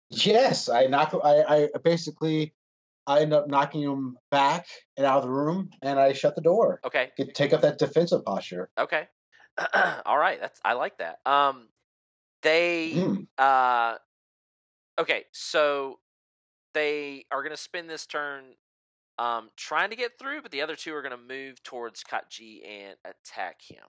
[0.10, 1.14] Yes, I knock.
[1.24, 2.54] I, I basically
[3.08, 4.68] I end up knocking him back
[4.98, 6.80] and out of the room, and I shut the door.
[6.86, 7.10] Okay.
[7.18, 8.70] Get, take up that defensive posture.
[8.78, 9.08] Okay.
[10.06, 10.40] All right.
[10.40, 11.20] That's I like that.
[11.26, 11.70] Um,
[12.42, 13.28] they Mm.
[13.38, 13.98] uh,
[15.00, 15.26] okay.
[15.32, 16.00] So
[16.74, 18.56] they are gonna spend this turn,
[19.18, 22.96] um, trying to get through, but the other two are gonna move towards Katji and
[23.04, 23.84] attack him.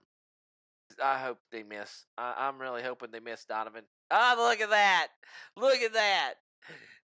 [1.01, 2.05] I hope they miss.
[2.17, 3.83] I, I'm really hoping they miss Donovan.
[4.11, 5.07] Ah, look at that!
[5.55, 6.33] Look at that!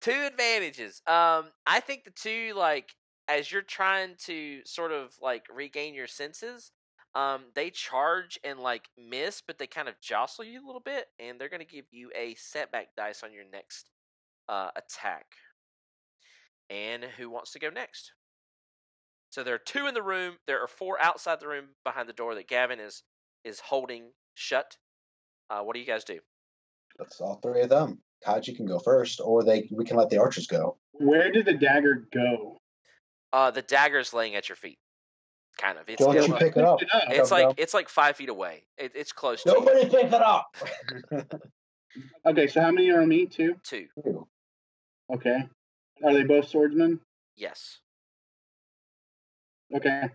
[0.03, 1.01] Two advantages.
[1.07, 2.95] Um, I think the two like
[3.29, 6.73] as you're trying to sort of like regain your senses,
[7.15, 11.07] um, they charge and like miss, but they kind of jostle you a little bit,
[11.20, 13.91] and they're gonna give you a setback dice on your next
[14.49, 15.27] uh, attack.
[16.69, 18.12] And who wants to go next?
[19.31, 20.37] So there are two in the room.
[20.47, 23.03] There are four outside the room behind the door that Gavin is
[23.45, 24.77] is holding shut.
[25.49, 26.19] Uh, what do you guys do?
[26.99, 28.01] That's all three of them.
[28.27, 30.77] Katji can go first, or they we can let the archers go.
[30.93, 32.59] Where did the dagger go?
[33.32, 34.78] Uh, the dagger's laying at your feet,
[35.59, 35.89] kind of.
[35.89, 36.78] It's Don't it's, you like- pick it up?
[36.78, 37.03] Pick it up.
[37.11, 37.55] it's like dum.
[37.59, 38.65] it's like five feet away.
[38.77, 40.55] It, it's close to Nobody pick it up.
[42.24, 43.27] Okay, so how many are on me?
[43.27, 43.43] Two.
[43.43, 44.03] you.
[44.03, 44.27] Two.
[45.12, 45.44] Okay.
[46.03, 47.01] Are they both swordsmen?
[47.36, 47.81] Yes.
[49.74, 50.09] Okay.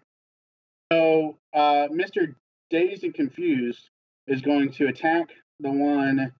[0.91, 2.33] So, uh, Mr.
[2.71, 3.89] Dazed and Confused
[4.25, 5.29] is going to attack
[5.59, 6.31] the one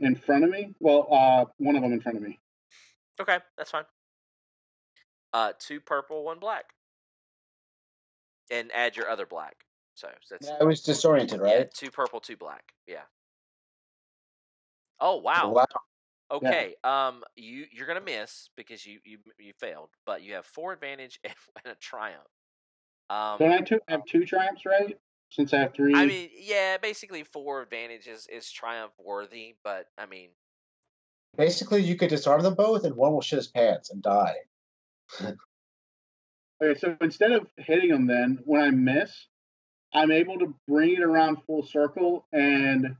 [0.00, 0.74] in front of me.
[0.80, 2.38] Well, uh, one of them in front of me.
[3.20, 3.84] Okay, that's fine.
[5.32, 6.64] Uh, two purple, one black,
[8.50, 9.56] and add your other black.
[9.94, 11.74] So that's I was disoriented, yeah, right?
[11.74, 12.64] two purple, two black.
[12.86, 13.02] Yeah.
[14.98, 15.52] Oh wow.
[15.52, 15.66] Wow.
[16.32, 16.74] Okay.
[16.84, 21.20] Um, you you're gonna miss because you you you failed, but you have four advantage
[21.24, 22.20] and, and a triumph.
[23.10, 24.96] Um, Don't I two, have two triumphs, right?
[25.30, 25.94] Since I have three.
[25.94, 30.30] I mean, yeah, basically four advantages is triumph worthy, but I mean,
[31.36, 34.36] Basically, you could disarm them both, and one will shit his pants and die.
[35.22, 39.26] okay, so instead of hitting them, then when I miss,
[39.92, 42.96] I'm able to bring it around full circle, and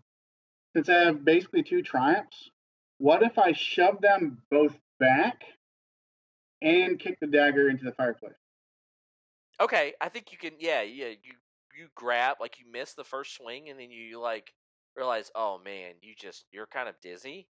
[0.74, 2.50] since I have basically two triumphs,
[2.98, 5.42] what if I shove them both back
[6.62, 8.34] and kick the dagger into the fireplace?
[9.60, 10.52] okay, I think you can.
[10.58, 11.34] Yeah, yeah, you
[11.80, 14.52] you grab like you miss the first swing, and then you like
[14.96, 17.48] realize, oh man, you just you're kind of dizzy,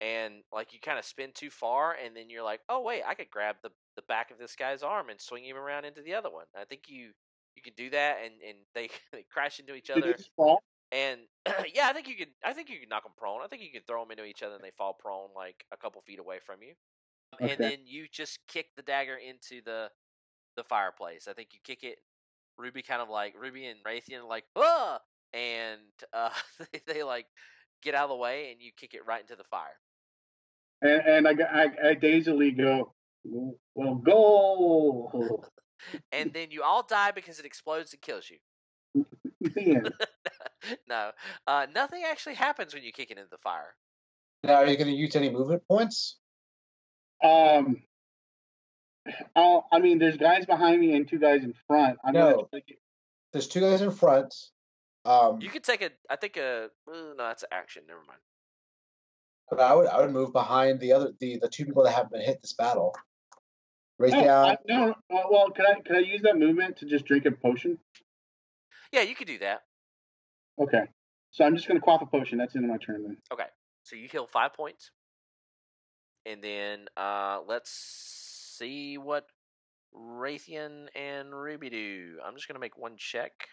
[0.00, 3.14] and like you kind of spin too far, and then you're like, oh wait, I
[3.14, 6.14] could grab the the back of this guy's arm and swing him around into the
[6.14, 6.46] other one.
[6.56, 7.12] I think you
[7.56, 10.18] you can do that, and and they they crash into each other.
[10.92, 11.20] And
[11.74, 12.28] yeah, I think you can.
[12.44, 13.42] I think you can knock them prone.
[13.42, 15.76] I think you can throw them into each other, and they fall prone like a
[15.76, 16.74] couple feet away from you.
[17.40, 19.90] And then you just kick the dagger into the
[20.56, 21.28] the fireplace.
[21.28, 21.98] I think you kick it.
[22.58, 25.00] Ruby kind of like Ruby and Rathian are like ah,
[25.32, 25.80] and
[26.12, 26.30] uh,
[26.72, 27.26] they, they like
[27.82, 29.78] get out of the way, and you kick it right into the fire.
[30.82, 32.94] And, and I, I, I dazedly go,
[33.74, 35.44] well, go.
[36.10, 39.04] And then you all die because it explodes and kills you.
[39.40, 39.92] The
[40.88, 41.12] no,
[41.46, 43.76] uh, nothing actually happens when you kick it into the fire.
[44.42, 46.18] Now, are you going to use any movement points?
[47.22, 47.82] Um,
[49.36, 51.98] I'll, I mean, there's guys behind me and two guys in front.
[52.04, 52.30] I'm No.
[52.32, 52.78] gonna try to get-
[53.32, 54.34] There's two guys in front.
[55.04, 55.90] Um, You could take a.
[56.10, 56.70] I think a.
[56.86, 57.84] uh, No, that's action.
[57.86, 58.20] Never mind.
[59.50, 62.12] but I would I would move behind the other the the two people that haven't
[62.12, 62.94] been hit this battle.
[63.98, 64.48] Right Oh, down.
[64.50, 67.32] I, no, well, well, can I can I use that movement to just drink a
[67.32, 67.78] potion?
[68.92, 69.62] Yeah, you could do that.
[70.60, 70.84] Okay,
[71.30, 72.36] so I'm just gonna quaff a potion.
[72.38, 73.16] That's the end of my turn then.
[73.32, 73.46] Okay,
[73.84, 74.90] so you heal five points,
[76.26, 77.70] and then uh, let's
[78.58, 79.26] see what
[79.94, 82.18] Rathian and Ruby do.
[82.24, 83.48] I'm just gonna make one check.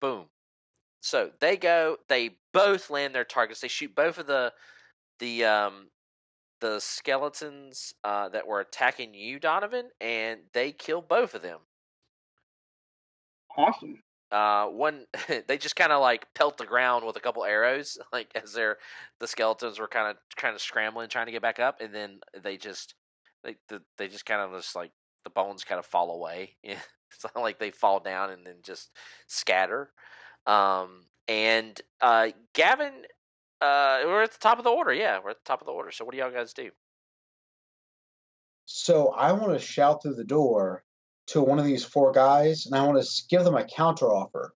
[0.00, 0.28] Boom.
[1.00, 1.98] So they go.
[2.08, 3.60] They both land their targets.
[3.60, 4.52] They shoot both of the
[5.18, 5.90] the um
[6.60, 11.60] the skeletons uh, that were attacking you, Donovan, and they kill both of them.
[13.56, 14.02] Awesome.
[14.30, 15.06] uh one
[15.46, 18.78] they just kind of like pelt the ground with a couple arrows like as they're
[19.20, 22.20] the skeletons were kind of kind of scrambling trying to get back up and then
[22.42, 22.94] they just
[23.44, 24.90] they the, they just kind of just like
[25.24, 26.78] the bones kind of fall away Yeah,
[27.10, 28.90] it's not like they fall down and then just
[29.26, 29.90] scatter
[30.46, 32.92] um and uh gavin
[33.60, 35.72] uh we're at the top of the order yeah we're at the top of the
[35.72, 36.70] order so what do y'all guys do
[38.64, 40.84] So I want to shout through the door
[41.28, 44.54] to one of these four guys, and I want to give them a counter offer.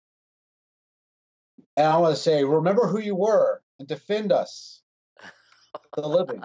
[1.76, 4.82] And I want to say, remember who you were and defend us,
[5.96, 6.42] the living.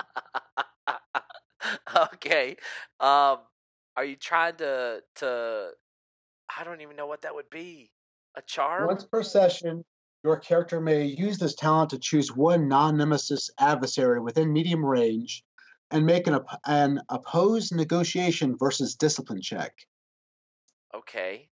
[2.13, 2.57] okay.
[2.99, 3.39] Um,
[3.95, 5.69] are you trying to to?
[6.57, 7.91] I don't even know what that would be.
[8.35, 8.87] A charm?
[8.87, 9.83] Once per session,
[10.23, 15.43] your character may use this talent to choose one non-nemesis adversary within medium range,
[15.91, 19.73] and make an op- an opposed negotiation versus discipline check.
[20.95, 21.49] Okay.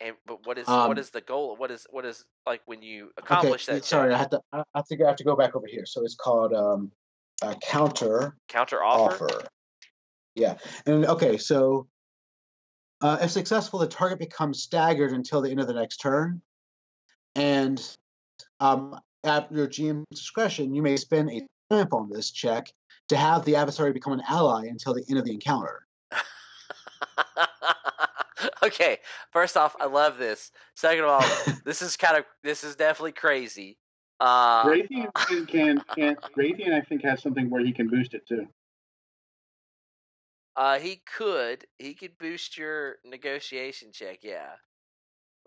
[0.00, 1.56] And but what is Um, what is the goal?
[1.56, 3.84] What is what is like when you accomplish okay, that?
[3.84, 5.86] sorry, I have to I have to I have to go back over here.
[5.86, 6.90] So it's called um,
[7.42, 9.24] a counter counter offer.
[9.24, 9.46] offer.
[10.34, 10.56] Yeah,
[10.86, 11.86] and okay, so
[13.00, 16.42] uh, if successful, the target becomes staggered until the end of the next turn,
[17.34, 17.80] and
[18.60, 22.72] um, at your GM's discretion, you may spend a triumph on this check
[23.08, 25.86] to have the adversary become an ally until the end of the encounter.
[28.62, 28.98] okay.
[29.32, 30.50] First off, I love this.
[30.74, 31.24] Second of all,
[31.64, 33.78] this is kind of this is definitely crazy.
[34.26, 38.26] Uh, Rathian can, can can Rathian I think has something where he can boost it
[38.26, 38.46] too.
[40.56, 44.20] uh, he could he could boost your negotiation check.
[44.22, 44.52] Yeah.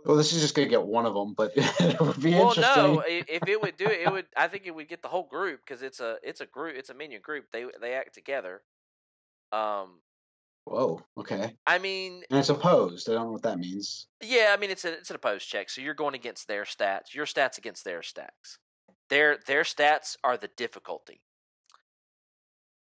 [0.05, 2.83] Well, this is just gonna get one of them, but it would be Well, interesting.
[2.95, 3.03] no.
[3.07, 4.27] If it would do it, it would.
[4.35, 6.75] I think it would get the whole group because it's a it's a group.
[6.77, 7.45] It's a minion group.
[7.51, 8.61] They they act together.
[9.51, 10.01] Um,
[10.65, 13.09] Whoa, okay, I mean, and it's opposed.
[13.09, 14.05] I don't know what that means.
[14.21, 14.53] yeah.
[14.55, 17.15] I mean, it's a it's an opposed check, so you're going against their stats.
[17.15, 18.57] Your stats against their stats.
[19.09, 21.21] Their their stats are the difficulty.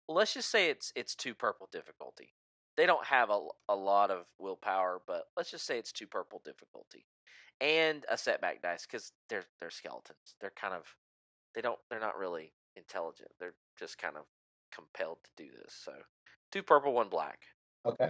[0.08, 2.34] Let's just say it's it's two purple difficulty.
[2.78, 3.40] they don't have a,
[3.70, 7.06] a lot of willpower, but let's just say it's two purple difficulty
[7.62, 10.36] and a setback dice because they're they're skeletons.
[10.42, 10.84] They're kind of
[11.54, 13.30] they don't they're not really intelligent.
[13.40, 14.24] They're just kind of
[14.74, 15.74] compelled to do this.
[15.84, 15.94] So
[16.52, 17.40] two purple, one black.
[17.86, 18.10] Okay.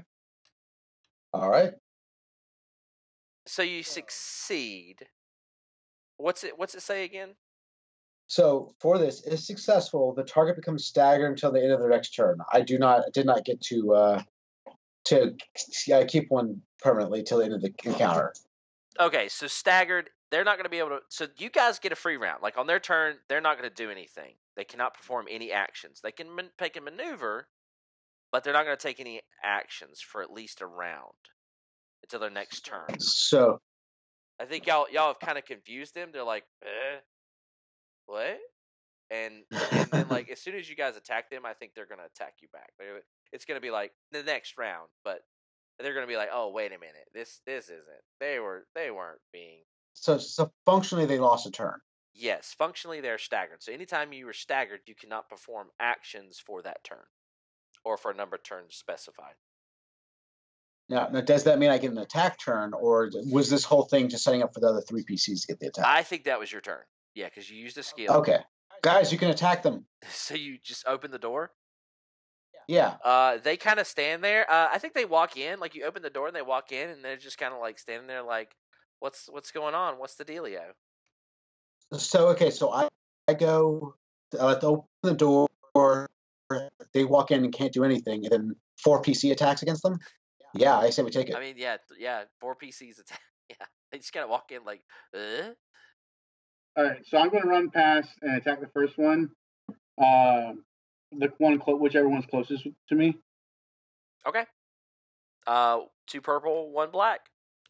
[1.34, 1.74] All right.
[3.46, 5.08] So you uh succeed.
[6.18, 6.58] What's it?
[6.58, 7.36] What's it say again?
[8.28, 12.12] So for this, if successful, the target becomes staggered until the end of their next
[12.12, 12.40] turn.
[12.52, 14.22] I do not did not get to uh,
[15.06, 15.36] to
[15.94, 18.34] uh, keep one permanently till the end of the encounter.
[19.00, 20.10] Okay, so staggered.
[20.32, 21.00] They're not going to be able to.
[21.10, 22.42] So you guys get a free round.
[22.42, 24.34] Like on their turn, they're not going to do anything.
[24.56, 26.02] They cannot perform any actions.
[26.02, 27.48] They can man- take a maneuver,
[28.32, 31.14] but they're not going to take any actions for at least a round
[32.02, 33.00] until their next turn.
[33.00, 33.60] So
[34.40, 36.10] I think y'all y'all have kind of confused them.
[36.12, 37.00] They're like, eh,
[38.06, 38.38] what?
[39.12, 42.04] And and then like as soon as you guys attack them, I think they're gonna
[42.06, 42.72] attack you back.
[43.32, 45.22] It's gonna be like the next round, but
[45.80, 48.04] they're gonna be like, oh wait a minute, this this isn't.
[48.20, 49.62] They were they weren't being.
[49.94, 51.80] so so functionally they lost a turn.
[52.14, 53.62] Yes, functionally they're staggered.
[53.62, 57.06] So anytime you were staggered, you cannot perform actions for that turn,
[57.84, 59.36] or for a number of turns specified.
[60.88, 64.08] Now, now does that mean I get an attack turn, or was this whole thing
[64.08, 65.86] just setting up for the other three PCs to get the attack?
[65.86, 66.84] I think that was your turn.
[67.16, 68.14] Yeah, because you used a skill.
[68.16, 68.40] Okay,
[68.82, 69.86] guys, you can attack them.
[70.10, 71.52] So you just open the door.
[72.68, 72.96] Yeah.
[73.04, 74.50] Uh, they kind of stand there.
[74.50, 75.60] Uh, I think they walk in.
[75.60, 77.80] Like you open the door and they walk in, and they're just kind of like
[77.80, 78.56] standing there, like,
[79.00, 79.98] "What's what's going on?
[79.98, 80.74] What's the dealio?"
[81.94, 82.88] So okay, so I
[83.28, 83.96] I go
[84.40, 85.48] I let open the door.
[86.94, 90.00] They walk in and can't do anything, and then four PC attacks against them.
[90.54, 91.36] Yeah, I say we take it.
[91.36, 93.20] I mean, yeah, yeah, four PCs attack.
[93.48, 94.82] Yeah, they just kind of walk in like,
[95.16, 95.52] uh?
[96.78, 99.30] All right, so I'm going to run past and attack the first one.
[99.98, 100.54] Uh,
[101.12, 103.18] the one, clo- whichever one's closest to me.
[104.28, 104.44] okay.
[105.48, 107.22] Uh, two purple, one black,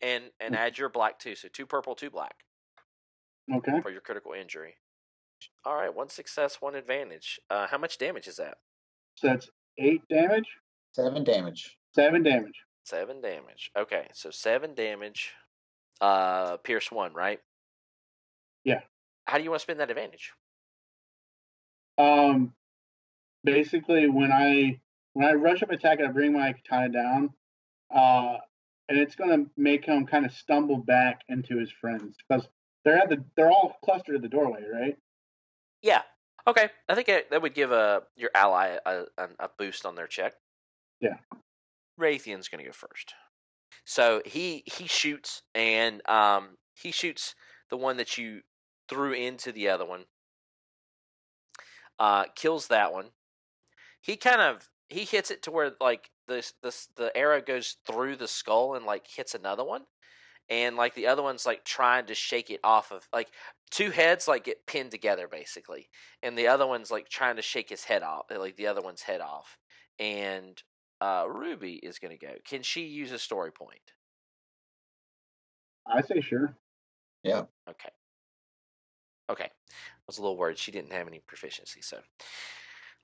[0.01, 1.35] and and add your black too.
[1.35, 2.33] So two purple, two black
[3.53, 3.81] Okay.
[3.81, 4.75] for your critical injury.
[5.65, 7.37] All right, one success, one advantage.
[7.49, 8.57] Uh, how much damage is that?
[9.15, 10.47] So that's eight damage,
[10.93, 11.77] Seven damage.
[11.93, 12.63] seven damage.
[12.85, 13.69] Seven damage.
[13.77, 15.33] Okay, so seven damage.
[16.01, 17.39] Uh, Pierce one, right?
[18.63, 18.79] Yeah.
[19.25, 20.31] How do you want to spend that advantage?
[21.97, 22.53] Um,
[23.43, 24.79] basically, when I
[25.13, 27.29] when I rush up attack, I bring my katana down,
[27.93, 28.37] uh,
[28.89, 32.47] and it's gonna make him kind of stumble back into his friends because
[32.83, 34.97] they're at the they're all clustered at the doorway, right?
[35.81, 36.01] Yeah.
[36.47, 36.69] Okay.
[36.87, 40.07] I think it, that would give a your ally a, a, a boost on their
[40.07, 40.33] check.
[41.01, 41.17] Yeah.
[41.99, 43.13] Rathian's going to go first.
[43.85, 47.35] So he he shoots and um he shoots
[47.69, 48.41] the one that you
[48.89, 50.05] threw into the other one.
[51.97, 53.07] Uh, kills that one.
[54.01, 58.17] He kind of he hits it to where like the the the arrow goes through
[58.17, 59.83] the skull and like hits another one,
[60.49, 63.29] and like the other one's like trying to shake it off of like
[63.71, 65.89] two heads like get pinned together basically,
[66.21, 69.01] and the other one's like trying to shake his head off, like the other one's
[69.01, 69.57] head off,
[69.99, 70.61] and
[71.01, 72.33] uh, Ruby is gonna go.
[72.47, 73.79] Can she use a story point?
[75.87, 76.55] I say sure.
[77.23, 77.43] Yeah.
[77.69, 77.89] Okay.
[79.29, 79.45] Okay.
[79.45, 81.99] I was a little worried she didn't have any proficiency, so.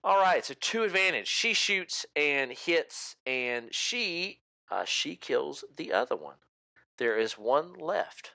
[0.03, 1.27] All right, so two advantage.
[1.27, 4.39] She shoots and hits, and she
[4.71, 6.37] uh, she kills the other one.
[6.97, 8.31] There is one left.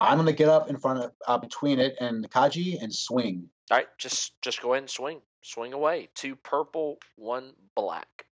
[0.00, 3.48] I'm gonna get up in front of uh, between it and Katji and swing.
[3.70, 6.08] All right, just just go ahead and swing, swing away.
[6.14, 8.24] Two purple, one black.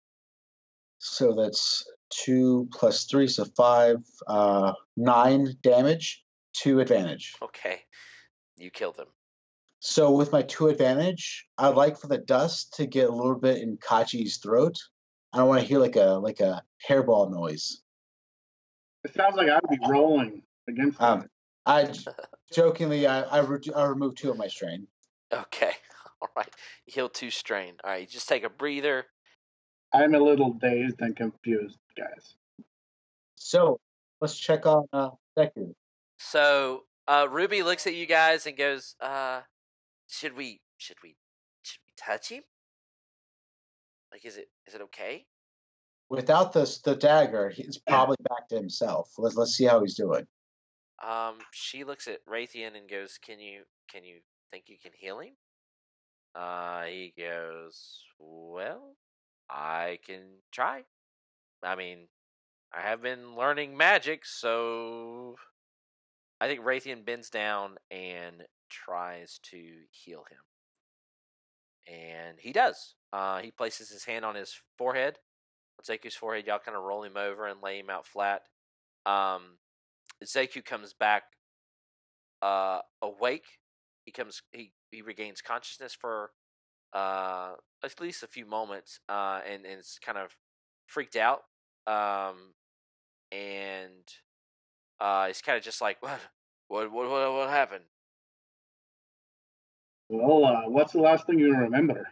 [0.99, 6.23] So that's two plus three, so five, uh, nine damage,
[6.53, 7.33] two advantage.
[7.41, 7.81] Okay,
[8.61, 9.07] you kill them.
[9.79, 13.61] So with my two advantage, I'd like for the dust to get a little bit
[13.61, 14.75] in Katji's throat.
[15.31, 17.81] I don't want to hear like a like a hairball noise.
[19.05, 21.29] It sounds like I would be rolling against Um, them.
[21.65, 21.93] I
[22.53, 24.87] jokingly I I, re- I removed two of my strain.
[25.31, 25.71] Okay,
[26.21, 26.53] all right.
[26.85, 27.75] You heal two strain.
[27.83, 29.05] All right, you just take a breather.
[29.93, 32.35] I'm a little dazed and confused, guys.
[33.35, 33.79] So
[34.19, 35.73] let's check on uh Zeku.
[36.17, 39.41] So uh, Ruby looks at you guys and goes, uh,
[40.07, 40.61] "Should we?
[40.77, 41.15] Should we?
[41.63, 42.43] Should we touch him?
[44.11, 44.49] Like, is it?
[44.67, 45.25] Is it okay?"
[46.09, 49.11] Without the the dagger, he's probably back to himself.
[49.17, 50.27] Let's let's see how he's doing.
[51.03, 53.63] Um, she looks at Rathian and goes, "Can you?
[53.91, 54.19] Can you
[54.51, 55.33] think you can heal him?"
[56.35, 58.95] Uh, he goes, "Well,
[59.49, 60.83] I can try.
[61.63, 62.07] I mean,
[62.71, 65.37] I have been learning magic, so
[66.41, 69.57] I think Rathian bends down and tries to
[69.91, 70.37] heal him.
[71.93, 72.95] And he does.
[73.11, 75.17] Uh, he places his hand on his forehead
[75.79, 76.47] on Zeku's forehead.
[76.47, 78.43] Y'all kind of roll him over and lay him out flat.
[79.05, 79.57] Um,
[80.23, 81.23] Zeku comes back
[82.41, 83.45] uh, awake.
[84.05, 84.41] He comes.
[84.51, 86.31] He he regains consciousness for
[86.93, 87.53] uh,
[87.83, 90.35] at least a few moments, uh, and and is kind of
[90.87, 91.43] freaked out.
[91.87, 92.53] Um,
[93.31, 94.03] and
[94.99, 96.19] uh, he's kind of just like, what,
[96.67, 97.85] what, what, what, what happened?
[100.09, 102.07] Well, uh, what's the last thing you remember?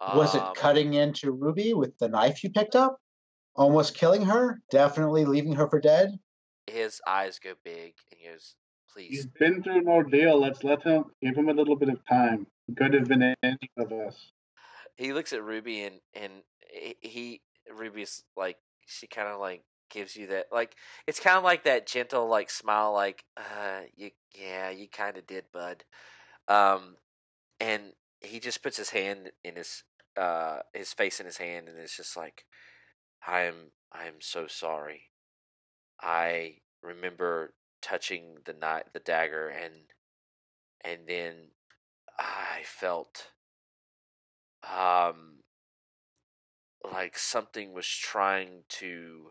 [0.00, 2.98] Oh, Was it um, cutting into Ruby with the knife you picked up?
[3.56, 4.60] Almost killing her?
[4.70, 6.10] Definitely leaving her for dead?
[6.68, 8.54] His eyes go big, and he goes,
[8.92, 10.38] "Please, He's been through an ordeal.
[10.40, 12.46] Let's let him give him a little bit of time.
[12.68, 14.32] He could have been any of us.
[14.96, 16.32] he looks at Ruby and and
[16.70, 17.40] he- he
[17.72, 18.58] Ruby's like
[18.88, 20.74] she kind of like gives you that like
[21.06, 25.26] it's kind of like that gentle like smile like uh you yeah you kind of
[25.26, 25.84] did bud.
[26.48, 26.96] Um
[27.60, 29.84] and he just puts his hand in his
[30.16, 32.44] uh his face in his hand and it's just like
[33.26, 35.10] I am I am so sorry.
[36.00, 39.92] I remember touching the knife the dagger and
[40.82, 41.34] and then
[42.18, 43.28] I felt
[44.64, 45.38] um
[46.84, 49.30] like something was trying to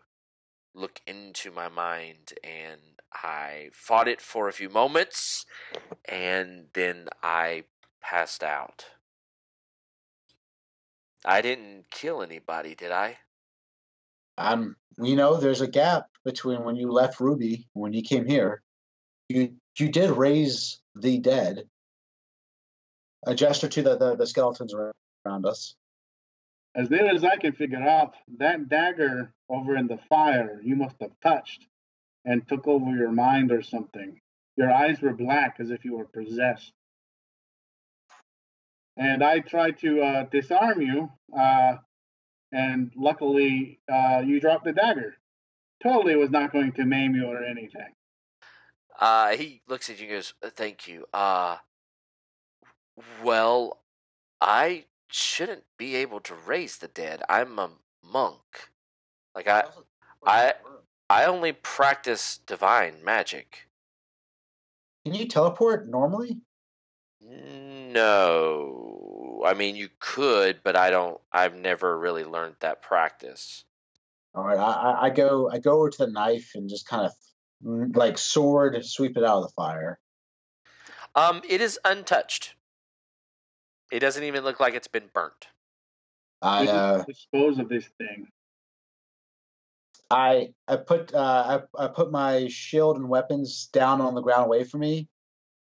[0.74, 2.80] look into my mind and
[3.12, 5.44] I fought it for a few moments
[6.04, 7.64] and then I
[8.02, 8.84] passed out.
[11.24, 13.16] I didn't kill anybody, did I?
[14.36, 18.26] Um, you know, there's a gap between when you left Ruby and when you came
[18.26, 18.62] here.
[19.28, 21.64] You you did raise the dead.
[23.26, 25.74] A gesture to the, the, the skeletons around us.
[26.78, 30.94] As near as I can figure out, that dagger over in the fire you must
[31.00, 31.66] have touched
[32.24, 34.20] and took over your mind or something.
[34.56, 36.72] Your eyes were black as if you were possessed.
[38.96, 41.78] And I tried to uh, disarm you, uh,
[42.52, 45.16] and luckily uh, you dropped the dagger.
[45.82, 47.92] Totally was not going to maim you or anything.
[49.00, 51.56] Uh, he looks at you and goes, "Uh, "Thank you." Uh,
[53.22, 53.80] well,
[54.40, 57.22] I shouldn't be able to raise the dead.
[57.28, 57.70] I'm a
[58.02, 58.70] monk.
[59.34, 59.64] Like I,
[60.26, 60.54] I,
[61.08, 63.68] I only practice divine magic.
[65.04, 66.38] Can you teleport normally?
[67.20, 67.98] No,
[69.44, 71.20] I mean you could, but I don't.
[71.32, 73.64] I've never really learned that practice.
[74.34, 77.12] All right, I, I- go I go over to the knife and just kind of
[77.64, 79.98] mm, like sword sweep it out of the fire.
[81.14, 82.54] Um, it is untouched.
[83.90, 85.48] It doesn't even look like it's been burnt.
[86.42, 88.28] I uh, dispose of this thing.
[90.10, 94.46] I I put uh, I, I put my shield and weapons down on the ground
[94.46, 95.08] away from me.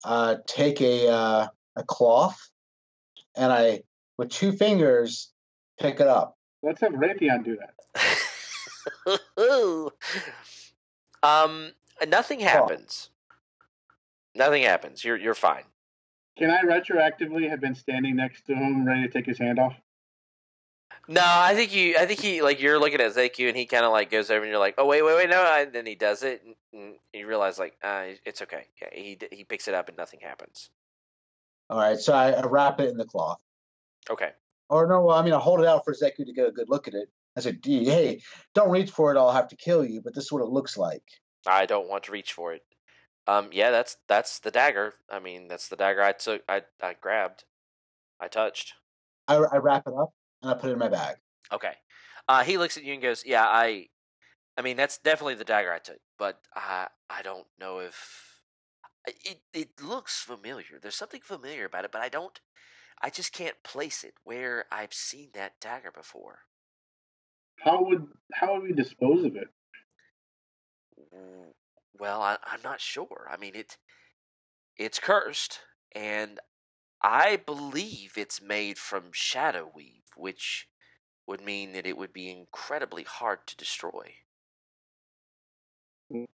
[0.04, 2.40] Uh, take a uh, a cloth,
[3.36, 3.82] and I
[4.18, 5.32] with two fingers
[5.80, 6.38] pick it up.
[6.62, 7.74] Let's have Rathian do that.
[11.24, 11.72] um,
[12.08, 13.10] nothing happens.
[14.36, 15.04] Nothing happens.
[15.04, 15.64] You're you're fine.
[16.38, 19.74] Can I retroactively have been standing next to him, ready to take his hand off?
[21.08, 21.96] No, I think you.
[21.98, 24.42] I think he like you're looking at Zeku, and he kind of like goes over,
[24.42, 26.96] and you're like, "Oh wait, wait, wait, no!" And then he does it, and, and
[27.14, 28.66] you realize like, uh, it's okay.
[28.82, 30.70] Yeah, he he picks it up, and nothing happens.
[31.70, 33.42] All right, so I, I wrap it in the cloth.
[34.10, 34.32] Okay.
[34.70, 36.70] Or no, well, I mean I hold it out for Zeku to get a good
[36.70, 37.10] look at it.
[37.38, 38.22] I said, "D- "Hey,
[38.54, 39.18] don't reach for it.
[39.18, 41.04] I'll have to kill you." But this is what it looks like.
[41.46, 42.64] I don't want to reach for it.
[43.28, 44.94] Um, yeah, that's that's the dagger.
[45.10, 46.44] I mean, that's the dagger I took.
[46.48, 47.44] I I grabbed.
[48.20, 48.74] I touched.
[49.28, 51.18] I, I wrap it up and I put it in my bag.
[51.52, 51.74] Okay.
[52.28, 53.88] Uh, he looks at you and goes, "Yeah, I,
[54.58, 58.42] I mean, that's definitely the dagger I took, but I, I don't know if
[59.06, 59.42] it.
[59.54, 60.80] It looks familiar.
[60.82, 62.40] There's something familiar about it, but I don't.
[63.02, 66.40] I just can't place it where I've seen that dagger before.
[67.60, 69.48] How would how would we dispose of it?
[72.00, 73.28] Well, I, I'm not sure.
[73.32, 73.78] I mean, it,
[74.78, 75.60] it's cursed,
[75.96, 76.40] and
[77.02, 80.68] I believe it's made from shadow weave, which
[81.28, 84.14] would mean that it would be incredibly hard to destroy.
[86.12, 86.26] Mm,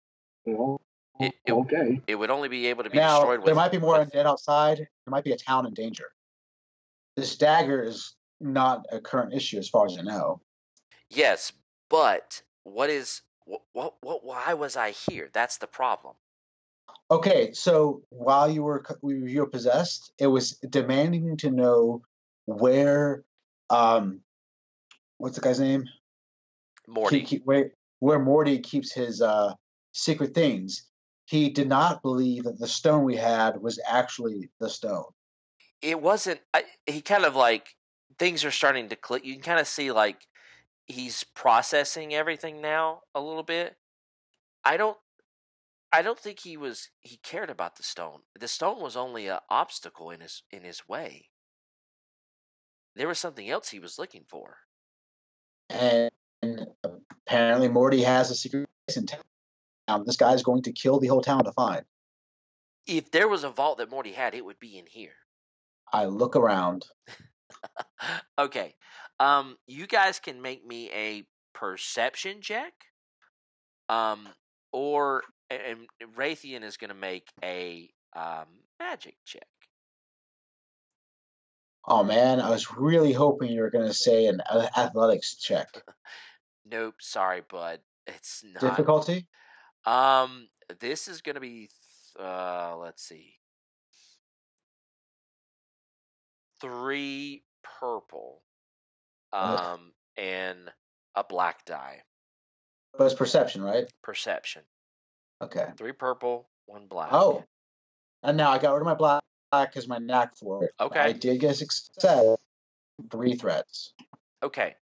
[0.47, 0.81] well,
[1.21, 2.01] It- it- okay.
[2.07, 3.47] It would only be able to be now destroyed with.
[3.47, 4.79] there might be more with- undead outside.
[4.79, 6.13] There might be a town in danger.
[7.17, 10.41] This dagger is not a current issue, as far as I know.
[11.09, 11.53] Yes,
[11.89, 13.23] but what is
[13.53, 15.31] what, what what why was I here?
[15.33, 16.15] That's the problem.
[17.11, 22.03] Okay, so while you were you were possessed, it was demanding to know
[22.47, 23.25] where,
[23.69, 24.21] um,
[25.19, 25.85] what's the guy's name?
[26.89, 27.23] Morty.
[27.23, 29.55] Keep- where where Morty keeps his uh
[29.93, 30.89] secret things.
[31.27, 35.05] He did not believe that the stone we had was actually the stone.
[35.81, 37.77] it wasn't I, he kind of like
[38.19, 39.25] things are starting to click.
[39.25, 40.19] You can kind of see like
[40.87, 43.77] he's processing everything now a little bit.
[44.65, 44.97] I don't
[45.93, 48.21] I don't think he was he cared about the stone.
[48.39, 51.29] The stone was only an obstacle in his in his way.
[52.95, 54.57] There was something else he was looking for.
[55.71, 56.11] And
[57.27, 60.05] apparently Morty has a secret place in town.
[60.05, 61.85] This guy's going to kill the whole town to find.
[62.87, 65.15] If there was a vault that Morty had, it would be in here.
[65.93, 66.87] I look around.
[68.39, 68.75] okay.
[69.23, 71.25] Um you guys can make me a
[71.55, 72.73] perception check.
[73.89, 74.29] Um
[74.73, 75.87] or and
[76.17, 78.47] Rathian is going to make a um,
[78.79, 79.47] magic check.
[81.87, 84.41] Oh man, I was really hoping you were going to say an
[84.77, 85.69] athletics check.
[86.71, 87.81] nope, sorry, bud.
[88.07, 89.27] It's not difficulty.
[89.85, 90.49] Um,
[90.81, 91.71] this is going to be.
[92.19, 93.35] Uh, let's see.
[96.61, 97.43] Three
[97.81, 98.43] purple,
[99.33, 100.59] um, and
[101.15, 102.03] a black die.
[102.97, 103.91] But it's perception, right?
[104.03, 104.63] Perception.
[105.43, 105.67] Okay.
[105.77, 107.13] Three purple, one black.
[107.13, 107.45] Oh.
[108.23, 110.71] And now I got rid of my black because my knack for it.
[110.81, 111.01] Okay.
[111.01, 112.37] I did get success.
[113.11, 113.95] Three threats.
[114.43, 114.75] Okay.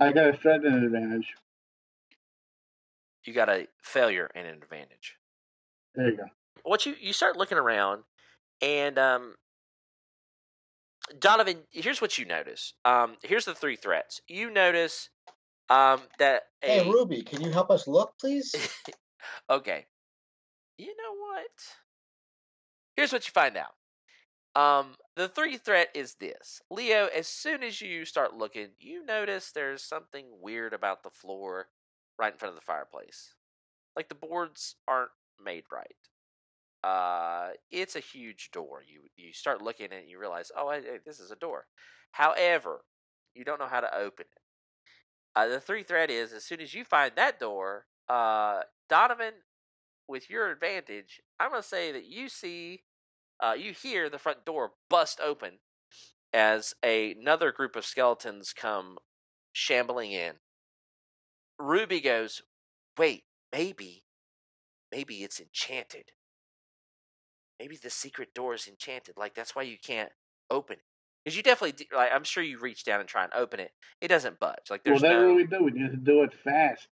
[0.00, 1.34] I got a threat and an advantage.
[3.24, 5.16] You got a failure and an advantage.
[5.94, 6.24] There you go.
[6.62, 8.04] What you you start looking around,
[8.62, 9.34] and um,
[11.18, 12.74] Donovan, here's what you notice.
[12.84, 14.20] Um, here's the three threats.
[14.28, 15.10] You notice
[15.70, 18.54] um that a, Hey Ruby, can you help us look, please?
[19.50, 19.86] okay.
[20.78, 21.50] You know what?
[22.96, 23.74] Here's what you find out.
[24.54, 26.60] Um, the three threat is this.
[26.70, 31.68] Leo, as soon as you start looking, you notice there's something weird about the floor
[32.18, 33.34] right in front of the fireplace.
[33.94, 35.10] Like the boards aren't
[35.42, 35.94] made right.
[36.84, 38.82] Uh, it's a huge door.
[38.86, 41.36] You you start looking at it and you realize, oh, I, I, this is a
[41.36, 41.66] door.
[42.12, 42.84] However,
[43.34, 44.42] you don't know how to open it.
[45.36, 49.34] Uh, the three threat is as soon as you find that door, uh, Donovan,
[50.08, 52.82] with your advantage, I'm going to say that you see,
[53.40, 55.58] uh, you hear the front door bust open
[56.32, 58.98] as a, another group of skeletons come
[59.52, 60.34] shambling in.
[61.58, 62.42] Ruby goes,
[62.96, 64.04] Wait, maybe,
[64.90, 66.12] maybe it's enchanted.
[67.58, 69.16] Maybe the secret door is enchanted.
[69.16, 70.10] Like, that's why you can't
[70.50, 70.82] open it.
[71.24, 73.72] Because you definitely, like, I'm sure you reach down and try and open it.
[74.00, 74.70] It doesn't budge.
[74.70, 75.28] Like, there's well, then no.
[75.28, 75.64] what we do?
[75.64, 76.88] We need to do it fast.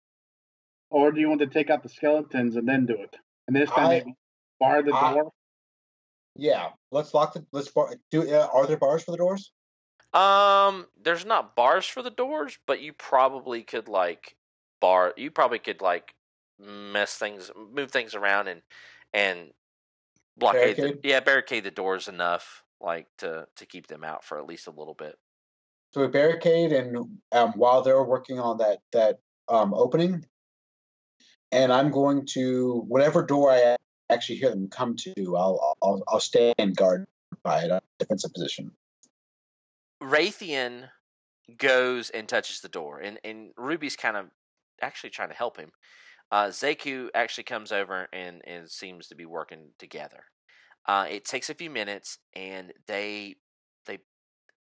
[0.89, 3.15] Or do you want to take out the skeletons and then do it?
[3.47, 4.15] And this time I- maybe
[4.59, 5.31] bar the I- door?
[6.35, 6.69] yeah.
[6.91, 7.45] Let's lock the.
[7.51, 7.93] Let's bar.
[8.11, 8.29] Do.
[8.29, 9.51] Uh, are there bars for the doors?
[10.13, 14.35] Um, there's not bars for the doors, but you probably could like
[14.79, 15.13] bar.
[15.17, 16.13] You probably could like
[16.59, 18.61] mess things, move things around, and
[19.13, 19.51] and
[20.37, 20.77] blockade.
[20.77, 24.67] The, yeah, barricade the doors enough, like to to keep them out for at least
[24.67, 25.15] a little bit.
[25.93, 30.25] So we barricade, and um, while they're working on that that um, opening,
[31.51, 33.77] and I'm going to whatever door I
[34.09, 37.05] actually hear them come to, I'll I'll, I'll stand guard
[37.43, 38.71] by it, a defensive position.
[40.03, 40.89] Rathian
[41.57, 44.25] goes and touches the door, and and Ruby's kind of
[44.81, 45.71] actually trying to help him.
[46.31, 50.25] Uh, Zeku actually comes over and and seems to be working together.
[50.87, 53.35] Uh, it takes a few minutes, and they
[53.85, 53.99] they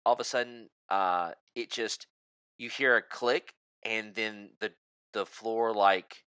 [0.06, 2.08] all of a sudden uh, it just
[2.58, 4.72] you hear a click, and then the
[5.14, 6.24] the floor like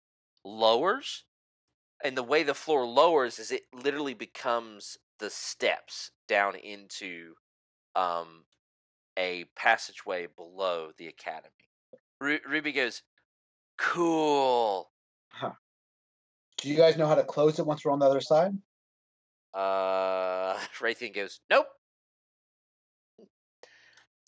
[0.44, 1.24] lowers,
[2.02, 7.34] and the way the floor lowers is it literally becomes the steps down into
[7.96, 8.44] um,
[9.18, 11.50] a passageway below the academy.
[12.20, 13.02] Ru- Ruby goes,
[13.76, 14.90] "Cool."
[16.58, 18.52] Do you guys know how to close it once we're on the other side?
[19.54, 21.68] Uh, Rathian goes, "Nope."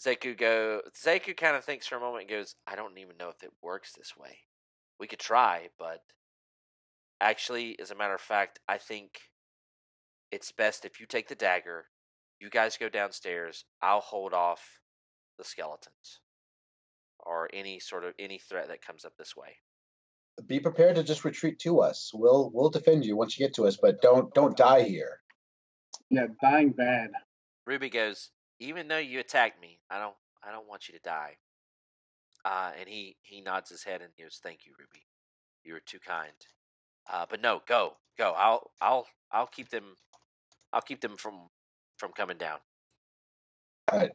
[0.01, 0.81] Zeku go.
[0.97, 3.52] Zeku kind of thinks for a moment and goes, "I don't even know if it
[3.60, 4.39] works this way.
[4.98, 6.02] We could try, but
[7.20, 9.20] actually, as a matter of fact, I think
[10.31, 11.86] it's best if you take the dagger.
[12.39, 13.64] You guys go downstairs.
[13.82, 14.81] I'll hold off
[15.36, 16.20] the skeletons
[17.18, 19.59] or any sort of any threat that comes up this way."
[20.46, 22.10] Be prepared to just retreat to us.
[22.14, 25.20] We'll we'll defend you once you get to us, but don't don't die here.
[26.08, 27.10] Yeah, dying bad.
[27.66, 31.36] Ruby goes, even though you attacked me, I don't I don't want you to die.
[32.44, 35.04] Uh, and he he nods his head and goes, "Thank you, Ruby.
[35.64, 36.32] You were too kind."
[37.12, 38.34] Uh, but no, go go.
[38.36, 39.96] I'll I'll I'll keep them.
[40.72, 41.48] I'll keep them from
[41.98, 42.58] from coming down.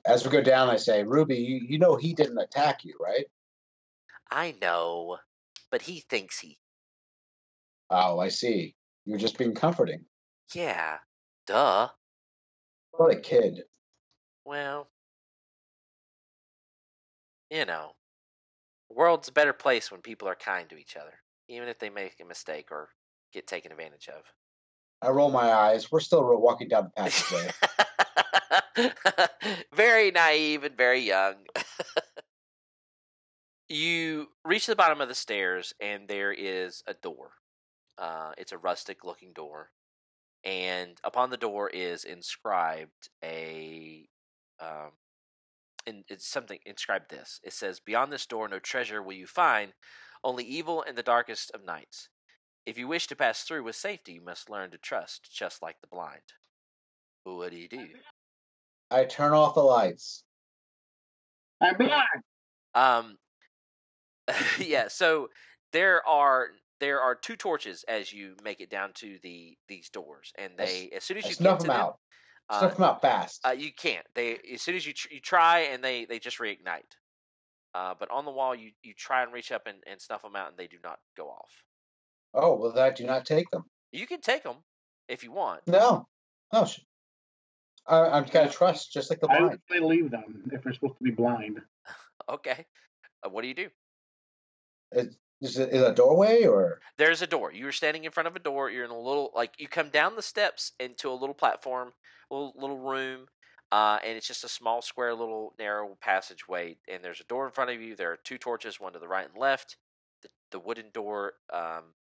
[0.06, 3.26] As we go down, I say, Ruby, you, you know he didn't attack you, right?
[4.32, 5.18] I know,
[5.76, 6.58] but he thinks he.
[7.90, 8.76] Oh, I see.
[9.04, 10.06] You're just being comforting.
[10.54, 11.00] Yeah,
[11.46, 11.90] duh.
[12.92, 13.64] What a kid.
[14.46, 14.88] Well,
[17.52, 17.92] you know,
[18.88, 21.16] the world's a better place when people are kind to each other,
[21.50, 22.92] even if they make a mistake or
[23.34, 24.24] get taken advantage of.
[25.02, 25.92] I roll my eyes.
[25.92, 27.52] We're still walking down the passageway.
[29.76, 31.36] very naive and very young.
[33.70, 37.32] you reach the bottom of the stairs, and there is a door.
[37.98, 39.72] Uh, it's a rustic looking door.
[40.44, 44.08] And upon the door is inscribed a.
[44.60, 44.92] Um,
[45.88, 47.40] in, it's something inscribed this.
[47.44, 49.74] It says, Beyond this door, no treasure will you find,
[50.24, 52.10] only evil and the darkest of nights.
[52.66, 55.76] If you wish to pass through with safety, you must learn to trust, just like
[55.82, 56.22] the blind.
[57.24, 57.88] What do you do?
[58.92, 60.24] I turn off the lights.
[61.62, 62.24] I'm blind.
[62.74, 63.18] Um,
[64.60, 64.88] yeah.
[64.88, 65.30] So
[65.74, 66.48] there are
[66.80, 70.66] there are two torches as you make it down to the these doors, and I
[70.66, 72.00] they as soon as I you snuff them out.
[72.50, 73.42] uh, Snuff them out fast.
[73.48, 74.06] uh, you can't.
[74.16, 76.84] They as soon as you tr- you try and they they just reignite.
[77.74, 80.36] Uh, but on the wall, you you try and reach up and, and snuff them
[80.36, 81.52] out, and they do not go off.
[82.34, 83.64] oh well, I do not take them.
[83.92, 84.58] You can take them
[85.08, 85.62] if you want.
[85.68, 86.08] No,
[86.54, 86.66] no.
[86.66, 86.80] sh-
[87.88, 89.60] I, I'm gotta trust, just like the I blind.
[89.72, 91.60] say leave them if we're supposed to be blind.
[92.28, 92.66] Okay.
[93.24, 93.68] Uh, what do you do?
[94.92, 96.80] Is, is it a doorway or?
[96.98, 97.52] There's a door.
[97.52, 98.70] You're standing in front of a door.
[98.70, 101.94] You're in a little like you come down the steps into a little platform,
[102.30, 103.28] little little room,
[103.72, 106.78] uh, and it's just a small square, little narrow passageway.
[106.88, 107.96] And there's a door in front of you.
[107.96, 109.78] There are two torches, one to the right and left.
[110.22, 111.94] The the wooden door, um,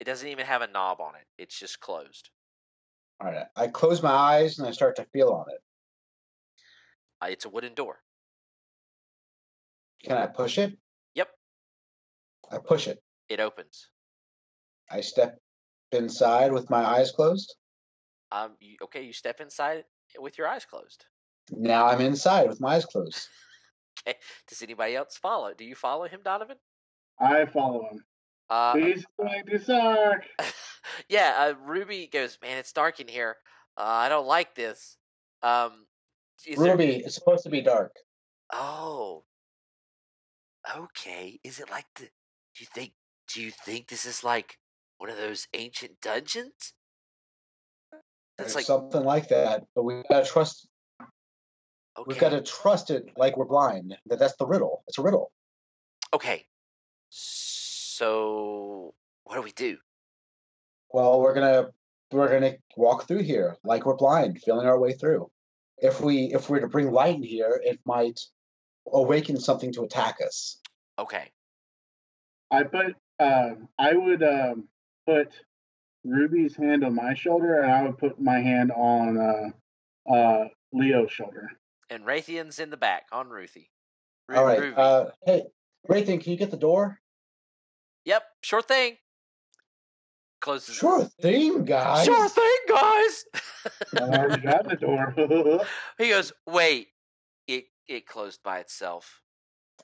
[0.00, 1.26] it doesn't even have a knob on it.
[1.38, 2.30] It's just closed.
[3.20, 3.46] All right.
[3.54, 5.62] I close my eyes and I start to feel on it.
[7.22, 8.02] Uh, it's a wooden door.
[10.02, 10.78] Can I push it?
[12.50, 13.02] Yep, I push it.
[13.28, 13.88] it opens.
[14.90, 15.38] I step
[15.92, 17.54] inside with my eyes closed.
[18.32, 19.84] Um, you, okay, you step inside
[20.18, 21.04] with your eyes closed.
[21.50, 23.26] Now I'm inside with my eyes closed.
[24.08, 24.16] Okay.
[24.48, 25.52] Does anybody else follow?
[25.52, 26.56] Do you follow him, Donovan?
[27.20, 28.02] I follow him.
[28.48, 30.22] Uh, He's going to suck.
[31.10, 33.36] yeah, uh, Ruby goes, man, it's dark in here.
[33.76, 34.96] Uh, I don't like this.
[35.42, 35.84] Um,
[36.46, 37.92] is there- Ruby, it's supposed to be dark.
[38.54, 39.24] Oh,
[40.74, 41.38] okay.
[41.44, 42.08] Is it like the?
[42.60, 42.92] Do you think?
[43.32, 44.58] Do you think this is like
[44.98, 46.74] one of those ancient dungeons?
[48.36, 49.64] That's like something like that.
[49.74, 50.68] But we gotta trust.
[51.00, 52.04] okay.
[52.06, 53.96] We've got to trust it like we're blind.
[54.04, 54.84] That that's the riddle.
[54.88, 55.32] It's a riddle.
[56.12, 56.44] Okay.
[57.08, 58.92] So
[59.24, 59.78] what do we do?
[60.92, 61.68] Well, we're gonna
[62.12, 65.30] we're gonna walk through here like we're blind, feeling our way through.
[65.78, 68.20] If we if we're to bring light in here, it might
[68.92, 70.58] awaken something to attack us.
[70.98, 71.30] Okay.
[72.50, 72.96] I put.
[73.18, 74.68] Um, I would um,
[75.06, 75.32] put
[76.04, 81.12] Ruby's hand on my shoulder, and I would put my hand on uh, uh, Leo's
[81.12, 81.50] shoulder.
[81.90, 83.70] And Rathian's in the back on Ruthie.
[84.28, 84.72] Ru- All right.
[84.76, 85.42] Uh, hey,
[85.88, 87.00] Rathian, can you get the door?
[88.04, 88.22] yep.
[88.42, 88.96] Sure thing.
[90.40, 90.74] Closes.
[90.74, 92.06] Sure thing, guys.
[92.06, 93.24] Sure thing, guys.
[93.94, 95.14] I already got the door.
[95.98, 96.88] he goes, wait.
[97.46, 99.20] It it closed by itself.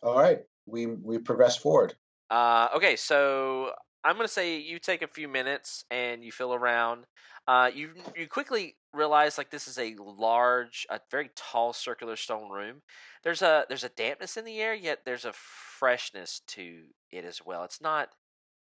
[0.03, 0.41] All right.
[0.65, 1.95] We we progress forward.
[2.31, 3.73] Uh, okay, so
[4.05, 7.05] I'm gonna say you take a few minutes and you feel around.
[7.47, 12.51] Uh, you you quickly realize like this is a large, a very tall circular stone
[12.51, 12.83] room.
[13.23, 17.41] There's a there's a dampness in the air, yet there's a freshness to it as
[17.45, 17.65] well.
[17.65, 18.09] It's not.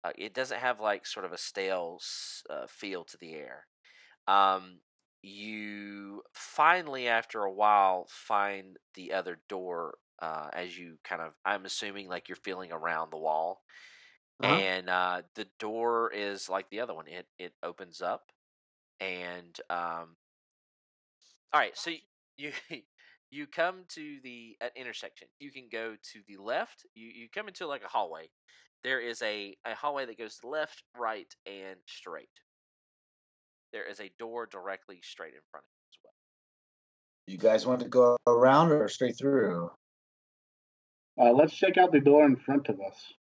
[0.05, 2.01] Uh, it doesn't have like sort of a stale
[2.51, 3.67] uh, feel to the air.
[4.27, 4.81] Um,
[5.23, 9.95] you finally, after a while, find the other door
[10.25, 13.63] uh, as you kind of, I'm assuming like you're feeling around the wall,
[14.41, 14.61] Uh-huh.
[14.61, 17.09] and uh, the door is like the other one.
[17.09, 18.33] It it opens up,
[19.01, 20.17] and um,
[21.53, 21.91] all right, so
[22.37, 22.53] you
[23.31, 25.29] you come to the uh, intersection.
[25.39, 26.87] You can go to the left.
[26.95, 28.31] You you come into like a hallway.
[28.83, 32.31] There is a a hallway that goes left, right, and straight.
[33.73, 36.15] There is a door directly straight in front of you as well.
[37.27, 39.71] You guys want to go around or straight through?
[41.21, 43.13] Uh, let's check out the door in front of us.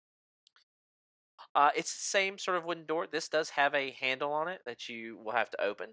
[1.55, 3.07] Uh, it's the same sort of wooden door.
[3.07, 5.91] This does have a handle on it that you will have to open,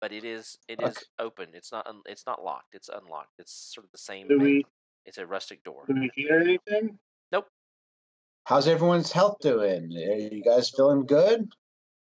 [0.00, 1.00] but it is it is Okay.
[1.18, 1.48] open.
[1.52, 2.74] It's not un- it's not locked.
[2.74, 3.34] It's unlocked.
[3.38, 4.28] It's sort of the same.
[4.28, 4.44] Do thing.
[4.46, 4.66] we
[5.04, 5.84] It's a rustic door.
[5.86, 6.98] do we hear anything?
[7.30, 7.48] Nope.
[8.44, 9.92] How's everyone's health doing?
[9.94, 11.52] Are you guys feeling good?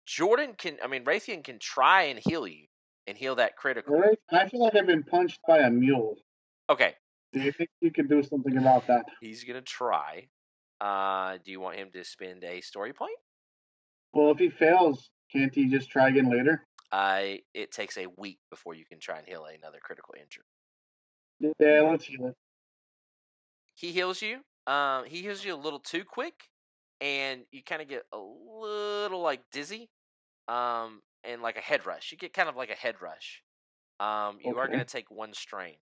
[0.07, 0.79] Jordan can.
[0.83, 2.67] I mean, Rathian can try and heal you
[3.07, 4.03] and heal that critical.
[4.33, 6.17] I feel like I've been punched by a mule.
[6.69, 6.97] Okay,
[7.33, 9.05] Do you think you can do something about that?
[9.21, 10.29] he's gonna try.
[10.81, 13.17] Uh, do you want him to spend a story point?
[14.13, 16.65] Well, if he fails, can't he just try again later?
[16.91, 20.45] Uh, it takes a week before you can try and heal another critical injury.
[21.61, 22.35] Yeah, let's heal it.
[23.75, 24.41] he heals you.
[24.67, 26.49] Um, he heals you a little too quick,
[27.01, 29.89] and you kind of get a little like dizzy,
[30.49, 32.11] um, and like a head rush.
[32.11, 33.43] You get kind of like a head rush.
[34.01, 35.77] Um, you are going to take one strain,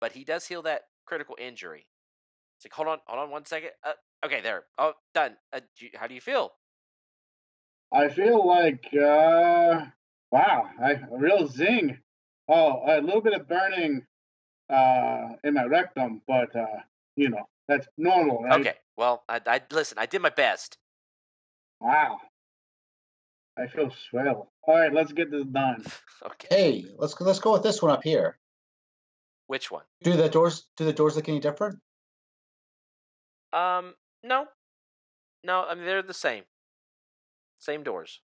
[0.00, 1.86] but he does heal that critical injury.
[2.58, 3.70] It's like, hold on, hold on one second.
[3.84, 3.92] Uh,
[4.24, 4.64] okay, there.
[4.78, 5.36] Oh, done.
[5.52, 6.52] Uh, do you- how do you feel?
[7.92, 9.86] I feel like, uh,
[10.30, 11.98] wow, I, a real zing.
[12.48, 14.06] Oh, a little bit of burning
[14.70, 16.66] uh, in my rectum, but, uh,
[17.16, 18.60] you know, that's normal, right?
[18.60, 18.74] Okay.
[18.96, 19.98] Well, I, I listen.
[19.98, 20.78] I did my best.
[21.80, 22.18] Wow.
[23.58, 24.52] I feel swell.
[24.62, 25.84] All right, let's get this done.
[26.26, 26.48] okay.
[26.50, 28.38] Hey, let's let's go with this one up here.
[29.46, 29.84] Which one?
[30.02, 31.78] Do the doors do the doors look any different?
[33.52, 34.46] Um, no,
[35.44, 35.64] no.
[35.64, 36.44] I mean, they're the same.
[37.58, 38.20] Same doors.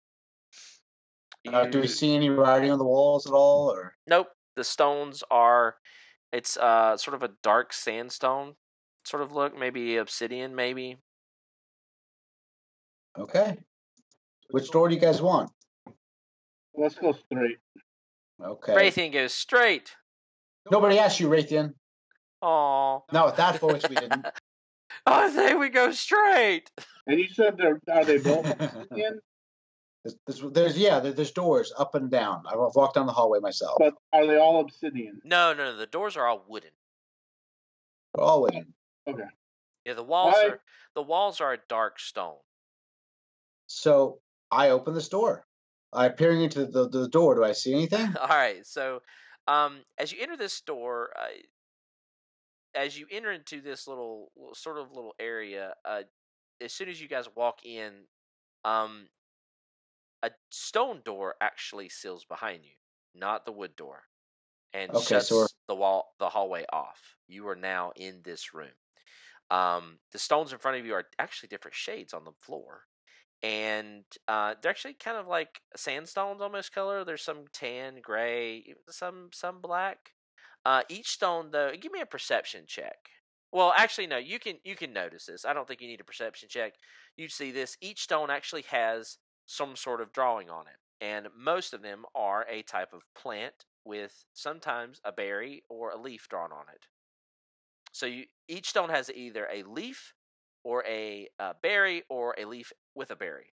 [1.46, 4.28] Uh, do we see any writing on the walls at all, or Nope.
[4.56, 5.76] The stones are.
[6.32, 8.54] It's uh sort of a dark sandstone
[9.04, 10.98] sort of look, maybe obsidian, maybe.
[13.18, 13.58] okay?
[14.50, 15.50] Which door do you guys want?
[16.74, 17.58] Let's go straight.
[18.42, 18.74] Okay.
[18.74, 19.96] Rathian goes straight.
[20.70, 21.74] Nobody asked you, Rathian.
[22.42, 23.00] Aw.
[23.12, 24.26] No, with that voice, we didn't.
[25.06, 26.70] Oh, I say we go straight.
[27.06, 29.20] And you said they're are they both obsidian?
[30.04, 32.42] There's, there's, there's yeah, there, there's doors up and down.
[32.46, 33.76] I've walked down the hallway myself.
[33.78, 35.20] But are they all obsidian?
[35.24, 35.76] No, no, no.
[35.76, 36.70] The doors are all wooden.
[38.14, 38.66] We're all waiting.
[39.06, 40.60] Yeah, the walls Why- are
[40.94, 42.36] the walls are a dark stone.
[43.68, 44.18] So
[44.50, 45.46] I open this door.
[45.92, 47.36] I peering into the, the, the door.
[47.36, 48.14] Do I see anything?
[48.20, 48.66] All right.
[48.66, 49.02] So,
[49.50, 51.26] um, as you enter this door, uh,
[52.74, 56.02] as you enter into this little, little sort of little area, uh,
[56.60, 58.04] as soon as you guys walk in,
[58.64, 59.08] um,
[60.22, 62.70] a stone door actually seals behind you,
[63.12, 64.04] not the wood door,
[64.72, 67.16] and Okay, shuts so the wall, the hallway off.
[67.26, 68.70] You are now in this room.
[69.50, 72.82] Um, the stones in front of you are actually different shades on the floor
[73.42, 77.04] and uh, they're actually kind of like sandstones almost color.
[77.04, 80.12] There's some tan, gray, some some black.
[80.64, 82.96] Uh, each stone though, give me a perception check.
[83.52, 84.18] Well, actually, no.
[84.18, 85.44] You can you can notice this.
[85.44, 86.74] I don't think you need a perception check.
[87.16, 87.76] You see this.
[87.80, 92.46] Each stone actually has some sort of drawing on it, and most of them are
[92.48, 96.86] a type of plant with sometimes a berry or a leaf drawn on it.
[97.92, 100.14] So you each stone has either a leaf
[100.64, 103.52] or a uh, berry or a leaf with a berry.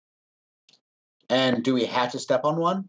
[1.28, 2.88] And do we have to step on one?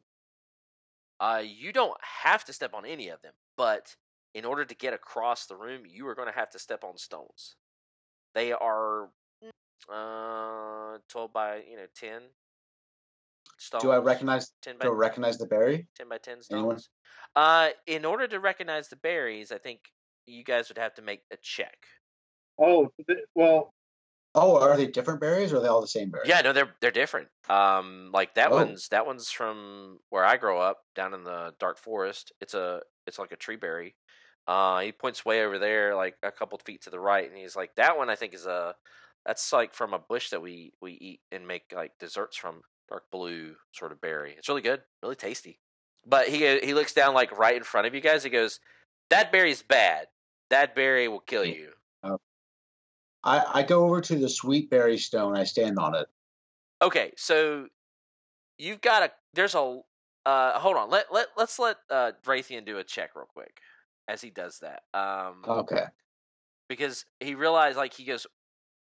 [1.19, 3.95] Uh, you don't have to step on any of them, but
[4.35, 6.97] in order to get across the room, you are going to have to step on
[6.97, 7.55] stones.
[8.35, 9.09] They are
[9.91, 12.21] uh, 12 by, you know, 10
[13.57, 13.83] stones.
[13.83, 14.51] Do I recognize?
[14.61, 15.87] 10 by, Do I recognize the berry?
[15.97, 16.77] 10 by 10 Anyone?
[16.77, 16.89] stones?
[17.35, 19.79] Uh, in order to recognize the berries, I think
[20.27, 21.77] you guys would have to make a check.
[22.59, 22.91] Oh,
[23.33, 23.73] well,
[24.37, 26.29] Oh, are they different berries or are they all the same berries?
[26.29, 27.29] Yeah, no, they're they're different.
[27.47, 28.53] Um, like that Oh.
[28.53, 32.31] one's that one's from where I grow up, down in the dark forest.
[32.41, 33.95] It's a it's like a tree berry.
[34.47, 37.55] Uh, he points way over there, like a couple feet to the right, and he's
[37.55, 38.75] like, "That one, I think, is a
[39.25, 42.61] that's like from a bush that we we eat and make like desserts from.
[42.89, 44.33] Dark blue sort of berry.
[44.37, 45.59] It's really good, really tasty.
[46.05, 48.23] But he he looks down like right in front of you guys.
[48.23, 48.61] He goes,
[49.09, 50.07] "That berry's bad.
[50.49, 51.73] That berry will kill you."
[53.27, 55.35] I, I go over to the sweet berry stone.
[55.35, 56.07] I stand on it.
[56.81, 57.67] Okay, so
[58.57, 59.81] you've got a there's a
[60.25, 60.89] uh hold on.
[60.89, 63.59] Let let let's let uh Rathian do a check real quick
[64.07, 64.83] as he does that.
[64.97, 65.85] Um Okay.
[66.69, 68.25] because he realized like he goes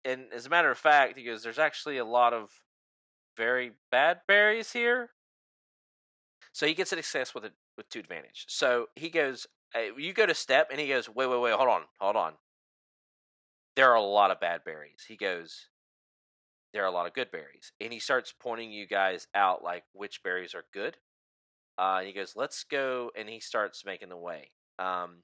[0.04, 2.52] and as a matter of fact, he goes there's actually a lot of
[3.38, 5.12] very bad berries here.
[6.54, 8.46] So he gets a success with a with two advantage.
[8.50, 11.70] So he goes uh, you go to step and he goes wait wait wait hold
[11.70, 12.34] on hold on.
[13.76, 15.04] There are a lot of bad berries.
[15.08, 15.68] He goes
[16.76, 17.72] there are a lot of good berries.
[17.80, 20.98] And he starts pointing you guys out like which berries are good.
[21.78, 23.12] Uh, and he goes, let's go.
[23.18, 24.52] And he starts making the way.
[24.78, 25.20] Um,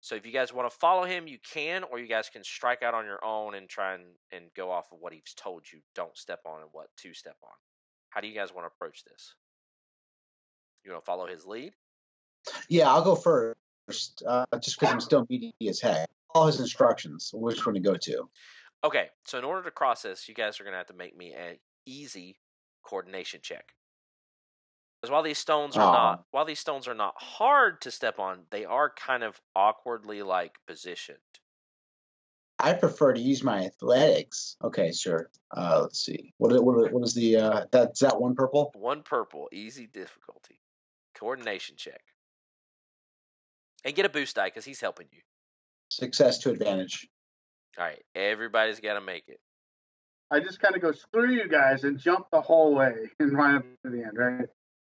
[0.00, 2.82] so if you guys want to follow him, you can, or you guys can strike
[2.82, 4.02] out on your own and try and,
[4.32, 5.78] and go off of what he's told you.
[5.94, 7.54] Don't step on and what to step on.
[8.10, 9.36] How do you guys want to approach this?
[10.84, 11.72] You want to follow his lead?
[12.68, 16.08] Yeah, I'll go first, uh, just because I'm still meaty as heck.
[16.36, 18.28] All his instructions, which one to go to.
[18.84, 21.16] Okay, so in order to cross this, you guys are going to have to make
[21.16, 22.36] me a easy
[22.82, 23.72] coordination check.
[25.00, 28.42] Because while these stones are not while these stones are not hard to step on,
[28.50, 31.18] they are kind of awkwardly like positioned.
[32.58, 34.56] I prefer to use my athletics.
[34.62, 35.30] Okay, sure.
[35.56, 36.34] Uh, let's see.
[36.36, 38.72] What i- what what is the uh, that's that one purple?
[38.74, 40.60] One purple, easy difficulty,
[41.14, 42.02] coordination check,
[43.84, 45.20] and get a boost die because he's helping you.
[45.88, 47.06] Success to advantage.
[47.78, 49.38] All right, everybody's got to make it.
[50.30, 53.64] I just kind of go screw you guys and jump the hallway and run up
[53.84, 54.48] to the end, right?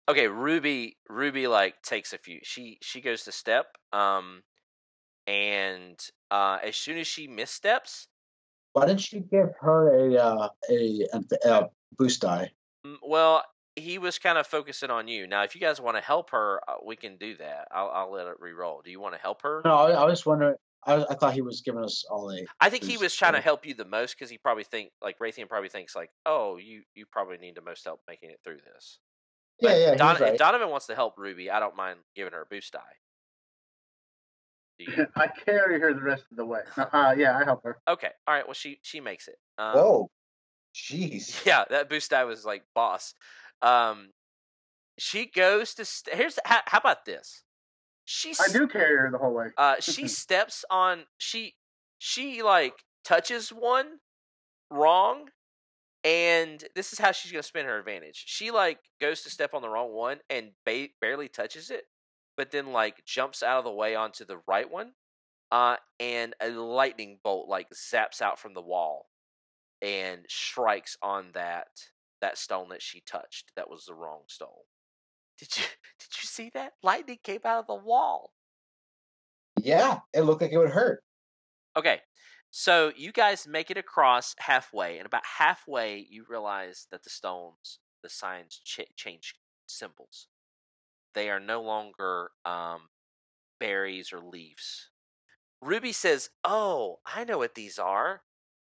[0.09, 0.97] Okay, Ruby.
[1.09, 2.39] Ruby like takes a few.
[2.43, 3.67] She she goes to step.
[3.93, 4.41] Um,
[5.27, 5.99] and
[6.31, 8.07] uh, as soon as she missteps,
[8.73, 12.51] Why didn't you give her a uh, a, a, a boost die?
[13.03, 13.43] well,
[13.75, 15.27] he was kind of focusing on you.
[15.27, 17.67] Now, if you guys want to help her, uh, we can do that.
[17.71, 18.81] I'll I'll let it re-roll.
[18.83, 19.61] Do you want to help her?
[19.65, 20.55] No, I, I was wondering.
[20.87, 22.45] I, I thought he was giving us all a.
[22.59, 25.19] I think he was trying to help you the most because he probably think like
[25.19, 28.59] Rathian probably thinks like, oh, you you probably need the most help making it through
[28.73, 28.99] this.
[29.59, 29.91] Yeah, But yeah.
[29.91, 30.33] he Don- right.
[30.33, 32.79] If Donovan wants to help Ruby, I don't mind giving her a boost die.
[35.15, 36.61] I carry her the rest of the way.
[36.77, 37.79] Uh, yeah, I help her.
[37.87, 38.45] okay, all right.
[38.45, 39.37] Well, she she makes it.
[39.57, 40.11] Um, Whoa,
[40.75, 41.43] jeez.
[41.45, 43.13] Yeah, that boost die was like boss.
[43.61, 44.09] Um,
[44.99, 47.43] she goes to st- here's how, how about this?
[48.09, 49.47] She I do carry her the whole way.
[49.57, 51.55] uh she steps on she
[51.99, 52.73] she like
[53.03, 53.99] touches one
[54.71, 55.25] wrong
[56.03, 59.53] and this is how she's going to spin her advantage she like goes to step
[59.53, 61.83] on the wrong one and ba- barely touches it
[62.37, 64.91] but then like jumps out of the way onto the right one
[65.51, 69.07] uh and a lightning bolt like zaps out from the wall
[69.81, 71.67] and strikes on that
[72.21, 74.47] that stone that she touched that was the wrong stone
[75.37, 75.63] did you
[75.99, 78.33] did you see that lightning came out of the wall
[79.61, 81.03] Yeah, it looked like it would hurt.
[81.75, 82.01] Okay,
[82.49, 87.79] so you guys make it across halfway, and about halfway, you realize that the stones,
[88.01, 89.35] the signs ch- change
[89.67, 90.27] symbols.
[91.13, 92.89] They are no longer um,
[93.59, 94.91] berries or leaves.
[95.61, 98.23] Ruby says, "Oh, I know what these are.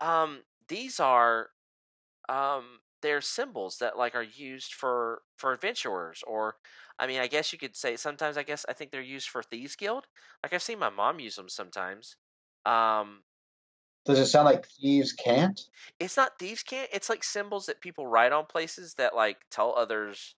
[0.00, 1.52] Um, these are,
[2.28, 6.56] um, they're symbols that like are used for for adventurers, or
[6.98, 8.36] I mean, I guess you could say sometimes.
[8.36, 10.06] I guess I think they're used for thieves guild.
[10.42, 12.16] Like I've seen my mom use them sometimes."
[12.66, 13.24] Um,
[14.06, 15.60] Does it sound like thieves can't?
[16.00, 16.88] it's not thieves can't.
[16.92, 20.36] It's like symbols that people write on places that like tell others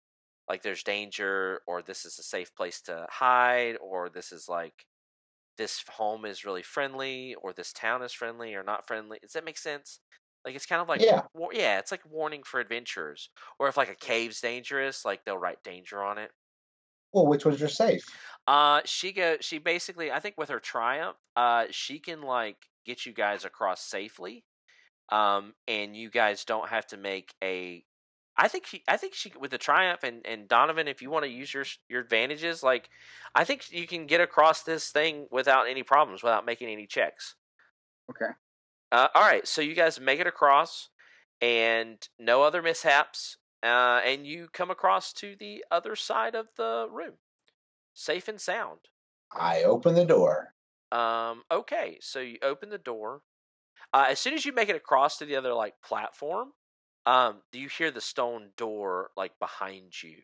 [0.48, 4.86] like there's danger or this is a safe place to hide or this is like
[5.58, 9.18] this home is really friendly or this town is friendly or not friendly.
[9.22, 10.00] Does that make sense?
[10.44, 11.22] Like it's kind of like Yeah.
[11.34, 13.30] wa- yeah, it's like warning for adventurers.
[13.58, 16.30] Or if like a cave's dangerous, like they'll write danger on it.
[17.12, 18.04] Well, which ones are safe?
[18.46, 19.36] Uh, she go.
[19.40, 22.56] She basically, I think, with her triumph, uh, she can like
[22.86, 24.44] get you guys across safely,
[25.10, 27.84] um, and you guys don't have to make a.
[28.36, 28.84] I think she.
[28.88, 31.64] I think she with the triumph and and Donovan, if you want to use your
[31.88, 32.88] your advantages, like,
[33.34, 37.34] I think you can get across this thing without any problems, without making any checks.
[38.08, 38.32] Okay.
[38.92, 40.88] Uh, all right, so you guys make it across,
[41.40, 46.88] and no other mishaps, uh, and you come across to the other side of the
[46.90, 47.14] room,
[47.94, 48.80] safe and sound.
[49.32, 50.54] I open the door.
[50.90, 53.22] Um, okay, so you open the door.
[53.92, 56.50] Uh, as soon as you make it across to the other like platform,
[57.06, 60.16] um, do you hear the stone door like behind you,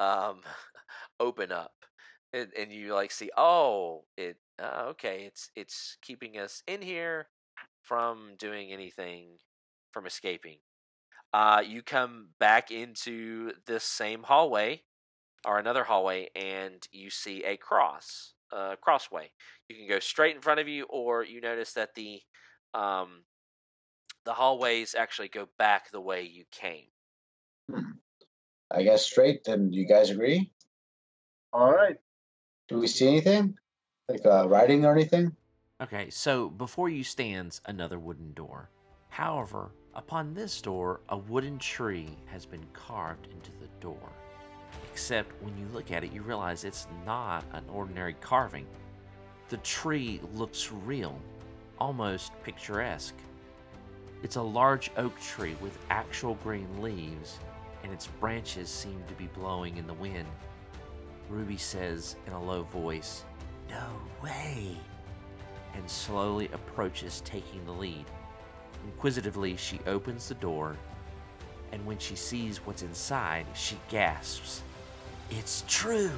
[0.00, 0.40] um,
[1.20, 1.74] open up,
[2.32, 7.28] and, and you like see, oh, it, uh, okay, it's it's keeping us in here
[7.84, 9.38] from doing anything,
[9.92, 10.58] from escaping.
[11.32, 14.82] Uh, you come back into this same hallway
[15.46, 19.30] or another hallway, and you see a cross, uh, crossway
[19.68, 22.20] you can go straight in front of you or you notice that the
[22.72, 23.24] um
[24.24, 26.86] the hallways actually go back the way you came
[28.70, 29.44] I guess straight.
[29.44, 30.50] Then do you guys agree?
[31.52, 31.96] All right.
[32.68, 33.54] Do we see anything?
[34.08, 35.36] Like uh, writing or anything?
[35.84, 38.70] Okay so before you stands another wooden door
[39.10, 44.12] however upon this door a wooden tree has been carved into the door
[44.92, 48.66] except when you look at it you realize it's not an ordinary carving
[49.50, 51.20] the tree looks real
[51.78, 53.14] almost picturesque
[54.24, 57.38] It's a large oak tree with actual green leaves,
[57.82, 60.26] and its branches seem to be blowing in the wind.
[61.28, 63.24] Ruby says in a low voice,
[63.68, 63.86] No
[64.22, 64.78] way!
[65.74, 68.04] And slowly approaches, taking the lead.
[68.84, 70.76] Inquisitively, she opens the door,
[71.72, 74.62] and when she sees what's inside, she gasps,
[75.30, 76.12] It's true!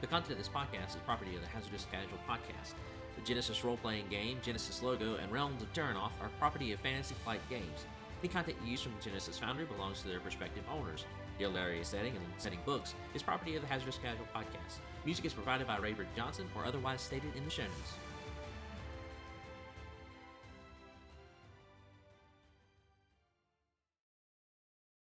[0.00, 2.74] The content of this podcast is property of the Hazardous Casual Podcast.
[3.16, 7.16] The Genesys role playing game, Genesys logo, and Realms of Terrinoth are property of Fantasy
[7.24, 7.86] Flight Games.
[8.22, 11.04] Any content used from Genesys Foundry belongs to their respective owners.
[11.38, 14.78] The Aleria setting and setting books is property of the Hazardous Casual Podcast.
[15.04, 18.07] Music is provided by Raybert Johnson or otherwise stated in the show notes.